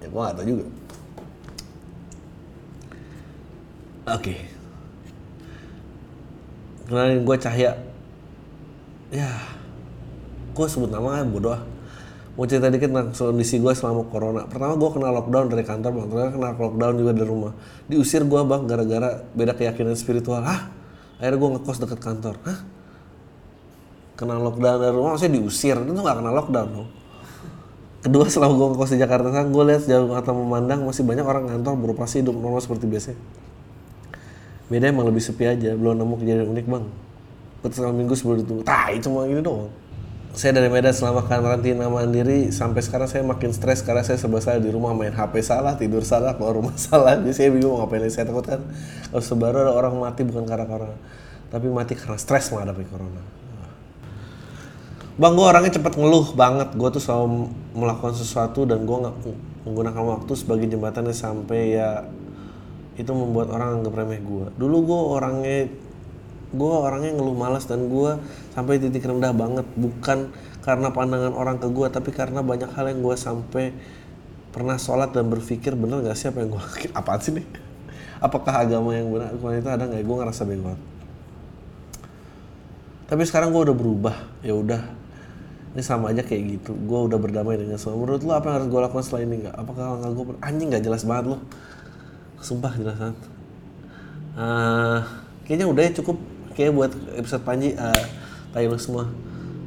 ya 0.00 0.06
gue 0.08 0.20
nggak 0.24 0.36
tahu 0.40 0.46
juga. 0.48 0.66
Oke. 4.04 4.24
Okay. 4.24 4.40
Kenalin 6.88 7.20
gue 7.20 7.36
Cahya. 7.36 7.72
Ya, 9.12 9.30
gue 10.56 10.66
sebut 10.66 10.90
nama 10.90 11.20
kan 11.20 11.28
bodoh 11.30 11.73
mau 12.34 12.44
cerita 12.50 12.66
dikit 12.66 12.90
tentang 12.90 13.14
kondisi 13.14 13.62
gue 13.62 13.72
selama 13.74 14.02
corona. 14.10 14.42
Pertama 14.50 14.74
gue 14.74 14.90
kena 14.90 15.14
lockdown 15.14 15.46
dari 15.54 15.62
kantor, 15.62 15.90
bang. 15.94 16.06
Ternyata 16.10 16.30
kena 16.34 16.48
lockdown 16.58 16.94
juga 16.98 17.10
dari 17.14 17.28
rumah. 17.30 17.52
Diusir 17.86 18.22
gue 18.26 18.40
bang 18.42 18.62
gara-gara 18.66 19.08
beda 19.34 19.52
keyakinan 19.54 19.94
spiritual. 19.94 20.42
Hah? 20.42 20.70
Akhirnya 21.22 21.38
gue 21.38 21.48
ngekos 21.58 21.78
deket 21.78 22.00
kantor. 22.02 22.34
Hah? 22.42 22.58
Kena 24.18 24.34
lockdown 24.42 24.76
dari 24.82 24.92
rumah, 24.94 25.14
maksudnya 25.14 25.38
diusir. 25.38 25.78
Itu 25.78 26.00
gak 26.02 26.16
kena 26.18 26.30
lockdown 26.34 26.68
dong. 26.74 26.90
Kedua 28.04 28.28
setelah 28.28 28.52
gue 28.52 28.66
ngekos 28.74 28.90
di 28.92 28.98
Jakarta, 29.00 29.30
gue 29.32 29.64
lihat 29.64 29.82
jauh 29.88 30.10
mata 30.10 30.34
memandang 30.34 30.84
masih 30.84 31.06
banyak 31.06 31.24
orang 31.24 31.48
kantor 31.48 31.72
beroperasi 31.80 32.20
hidup 32.20 32.36
normal 32.36 32.60
seperti 32.60 32.84
biasa. 32.84 33.16
Beda 34.68 34.92
emang 34.92 35.08
lebih 35.08 35.24
sepi 35.24 35.48
aja, 35.48 35.72
belum 35.72 36.02
nemu 36.02 36.14
kejadian 36.20 36.48
unik 36.52 36.66
bang. 36.68 36.84
Betul 37.64 37.96
minggu 37.96 38.12
sebelum 38.12 38.44
ditunggu, 38.44 38.62
tai 38.66 39.00
cuma 39.00 39.24
gini 39.24 39.40
doang. 39.40 39.72
Saya 40.34 40.50
dari 40.58 40.66
Medan 40.66 40.90
selama 40.90 41.22
karantina 41.30 41.86
mandiri 41.86 42.50
sampai 42.50 42.82
sekarang 42.82 43.06
saya 43.06 43.22
makin 43.22 43.54
stres 43.54 43.86
karena 43.86 44.02
saya 44.02 44.18
serba 44.18 44.42
salah 44.42 44.58
di 44.58 44.66
rumah 44.66 44.90
main 44.90 45.14
HP 45.14 45.38
salah, 45.46 45.78
tidur 45.78 46.02
salah, 46.02 46.34
keluar 46.34 46.58
rumah 46.58 46.74
salah. 46.90 47.14
Jadi 47.22 47.30
saya 47.30 47.48
bingung 47.54 47.78
ngapain 47.78 48.02
lagi. 48.02 48.18
Saya 48.18 48.26
takut 48.26 48.42
kan 48.42 48.58
kalau 49.14 49.22
sebaru 49.22 49.62
ada 49.62 49.70
orang 49.70 49.94
mati 49.94 50.26
bukan 50.26 50.42
karena 50.42 50.66
corona, 50.66 50.98
tapi 51.54 51.70
mati 51.70 51.94
karena 51.94 52.18
stres 52.18 52.50
menghadapi 52.50 52.82
corona. 52.90 53.22
Bang, 55.14 55.38
gue 55.38 55.46
orangnya 55.46 55.78
cepet 55.78 55.94
ngeluh 55.94 56.34
banget. 56.34 56.74
Gue 56.74 56.90
tuh 56.90 56.98
selalu 56.98 57.54
melakukan 57.78 58.18
sesuatu 58.18 58.66
dan 58.66 58.82
gue 58.82 58.96
nggak 59.06 59.14
menggunakan 59.70 60.02
waktu 60.18 60.32
sebagai 60.34 60.66
jembatannya 60.66 61.14
sampai 61.14 61.78
ya 61.78 62.10
itu 62.98 63.10
membuat 63.14 63.54
orang 63.54 63.78
anggap 63.78 63.94
remeh 64.02 64.18
gue. 64.18 64.46
Dulu 64.58 64.76
gue 64.82 65.00
orangnya 65.14 65.70
gue 66.54 66.74
orangnya 66.74 67.12
ngeluh 67.18 67.34
malas 67.34 67.66
dan 67.66 67.90
gue 67.90 68.10
sampai 68.54 68.78
titik 68.78 69.04
rendah 69.04 69.34
banget. 69.34 69.66
Bukan 69.74 70.30
karena 70.62 70.88
pandangan 70.94 71.34
orang 71.34 71.58
ke 71.58 71.68
gue 71.68 71.86
tapi 71.90 72.10
karena 72.14 72.40
banyak 72.40 72.70
hal 72.72 72.88
yang 72.88 73.02
gue 73.02 73.16
sampai 73.18 73.74
pernah 74.54 74.78
sholat 74.78 75.10
dan 75.10 75.28
berpikir 75.28 75.74
bener 75.74 76.00
gak 76.06 76.14
sih 76.14 76.30
apa 76.30 76.40
yang 76.46 76.54
gue 76.54 76.62
apaan 76.98 77.20
sih 77.20 77.34
nih? 77.34 77.46
Apakah 78.22 78.64
agama 78.64 78.94
yang 78.94 79.10
benar? 79.10 79.34
Quran 79.36 79.60
itu 79.60 79.68
ada 79.68 79.84
nggak 79.84 80.00
gue 80.00 80.16
ngerasa 80.16 80.42
bego 80.48 80.94
tapi 83.04 83.22
sekarang 83.28 83.52
gue 83.52 83.62
udah 83.70 83.76
berubah. 83.76 84.16
Ya 84.40 84.56
udah 84.56 84.80
ini 85.74 85.82
sama 85.84 86.10
aja 86.14 86.24
kayak 86.24 86.60
gitu. 86.60 86.72
Gue 86.74 87.00
udah 87.10 87.18
berdamai 87.20 87.60
dengan 87.60 87.76
semua. 87.76 88.00
Menurut 88.00 88.24
lo 88.24 88.32
apa 88.32 88.48
yang 88.48 88.56
harus 88.62 88.68
gue 88.72 88.80
lakukan 88.80 89.04
setelah 89.04 89.22
ini 89.22 89.34
nggak? 89.44 89.54
Apakah 89.54 89.84
langkah 89.94 90.10
gue 90.10 90.24
anjing 90.40 90.68
nggak 90.72 90.84
jelas 90.84 91.02
banget 91.04 91.24
lo 91.36 91.38
sumpah 92.44 92.72
jelas 92.76 92.96
banget. 93.00 93.18
Eh, 94.34 95.00
kayaknya 95.46 95.66
udah 95.70 95.82
ya 95.86 95.92
cukup 96.02 96.16
kayaknya 96.54 96.72
buat 96.74 96.92
episode 97.18 97.42
Panji 97.42 97.74
uh, 97.76 98.04
tayo 98.54 98.72
lu 98.72 98.78
semua. 98.80 99.04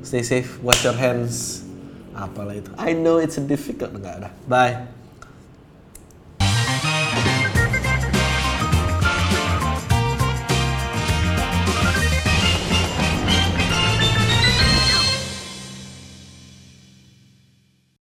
Stay 0.01 0.23
safe 0.23 0.57
wash 0.63 0.87
your 0.87 0.95
hands. 0.95 1.67
Apalah 2.17 2.57
itu. 2.57 2.71
I 2.79 2.97
know 2.97 3.21
it's 3.21 3.37
a 3.37 3.43
difficult. 3.43 3.93
Enggak 3.93 4.25
ada 4.25 4.29
bye 4.49 4.96